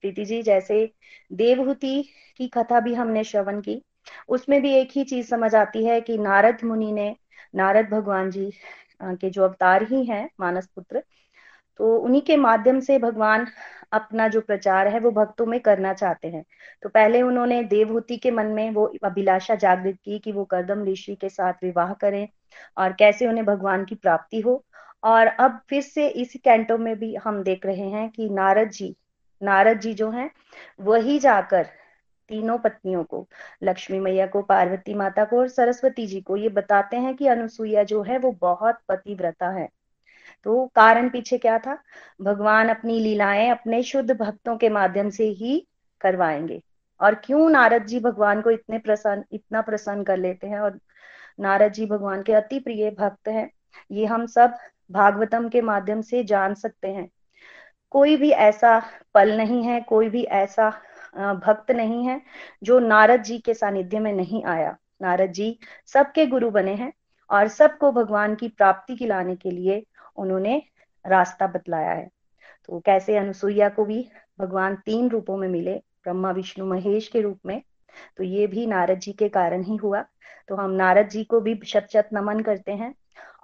प्रीति 0.00 0.24
जी 0.24 0.42
जैसे 0.42 0.90
देवहूति 1.32 2.02
की 2.36 2.48
कथा 2.48 2.80
भी 2.80 2.94
हमने 2.94 3.24
श्रवण 3.24 3.60
की 3.60 3.82
उसमें 4.28 4.60
भी 4.62 4.72
एक 4.74 4.88
ही 4.92 5.04
चीज़ 5.04 5.26
समझ 5.28 5.54
आती 5.54 5.84
है 5.84 6.00
कि 6.00 6.18
नारद 6.18 6.64
मुनि 6.64 6.92
ने 6.92 7.14
नारद 7.54 7.88
भगवान 7.88 8.30
जी 8.30 8.50
के 9.02 9.30
जो 9.30 9.44
अवतार 9.44 9.82
ही 9.82 10.04
हैं, 10.04 10.28
मानस 10.40 10.66
पुत्र 10.66 11.02
तो 11.80 11.96
उन्हीं 11.96 12.20
के 12.22 12.36
माध्यम 12.36 12.80
से 12.80 12.98
भगवान 12.98 13.46
अपना 13.92 14.26
जो 14.28 14.40
प्रचार 14.40 14.88
है, 14.88 14.98
वो 15.00 15.10
भक्तों 15.10 15.46
में 15.46 15.58
करना 15.60 15.92
चाहते 15.94 16.28
हैं। 16.28 16.44
तो 16.82 16.88
पहले 16.88 17.22
उन्होंने 17.22 17.62
देवहूति 17.64 18.16
के 18.16 18.30
मन 18.30 18.46
में 18.46 18.70
वो 18.70 18.84
अभिलाषा 19.04 19.54
जागृत 19.54 19.96
की 20.04 20.18
कि 20.18 20.32
वो 20.32 20.44
कर्दम 20.44 20.84
ऋषि 20.84 21.14
के 21.14 21.28
साथ 21.28 21.52
विवाह 21.62 21.92
करें 21.92 22.26
और 22.76 22.92
कैसे 22.92 23.26
उन्हें 23.26 23.44
भगवान 23.46 23.84
की 23.84 23.94
प्राप्ति 23.94 24.40
हो। 24.40 24.64
और 25.04 25.26
अब 25.26 25.60
फिर 25.68 25.82
से 25.82 26.08
इस 26.08 26.32
कैंटो 26.44 26.78
में 26.78 26.94
भी 26.98 27.14
हम 27.16 27.42
देख 27.42 27.66
रहे 27.66 27.88
हैं 27.90 28.08
कि 28.10 28.28
नारद 28.30 28.70
जी 28.70 28.94
नारद 29.40 29.80
जी 29.80 29.92
जो 29.94 30.10
हैं, 30.10 30.30
वही 30.80 31.18
जाकर 31.18 31.68
तीनों 32.28 32.58
पत्नियों 32.58 33.04
को, 33.04 33.28
लक्ष्मी 33.62 33.98
मैया 34.00 34.26
को, 34.26 34.42
पार्वती 34.42 34.94
माता 34.94 35.24
को 35.24 35.38
और 35.38 35.48
सरस्वती 35.48 36.06
जी 36.06 36.20
को, 36.20 36.36
ये 36.36 36.48
बताते 36.48 36.96
हैं 36.96 37.14
कि 37.14 37.26
अनुसुईया 37.26 37.82
जो 37.82 38.02
है 38.02 38.18
वो 38.18 38.32
बहुत 38.40 38.78
पतिव्रता 38.88 39.48
है। 39.48 39.68
तो 40.44 40.66
कारण 40.66 41.08
पीछे 41.08 41.38
क्या 41.38 41.58
था? 41.58 41.78
भगवान 42.22 42.68
अपनी 42.68 43.00
लीलाएँ 43.00 43.50
अपने 43.50 43.82
शुद्ध 43.82 44.10
भक्तों 44.10 44.56
के 44.56 44.68
माध्यम 44.68 45.10
से 45.10 45.24
ही 45.24 45.66
करवाएँगे। 46.00 46.62
और 47.00 47.14
क्यों 47.14 47.50
नारद 47.50 47.86
जी 47.86 48.00
भगवान 48.00 48.40
को 48.40 48.50
इतने 48.50 48.78
प्रसन्न, 48.78 49.24
इतना 49.32 49.60
प्रसन्न 49.60 50.04
कर 50.04 50.16
लेते 50.16 50.46
हैं 50.46 50.60
और 50.60 50.78
नारद 51.40 51.72
जी 51.72 51.86
भगवान 51.86 52.22
के 52.22 52.32
अति 52.32 52.60
प्रिय 52.60 52.90
भक्त 52.90 53.28
हैं, 53.28 53.50
ये 53.90 54.06
हम 54.06 54.26
सब 54.26 54.54
भागवतम 54.90 55.48
के 55.48 55.60
माध्यम 55.60 56.00
से 56.00 56.24
जान 56.24 56.54
सकते 56.54 56.88
हैं। 56.88 57.08
कोई 57.90 58.16
भी 58.16 58.30
ऐसा 58.30 58.82
पल 59.14 59.36
नहीं 59.36 59.62
है, 59.62 59.80
कोई 59.80 60.08
भी 60.08 60.22
ऐसा 60.22 60.72
भक्त 61.14 61.70
नहीं 61.70 62.06
है, 62.06 62.20
जो 62.62 62.78
नारद 62.78 63.22
जी 63.22 63.38
के 63.38 63.54
सानिध्य 63.54 63.98
में 63.98 64.12
नहीं 64.12 64.44
आया। 64.44 64.76
नारद 65.02 65.32
जी 65.32 65.58
सबके 65.86 66.26
गुरु 66.26 66.50
बने 66.50 66.74
हैं 66.74 66.92
और 67.30 67.48
सबको 67.48 67.92
भगवान 67.92 68.34
की 68.34 68.48
प्राप्ति 68.48 68.96
की 68.96 69.06
लाने 69.06 69.36
के 69.36 69.50
लिए 69.50 69.84
उन्होंने 70.16 70.62
रास्ता 71.04 71.46
बतलाया 71.46 71.92
है। 71.92 72.08
तो 72.64 72.80
कैसे 72.80 73.16
अनुसुईया 73.16 73.68
को 73.68 73.84
भी 73.84 74.06
भगवान 74.40 74.76
तीन 74.76 75.08
रूपों 75.08 75.36
में 75.36 75.48
मिले, 75.48 75.74
ब्रह्मा, 76.04 76.30
विष्णु, 76.30 76.66
महेश 76.66 77.08
के 77.08 77.20
रूप 77.20 77.38
में 77.46 77.62
तो 78.16 78.24
ये 78.24 78.46
भी 78.46 78.66
नारद 78.66 78.98
जी 78.98 79.12
के 79.12 79.28
कारण 79.28 79.62
ही 79.62 79.76
हुआ। 79.76 80.04
तो 80.48 80.56
हम 80.56 80.70
नारद 80.70 81.08
जी 81.08 81.24
को 81.24 81.40
भी 81.40 81.58
शत 81.66 81.88
शत 81.92 82.08
नमन 82.12 82.40
करते 82.40 82.72
हैं 82.72 82.94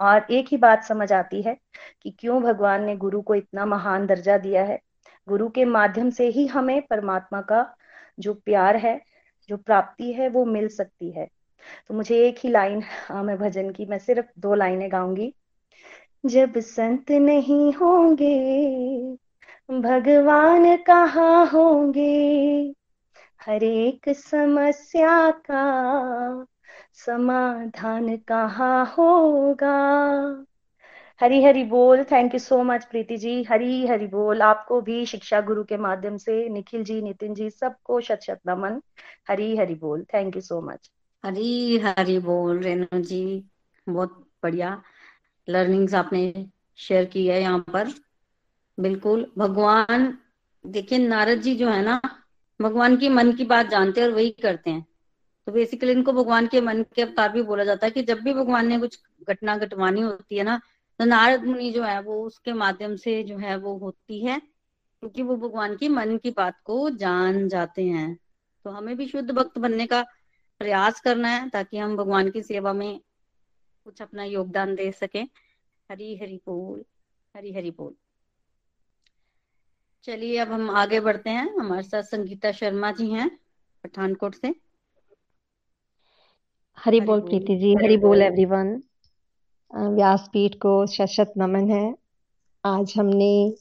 और 0.01 0.27
एक 0.31 0.47
ही 0.51 0.57
बात 0.57 0.85
समझ 0.85 1.13
आती 1.13 1.43
है 1.43 1.57
कि 2.03 2.11
क्यों 2.11 2.43
भगवान 2.43 2.85
ने 2.85 2.97
गुरु 2.97 3.21
को 3.23 3.35
इतना 3.35 3.67
महान 3.67 4.07
दर्जा 4.07 4.39
दिया 4.39 4.65
है? 4.65 4.81
गुरु 5.29 5.49
के 5.49 5.65
माध्यम 5.65 6.11
से 6.11 6.29
ही 6.29 6.47
हमें 6.47 6.81
परमात्मा 6.83 7.41
का 7.41 7.77
जो 8.21 8.35
प्यार 8.35 8.77
है, 8.77 9.01
जो 9.49 9.57
प्राप्ति 9.57 10.13
है, 10.13 10.29
वो 10.29 10.45
मिल 10.45 10.69
सकती 10.69 11.11
है। 11.11 11.29
तो 11.89 11.95
मुझे 11.95 12.17
एक 12.29 12.39
ही 12.39 12.49
लाइन 12.49 12.83
मैं 13.13 13.39
भजन 13.39 13.71
की, 13.71 13.87
मैं 13.87 13.99
सिर्फ़ 13.99 14.27
दो 14.39 14.55
लाइनें 14.55 14.93
गाऊँगी। 14.93 15.35
जब 16.27 16.59
संत 16.59 17.11
नहीं 17.11 17.73
होंगे, 17.73 18.37
भगवान 19.71 20.77
कहाँ 20.77 21.47
होंगे? 21.47 22.75
हर 23.43 23.63
एक 23.65 24.09
समस्या 24.09 25.31
का 25.31 25.65
समाधान 26.95 28.17
कहाँ 28.17 28.85
होगा? 28.99 29.77
हरी 31.21 31.43
हरी 31.45 31.65
बोल। 31.65 32.05
Thank 32.05 32.35
you 32.35 32.39
so 32.41 32.63
much 32.63 32.85
Preeti 32.85 33.17
ji. 33.17 33.43
Hari 33.43 33.87
Hari 33.87 34.07
बोल। 34.07 34.43
आपको 34.43 34.81
भी 34.81 35.07
शिक्षा 35.07 35.41
गुरु 35.41 35.65
के 35.65 35.77
माध्यम 35.77 36.17
से, 36.17 36.49
निखिल 36.49 36.85
जी, 36.85 37.03
नितिन 37.03 37.35
जी, 37.35 37.51
सबको 37.51 38.01
शत 38.01 38.21
शत 38.23 38.41
नमन। 38.47 38.81
हरी 39.29 39.57
हरी 39.57 39.75
बोल। 39.75 40.05
Thank 40.15 40.37
you 40.37 40.43
so 40.43 40.61
much 40.61 40.91
Hari 41.25 41.79
Hari 41.79 42.19
बोल, 42.19 42.59
रेणु 42.59 43.01
जी। 43.01 43.45
बहुत 43.89 44.27
बढ़िया 44.43 44.83
लर्निंग्स 45.49 45.95
आपने 45.95 46.47
शेयर 46.77 47.05
की 47.05 47.27
है 47.27 47.41
यहाँ 47.41 47.59
पर। 47.59 47.89
बिल्कुल, 48.81 49.33
भगवान, 49.39 50.19
देखिए 50.67 50.99
नारद 50.99 51.39
जी 51.39 51.55
जो 51.55 51.69
है 51.69 51.83
ना, 51.83 52.01
भगवान 52.63 52.97
की 52.97 53.09
मन 53.09 53.33
की 53.33 53.45
बात 53.45 53.67
जानते 53.67 54.01
हैं 54.01 54.09
और 54.09 54.15
वही 54.15 54.31
करते 54.31 54.71
हैं। 54.71 54.87
तो 55.47 55.53
बेसिकली 55.53 55.93
इनको 55.93 56.13
भगवान 56.13 56.47
के 56.47 56.61
मन 56.61 56.83
के 56.95 57.03
अवतार 57.03 57.33
भी 57.33 57.43
बोला 57.43 57.65
जाता 57.65 57.87
है 57.87 57.91
कि 57.91 58.03
जब 58.03 58.21
भी 58.21 58.35
भगवान 58.35 58.67
ने 58.67 58.79
कुछ 58.79 59.01
घटना 59.29 59.57
घटवानी 59.57 60.01
होती 60.01 60.37
है 60.37 60.45
ना 60.45 60.61
तो 61.01 61.05
नारद 61.05 61.45
मुनि 61.45 61.71
जो 61.71 61.83
है 61.83 62.01
वो 62.03 62.23
उसके 62.25 62.53
माध्यम 62.53 62.97
से 62.97 63.23
जो 63.23 63.37
है 63.39 63.57
वो 63.57 63.77
होती 63.79 64.25
है 64.27 64.39
क्योंकि 64.39 65.23
वो 65.23 65.37
भगवान 65.37 65.77
की 65.77 65.89
मन 65.89 66.17
की 66.19 66.31
बात 66.31 66.61
को 66.65 66.91
जान 66.91 67.49
जाते 67.49 67.85
हैं। 67.85 68.19
तो 68.65 68.71
हमें 68.71 68.97
भी 68.97 69.09
शुद्ध 69.09 69.31
भक्त 69.31 69.59
बनने 69.59 69.87
का 69.87 70.03
प्रयास 70.61 71.01
करना 71.01 71.29
है 71.29 71.49
ताकि 71.49 71.79
हम 71.79 71.97
भगवान 71.97 72.31
की 72.31 72.43
सेवा 72.43 72.73
में 72.73 73.01
कुछ 73.85 74.03
अपना 74.03 74.25
योगदान 74.25 74.75
दे 74.75 74.93
सके। 74.93 75.21
हरी 75.91 76.17
हरी 76.17 76.41
बोल 76.47 76.85
हरी 77.35 77.53
हरी 77.53 77.71
बोल। 77.71 77.95
चलिए 80.05 80.39
अब 80.39 80.53
हम 80.53 80.71
आगे 80.71 81.01
बढ़ते 81.01 81.31
हैं। 81.31 81.57
हमारे 81.57 81.83
साथ 81.83 82.03
संगीता 82.03 82.53
शर्मा 82.53 82.93
जी 82.93 83.11
हैं 83.11 83.31
पठानकोट 83.85 84.35
से। 84.35 84.55
हरी 86.79 87.01
बोल 87.01 87.21
प्रीति 87.21 87.57
जी 87.57 87.75
हरी 87.75 87.97
बोल 87.97 88.23
एवरीवन 88.23 88.83
व्यासपीठ 89.77 90.55
को 90.55 90.87
शशत 90.87 91.33
नमन 91.39 91.71
है। 91.71 91.95
आज 92.65 92.93
हमने 92.97 93.53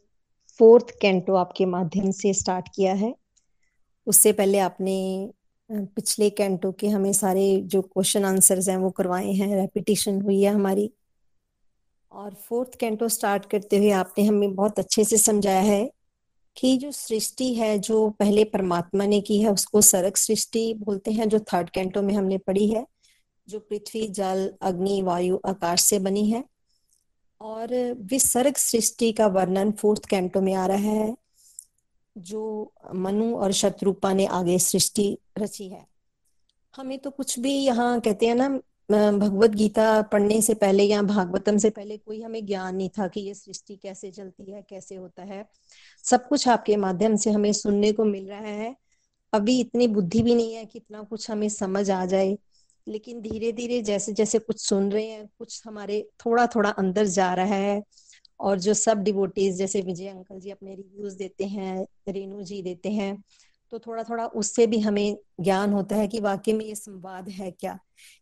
फोर्थ 0.60 0.86
कैंटो 1.02 1.36
आपके 1.36 1.66
माध्यम 1.66 2.12
से 2.12 2.34
स्टार्ट 2.34 2.70
किया 2.76 2.94
है। 2.94 3.16
उससे 4.08 4.32
पहले 4.34 4.60
आपने 4.60 5.30
पिछले 5.72 6.30
कैंटो 6.30 6.72
के 6.72 6.88
हमें 6.88 7.14
सारे 7.14 7.62
जो 7.62 7.82
क्वेश्चन 7.82 8.26
आंसर्स 8.26 8.70
हैं 8.70 8.78
वो 8.78 8.90
करवाए 8.90 9.32
हैं। 9.32 9.56
रेपिटेशन 9.56 10.22
हुई 10.22 10.42
है 10.42 10.54
हमारी। 10.54 10.92
और 12.12 12.34
फोर्थ 12.34 12.76
कैंटो 12.80 13.10
स्टार्ट 13.10 13.46
करते 13.46 13.78
हुए 13.78 13.92
आपने 13.92 14.26
हमें 14.26 14.56
बहुत 14.56 14.80
अच्छे 14.80 15.04
से 15.04 15.18
समझाया 15.18 15.62
है 15.62 15.92
कि 16.58 16.78
जो 16.78 16.92
सृष्टि 16.92 17.54
है, 17.54 17.80
जो 17.80 18.10
पहले 18.10 18.44
परमात्मा 18.44 19.06
ने 19.06 19.22
की 19.22 19.42
है, 19.42 19.52
उसको 19.52 19.82
सरक 19.82 20.18
सृष्टि 20.18 20.74
बोलते 20.74 21.12
हैं, 21.12 21.30
जो 21.30 21.40
थर्ड 21.40 21.70
कैंटो 21.70 22.02
में 22.02 22.14
हमने 22.14 22.38
पढ़ी 22.38 22.68
है। 22.68 22.88
जो 23.50 23.60
पृथ्वी, 23.60 24.08
जल, 24.08 24.54
अग्नि, 24.62 25.02
वायु, 25.02 25.40
आकाश 25.46 25.82
से 25.82 26.00
बनी 26.00 26.30
है। 26.30 26.44
और 27.42 27.94
विसर्ग 27.94 28.56
सृष्टि 28.56 29.12
का 29.12 29.28
वर्णन 29.28 29.72
फोर्थ 29.72 30.06
कैंटो 30.06 30.42
में 30.42 30.54
आ 30.54 30.66
रहा 30.66 30.78
है, 30.78 31.18
जो 32.18 32.74
मनु 32.96 33.36
और 33.36 33.52
शत्रुपा 33.52 34.14
ने 34.14 34.26
आगे 34.26 34.60
सृष्टि 34.60 35.18
रची 35.38 35.68
है। 35.70 35.88
हमें 36.76 37.00
तो 37.00 37.10
कुछ 37.10 37.40
भी 37.40 37.54
यहाँ 37.54 38.00
कहते 38.00 38.28
हैं 38.28 38.36
ना 38.36 38.50
भगवत 39.12 39.50
गीता 39.50 40.02
पढ़ने 40.02 40.42
से 40.42 40.54
पहले 40.54 40.84
या 40.84 41.02
भागवतम 41.02 41.58
से 41.58 41.70
पहले 41.70 41.98
कोई 41.98 42.22
हमें 42.22 42.46
ज्ञान 42.46 42.76
नहीं 42.76 42.90
था 42.90 43.08
कि 43.08 43.22
ये 43.22 43.34
सृष्टि 43.34 43.76
कैसे 43.76 44.12
चलती 44.12 44.52
है, 44.52 44.62
कैसे 44.70 44.96
होता 44.96 45.24
है। 45.24 45.50
सब 46.04 46.28
कुछ 46.28 46.48
आपके 46.48 46.76
माध्यम 46.76 47.16
से 47.16 47.32
हमें 47.32 47.54
सुनने 47.54 47.92
को 47.92 48.06
मिल 48.06 48.28
रहा 48.28 48.40
है। 48.40 48.76
अभी 49.34 49.60
इतनी 49.60 49.88
बुद्धि 49.88 50.22
भी 50.22 50.36
नहीं 50.36 50.54
है 50.54 50.66
कि 50.66 50.80
इतना 50.80 51.02
कुछ 51.02 51.32
हमें 51.32 51.50
समझ 51.50 51.92
आ 51.92 52.06
जाए। 52.06 52.38
लेकिन 52.88 53.22
धीरे 53.22 53.52
धीरे 53.52 53.82
जैसे 53.82 54.14
जैसे 54.14 54.40
कुछ 54.40 54.60
सुन 54.62 54.92
रहे 54.92 55.06
हैं, 55.06 55.28
कुछ 55.40 55.62
हमारे 55.68 56.02
थोड़ा 56.26 56.46
थोड़ा 56.48 56.70
अंदर 56.70 57.06
जा 57.06 57.34
रहा 57.34 57.56
है 57.56 57.84
और 58.40 58.60
जो 58.60 58.74
सब 58.74 59.04
डिवोटीज 59.04 59.56
जैसे 59.58 59.82
विजय 59.82 60.08
अंकल 60.08 60.40
जी 60.40 60.50
अपने 60.52 60.76
रिव्यूज़ 60.76 61.18
देते 61.18 61.46
हैं, 61.46 61.86
रेणु 62.10 62.42
जी 62.44 62.62
देते 62.62 62.92
हैं 62.92 63.24
तो 63.72 63.80
थोड़ा 63.80 64.04
थोड़ा 64.04 64.26
उससे 64.26 64.68
भी 64.68 64.80
हमें 64.80 65.18
ज्ञान 65.42 65.74
होता 65.74 65.96
है 65.96 66.08
कि 66.08 66.20
वाकई 66.20 66.54
में 66.54 66.66
ये 66.66 66.76
संवाद 66.76 67.30
है 67.30 67.52
क्या? 67.52 67.80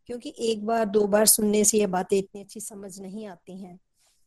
क्योंकि 0.07 0.33
एक 0.39 0.65
बार, 0.65 0.85
दो 0.85 1.07
बार 1.07 1.25
सुनने 1.25 1.63
से 1.63 1.77
ये 1.79 1.87
बातें 1.87 2.17
इतनी 2.17 2.41
अच्छी 2.41 2.59
समझ 2.59 2.99
नहीं 2.99 3.25
आती 3.27 3.61
हैं 3.63 3.79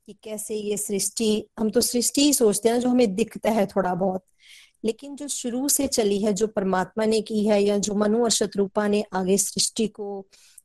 कि 0.06 0.16
कैसे 0.22 0.54
ये 0.54 0.76
सृष्टि, 0.76 1.46
हम 1.58 1.70
तो 1.70 1.80
सृष्टि 1.80 2.22
ही 2.22 2.32
सोचते 2.34 2.68
हैं 2.68 2.80
जो 2.80 2.88
हमें 2.88 3.14
दिखता 3.14 3.50
है 3.50 3.66
थोड़ा 3.66 3.94
बहुत। 3.94 4.24
लेकिन 4.84 5.16
जो 5.16 5.28
शुरू 5.28 5.68
से 5.68 5.86
चली 5.86 6.22
है, 6.22 6.32
जो 6.32 6.46
परमात्मा 6.46 7.04
ने 7.04 7.20
की 7.20 7.46
है 7.46 7.62
या 7.62 7.78
जो 7.78 7.94
मनु 7.94 8.22
और 8.24 8.30
शत्रुपा 8.30 8.86
ने 8.88 9.04
आगे 9.12 9.38
सृष्टि 9.38 9.86
को 9.88 10.20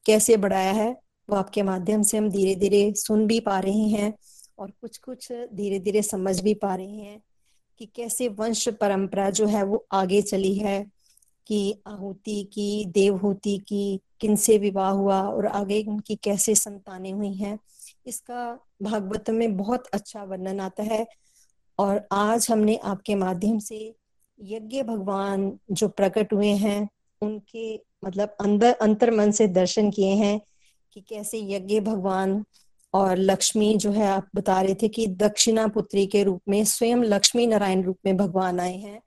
कैसे 0.05 0.37
बढ़ाया 0.37 0.71
है, 0.71 0.91
वो 1.29 1.35
आपके 1.35 1.63
माध्यम 1.63 2.01
से 2.03 2.17
हम 2.17 2.29
धीरे 2.29 2.55
धीरे 2.55 2.93
सुन 2.95 3.25
भी 3.27 3.39
पा 3.39 3.59
रहे 3.59 3.87
हैं 3.89 4.13
और 4.59 4.71
कुछ 4.81 4.97
कुछ 4.97 5.31
धीरे 5.31 5.79
धीरे 5.79 6.01
समझ 6.01 6.39
भी 6.41 6.53
पा 6.53 6.75
रहे 6.75 6.87
हैं 6.87 7.21
कि 7.79 7.85
कैसे 7.85 8.27
वंश 8.29 8.67
परंपरा 8.69 9.29
जो 9.29 9.45
है, 9.47 9.63
वो 9.63 9.85
आगे 9.91 10.21
चली 10.21 10.53
है, 10.55 10.85
कि 11.47 11.81
आहुति 11.87 12.43
की, 12.53 12.85
देवहूति 12.85 13.57
की 13.57 13.99
किनसे 14.21 14.57
विवाह 14.57 14.89
हुआ 14.89 15.21
और 15.21 15.47
आगे 15.47 15.83
उनकी 15.83 16.15
कैसे 16.15 16.55
संतानें 16.55 17.11
हुई 17.13 17.33
हैं, 17.33 17.57
इसका 18.05 18.59
भागवत 18.81 19.29
में 19.29 19.57
बहुत 19.57 19.87
अच्छा 19.87 20.23
वर्णन 20.23 20.59
आता 20.59 20.83
है 20.83 21.05
और 21.79 22.07
आज 22.11 22.47
हमने 22.51 22.75
आपके 22.75 23.15
माध्यम 23.15 23.59
से 23.59 23.93
यज्ञ 24.41 24.83
भगवान 24.83 25.59
जो 25.71 25.87
प्रकट 25.87 26.33
हुए 26.33 26.47
हैं, 26.47 26.89
उनके 27.21 27.75
मतलब 28.05 28.35
अंदर, 28.41 28.73
अंतर 28.73 29.11
मन 29.11 29.31
से 29.31 29.47
दर्शन 29.47 29.91
किए 29.91 30.13
हैं 30.13 30.41
कि 30.93 31.01
कैसे 31.01 31.39
यज्ञ 31.39 31.79
भगवान 31.79 32.43
और 32.93 33.17
लक्ष्मी 33.17 33.75
जो 33.77 33.91
है, 33.91 34.07
आप 34.07 34.27
बता 34.35 34.61
रहे 34.61 34.75
थे 34.75 34.87
कि 34.87 35.07
दक्षिणा 35.07 35.67
पुत्री 35.67 36.05
के 36.07 36.23
रूप 36.23 36.41
में, 36.49 36.63
स्वयं 36.65 36.97
लक्ष्मी 36.97 37.47
नारायण 37.47 37.83
रूप 37.83 37.97
में 38.05 38.17
भगवान 38.17 38.59
आए 38.59 38.77
हैं। 38.77 39.01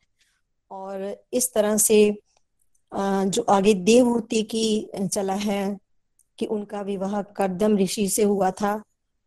और 0.70 1.24
इस 1.32 1.52
तरह 1.54 1.76
से 1.76 2.18
जो 2.94 3.42
आगे 3.42 3.74
देवहूति 3.74 4.42
की 4.42 4.88
चला 5.12 5.34
है 5.34 5.78
कि 6.38 6.46
उनका 6.46 6.80
विवाह 6.80 7.22
करदम 7.22 7.76
ऋषि 7.78 8.08
से 8.08 8.22
हुआ 8.22 8.50
था, 8.50 8.82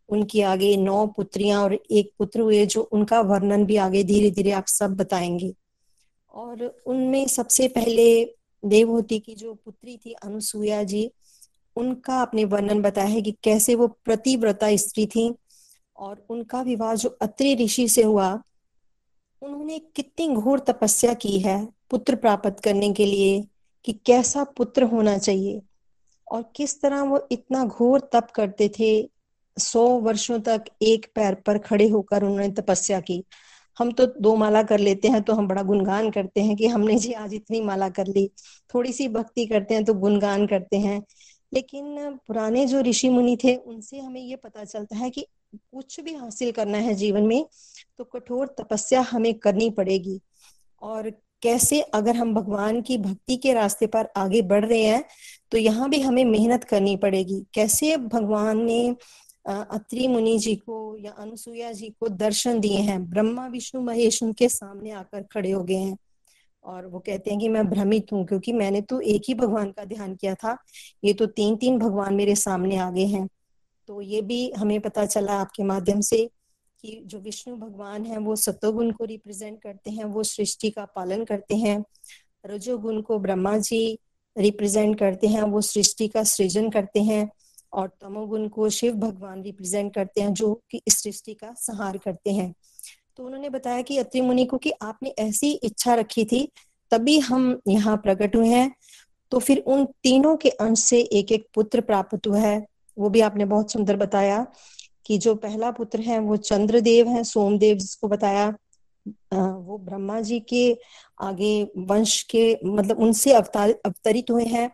उनकी 0.09 0.41
आगे 0.41 0.75
नौ 0.77 1.07
पुत्रियाँ 1.07 1.63
और 1.63 1.73
एक 1.91 2.11
पुत्र 2.19 2.39
हुए, 2.39 2.65
जो 2.65 2.81
उनका 2.81 3.21
वर्णन 3.21 3.65
भी 3.65 3.75
आगे 3.77 4.03
धीरे 4.03 4.31
धीरे 4.31 4.51
आप 4.51 4.67
सब 4.67 4.95
बताएँगे। 4.95 5.53
और 6.31 6.81
उनमें 6.85 7.27
सबसे 7.27 7.67
पहले 7.67 8.35
देवहूति 8.63 9.19
की 9.19 9.35
जो 9.35 9.53
पुत्री 9.53 9.97
थी 9.97 10.13
अनुसुईया 10.13 10.83
जी, 10.83 11.11
उनका 11.75 12.13
आपने 12.13 12.45
वर्णन 12.45 12.81
बताया 12.81 13.07
है 13.07 13.21
कि 13.21 13.31
कैसे 13.43 13.75
वो 13.75 13.87
प्रतिव्रता 13.87 14.75
स्त्री 14.75 15.05
थी 15.05 15.33
और 15.97 16.25
उनका 16.29 16.61
विवाह 16.61 16.95
जो 16.95 17.09
अत्रि 17.21 17.55
ऋषि 17.55 17.87
से 17.87 18.03
हुआ, 18.03 18.43
उन्होंने 19.41 19.79
कितनी 19.95 20.27
घोर 20.27 20.59
तपस्या 20.59 21.13
की 21.13 21.39
है 21.39 21.67
पुत्र 21.89 22.15
प्राप्त 22.15 22.59
करने 22.59 22.93
के 22.93 23.05
लिए 23.05 23.43
कि 23.85 23.93
कैसा 23.93 24.43
पुत्र 24.43 24.83
होना 24.83 25.17
चाहिए 25.17 25.61
और 26.31 26.51
किस 26.55 26.81
तरह 26.81 27.01
वो 27.01 27.27
इतना 27.31 27.63
घोर 27.65 28.09
तप 28.13 28.27
करते 28.35 28.69
थे, 28.69 29.09
सौ 29.57 29.87
वर्षों 29.87 30.39
तक 30.39 30.63
एक 30.81 31.05
पैर 31.15 31.35
पर 31.35 31.57
खड़े 31.57 31.87
होकर 31.87 32.23
उन्होंने 32.23 32.49
तपस्या 32.49 32.99
की। 32.99 33.23
हम 33.79 33.91
तो 33.91 34.05
दो 34.21 34.35
माला 34.35 34.61
कर 34.63 34.79
लेते 34.79 35.07
हैं 35.07 35.21
तो 35.21 35.33
हम 35.33 35.47
बड़ा 35.47 35.63
गुणगान 35.63 36.09
करते 36.11 36.41
हैं 36.41 36.55
कि 36.55 36.67
हमने 36.67 36.97
जी 36.97 37.11
आज 37.13 37.33
इतनी 37.33 37.61
माला 37.61 37.89
कर 37.89 38.07
ली। 38.07 38.29
थोड़ी 38.73 38.93
सी 38.93 39.07
भक्ति 39.07 39.45
करते 39.45 39.73
हैं 39.73 39.83
तो 39.85 39.93
गुणगान 39.95 40.45
करते 40.47 40.77
हैं। 40.77 41.01
लेकिन 41.51 42.17
पुराने 42.27 42.65
जो 42.67 42.81
ऋषि 42.81 43.09
मुनि 43.09 43.37
थे, 43.43 43.55
उनसे 43.55 43.99
हमें 43.99 44.21
ये 44.21 44.35
पता 44.35 44.63
चलता 44.63 44.97
है 44.97 45.09
कि 45.09 45.25
कुछ 45.53 45.99
भी 45.99 46.13
हासिल 46.15 46.51
करना 46.51 46.77
है 46.77 46.93
जीवन 46.95 47.23
में 47.23 47.45
तो 47.97 48.03
कठोर 48.03 48.55
तपस्या 48.59 49.01
हमें 49.01 49.33
करनी 49.35 49.69
पड़ेगी। 49.69 50.19
और 50.81 51.09
कैसे 51.41 51.79
अगर 51.81 52.15
हम 52.15 52.33
भगवान 52.33 52.81
की 52.81 52.97
भक्ति 52.97 53.35
के 53.37 53.53
रास्ते 53.53 53.87
पर 53.87 54.07
आगे 54.17 54.41
बढ़ 54.41 54.65
रहे 54.65 54.83
हैं 54.83 55.03
तो 55.51 55.57
यहाँ 55.57 55.89
भी 55.89 55.99
हमें 56.01 56.23
मेहनत 56.25 56.63
करनी 56.63 56.95
पड़ेगी। 56.97 57.41
कैसे 57.53 57.95
भगवान 57.97 58.63
ने 58.65 58.95
अत्रि 59.53 60.07
मुनि 60.07 60.37
जी 60.39 60.55
को 60.55 60.97
या 60.97 61.11
अनुसुईया 61.11 61.71
जी 61.71 61.89
को 61.99 62.07
दर्शन 62.07 62.59
दिए 62.59 62.77
हैं। 62.77 63.09
ब्रह्मा, 63.09 63.47
विष्णु, 63.47 63.81
महेश 63.81 64.23
उनके 64.23 64.49
सामने 64.49 64.91
आकर 64.91 65.23
खड़े 65.23 65.51
हो 65.51 65.63
गए 65.63 65.75
हैं। 65.75 65.97
और 66.63 66.85
वो 66.85 66.99
कहते 66.99 67.31
हैं 67.31 67.39
कि 67.39 67.49
मैं 67.49 67.69
भ्रमित 67.69 68.07
हूँ 68.13 68.25
क्योंकि 68.25 68.53
मैंने 68.53 68.81
तो 68.81 69.01
एक 69.01 69.21
ही 69.27 69.33
भगवान 69.33 69.71
का 69.71 69.85
ध्यान 69.85 70.15
किया 70.15 70.35
था। 70.35 70.57
ये 71.03 71.13
तो 71.13 71.25
तीन 71.25 71.55
तीन 71.55 71.79
भगवान 71.79 72.13
मेरे 72.13 72.35
सामने 72.35 72.77
आ 72.77 72.91
गए 72.91 73.05
हैं। 73.05 73.29
तो 73.87 74.01
ये 74.01 74.21
भी 74.21 74.51
हमें 74.51 74.79
पता 74.79 75.05
चला 75.05 75.33
आपके 75.33 75.63
माध्यम 75.63 76.01
से 76.01 76.29
कि 76.79 77.01
जो 77.05 77.19
विष्णु 77.19 77.55
भगवान 77.55 78.05
है, 78.05 78.17
वो 78.17 78.35
सतोगुण 78.35 78.91
को 78.91 79.05
रिप्रेजेंट 79.05 79.61
करते 79.61 79.91
हैं, 79.91 80.03
वो 80.03 80.23
सृष्टि 80.23 80.69
का 80.69 80.85
पालन 80.85 81.25
करते 81.25 81.55
हैं। 81.55 81.83
रजोगुण 82.45 83.01
को 83.01 83.19
ब्रह्मा 83.19 83.57
जी 83.57 83.99
रिप्रेजेंट 84.37 84.99
करते 84.99 85.27
हैं, 85.27 85.41
वो 85.41 85.61
सृष्टि 85.61 86.07
का 86.07 86.23
सृजन 86.23 86.69
करते 86.69 86.99
हैं। 86.99 87.29
और 87.73 87.87
तमोगुण 88.01 88.47
को 88.47 88.69
शिव 88.69 88.93
भगवान 88.93 89.41
रिप्रेजेंट 89.43 89.93
करते 89.93 90.21
हैं, 90.21 90.33
जो 90.33 90.61
कि 90.71 90.81
सृष्टि 90.89 91.33
का 91.33 91.53
संहार 91.57 91.97
करते 91.97 92.31
हैं। 92.31 92.53
तो 93.17 93.25
उन्होंने 93.25 93.49
बताया 93.49 93.81
कि 93.81 93.97
अत्रि 93.97 94.21
मुनि 94.21 94.45
को 94.45 94.57
कि 94.57 94.71
आपने 94.81 95.09
ऐसी 95.09 95.51
इच्छा 95.53 95.93
रखी 95.95 96.25
थी, 96.25 96.47
तभी 96.91 97.19
हम 97.19 97.59
यहाँ 97.67 97.97
प्रकट 97.97 98.35
हुए 98.35 98.47
हैं। 98.47 98.73
तो 99.31 99.39
फिर 99.39 99.59
उन 99.67 99.85
तीनों 100.03 100.35
के 100.37 100.49
अंश 100.49 100.79
से 100.79 100.99
एक 101.01 101.31
एक 101.31 101.47
पुत्र 101.55 101.81
प्राप्त 101.81 102.27
हुआ 102.27 102.39
है। 102.39 102.65
वो 102.97 103.09
भी 103.09 103.21
आपने 103.21 103.45
बहुत 103.45 103.71
सुंदर 103.71 103.95
बताया 103.95 104.45
कि 105.05 105.17
जो 105.17 105.35
पहला 105.35 105.71
पुत्र 105.71 105.99
है, 105.99 106.19
वो 106.19 106.37
चंद्रदेव 106.37 107.07
है, 107.07 107.23
सोमदेव 107.23 107.77
जिसको 107.77 108.07
बताया। 108.07 108.49
वो 109.33 109.77
ब्रह्मा 109.77 110.19
जी 110.21 110.39
के 110.39 110.77
आगे 111.21 111.63
वंश 111.77 112.21
के 112.23 112.57
मतलब 112.65 112.99
उनसे 112.99 113.33
अवतार, 113.33 113.69
अवतरित 113.85 114.31
हुए 114.31 114.45
हैं 114.45 114.69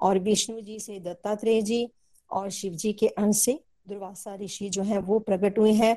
और 0.00 0.18
विष्णु 0.18 0.60
जी 0.60 0.78
से 0.80 0.98
दत्तात्रेय 1.00 1.62
जी। 1.62 1.88
और 2.32 2.48
शिव 2.50 2.72
जी 2.72 2.92
के 2.92 3.06
अंश 3.08 3.36
से 3.36 3.58
दुर्वासा 3.88 4.34
ऋषि 4.34 4.68
जो 4.68 4.82
है 4.82 4.98
वो 4.98 5.18
प्रकट 5.18 5.58
हुए 5.58 5.72
हैं। 5.72 5.96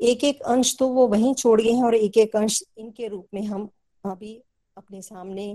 एक 0.00 0.24
एक 0.24 0.40
अंश 0.42 0.76
तो 0.78 0.88
वो 0.88 1.06
वहीं 1.08 1.34
छोड़ 1.34 1.60
गए 1.60 1.70
हैं 1.70 1.84
और 1.84 1.94
एक 1.94 2.18
एक 2.18 2.36
अंश 2.36 2.62
इनके 2.78 3.08
रूप 3.08 3.26
में 3.34 3.42
हम 3.42 3.68
अभी 4.04 4.34
अपने 4.76 5.02
सामने 5.02 5.46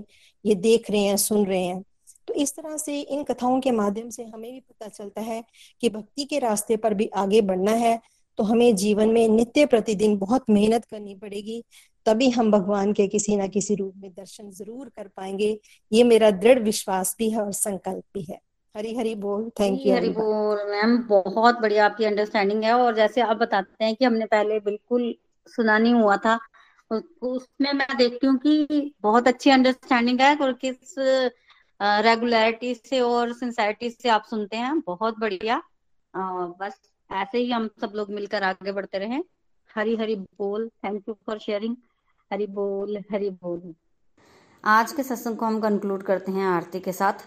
ये 0.44 0.54
देख 0.54 0.90
रहे 0.90 1.00
हैं, 1.00 1.16
सुन 1.16 1.46
रहे 1.46 1.64
हैं। 1.64 1.82
तो 2.28 2.34
इस 2.34 2.54
तरह 2.56 2.76
से 2.76 3.00
इन 3.00 3.22
कथाओं 3.24 3.60
के 3.60 3.70
माध्यम 3.70 4.10
से 4.10 4.24
हमें 4.24 4.52
भी 4.52 4.60
पता 4.60 4.88
चलता 4.88 5.20
है 5.20 5.42
कि 5.80 5.88
भक्ति 5.88 6.24
के 6.24 6.38
रास्ते 6.38 6.76
पर 6.76 6.94
भी 6.94 7.06
आगे 7.16 7.40
बढ़ना 7.40 7.72
है। 7.72 8.00
तो 8.38 8.44
हमें 8.44 8.74
जीवन 8.76 9.08
में 9.08 9.28
नित्य 9.28 9.66
प्रतिदिन 9.66 10.16
बहुत 10.18 10.44
मेहनत 10.50 10.84
करनी 10.84 11.14
पड़ेगी, 11.14 11.62
तभी 12.06 12.28
हम 12.30 12.50
भगवान 12.50 12.92
के 12.92 13.06
किसी 13.08 13.36
ना 13.36 13.46
किसी 13.46 13.74
रूप 13.74 13.94
में 13.96 14.10
दर्शन 14.10 14.50
ज़रूर 14.50 14.88
कर 14.88 15.08
पाएँगे। 15.08 15.58
ये 15.92 16.04
मेरा 16.04 16.30
दृढ़ 16.30 16.58
विश्वास 16.58 17.14
भी 17.18 17.30
है 17.30 17.42
और 17.42 17.52
संकल्प 17.52 18.04
भी 18.14 18.22
है। 18.22 18.40
हरी 18.76 18.94
हरी 18.96 19.14
बोल 19.14 19.50
थैंक 19.60 19.80
यू 19.86 19.94
हरी 19.94 20.08
बोल 20.08 20.58
मैम 20.70 20.96
बहुत 21.08 21.58
बढ़िया 21.60 21.84
आपकी 21.86 22.04
अंडरस्टैंडिंग 22.04 22.62
है 22.64 22.72
और 22.72 22.94
जैसे 22.94 23.20
आप 23.20 23.36
बताते 23.36 23.84
हैं 23.84 23.94
कि 23.96 24.04
हमने 24.04 24.26
पहले 24.26 24.58
बिल्कुल 24.60 25.14
सुना 25.46 25.76
नहीं 25.78 25.94
हुआ 25.94 26.16
था 26.16 26.38
उसमें 26.90 27.72
मैं 27.72 27.96
देखती 27.96 28.26
हूँ 28.26 28.36
कि 28.38 28.94
बहुत 29.02 29.28
अच्छी 29.28 29.50
अंडरस्टैंडिंग 29.50 30.20
है 30.20 30.34
और 30.36 30.52
किस 30.64 30.94
रेगुलरिटी 31.80 32.74
से 32.74 33.00
और 33.00 33.32
सिंसाइटी 33.32 33.90
से 33.90 34.08
आप 34.08 34.24
सुनते 34.30 34.56
हैं 34.56 34.78
बहुत 34.80 35.18
बढ़िया। 35.18 35.62
बस 36.14 36.80
ऐसे 37.10 37.38
ही 37.38 37.50
हम 37.50 37.68
सब 37.80 37.92
लोग 37.96 38.10
मिलकर 38.10 38.42
आगे 38.42 38.72
बढ़ते 38.72 38.98
रहे। 38.98 39.20
हरी 39.70 39.96
हरी 39.96 40.16
बोल 40.16 40.68
thank 40.84 41.08
you 41.08 41.14
for 41.26 41.38
sharing 41.38 41.76
Hari 42.30 42.46
बोल 42.56 42.96
हरी 43.12 43.30
बोल। 43.30 43.74
आज 44.64 44.92
के 44.92 45.02
सत्संग 45.02 45.36
को 45.36 45.46
हम 45.46 45.60
कंक्लूड 45.60 46.02
करते 46.02 46.32
हैं 46.32 46.46
आरती 46.46 46.80
के 46.80 46.92
साथ। 46.92 47.26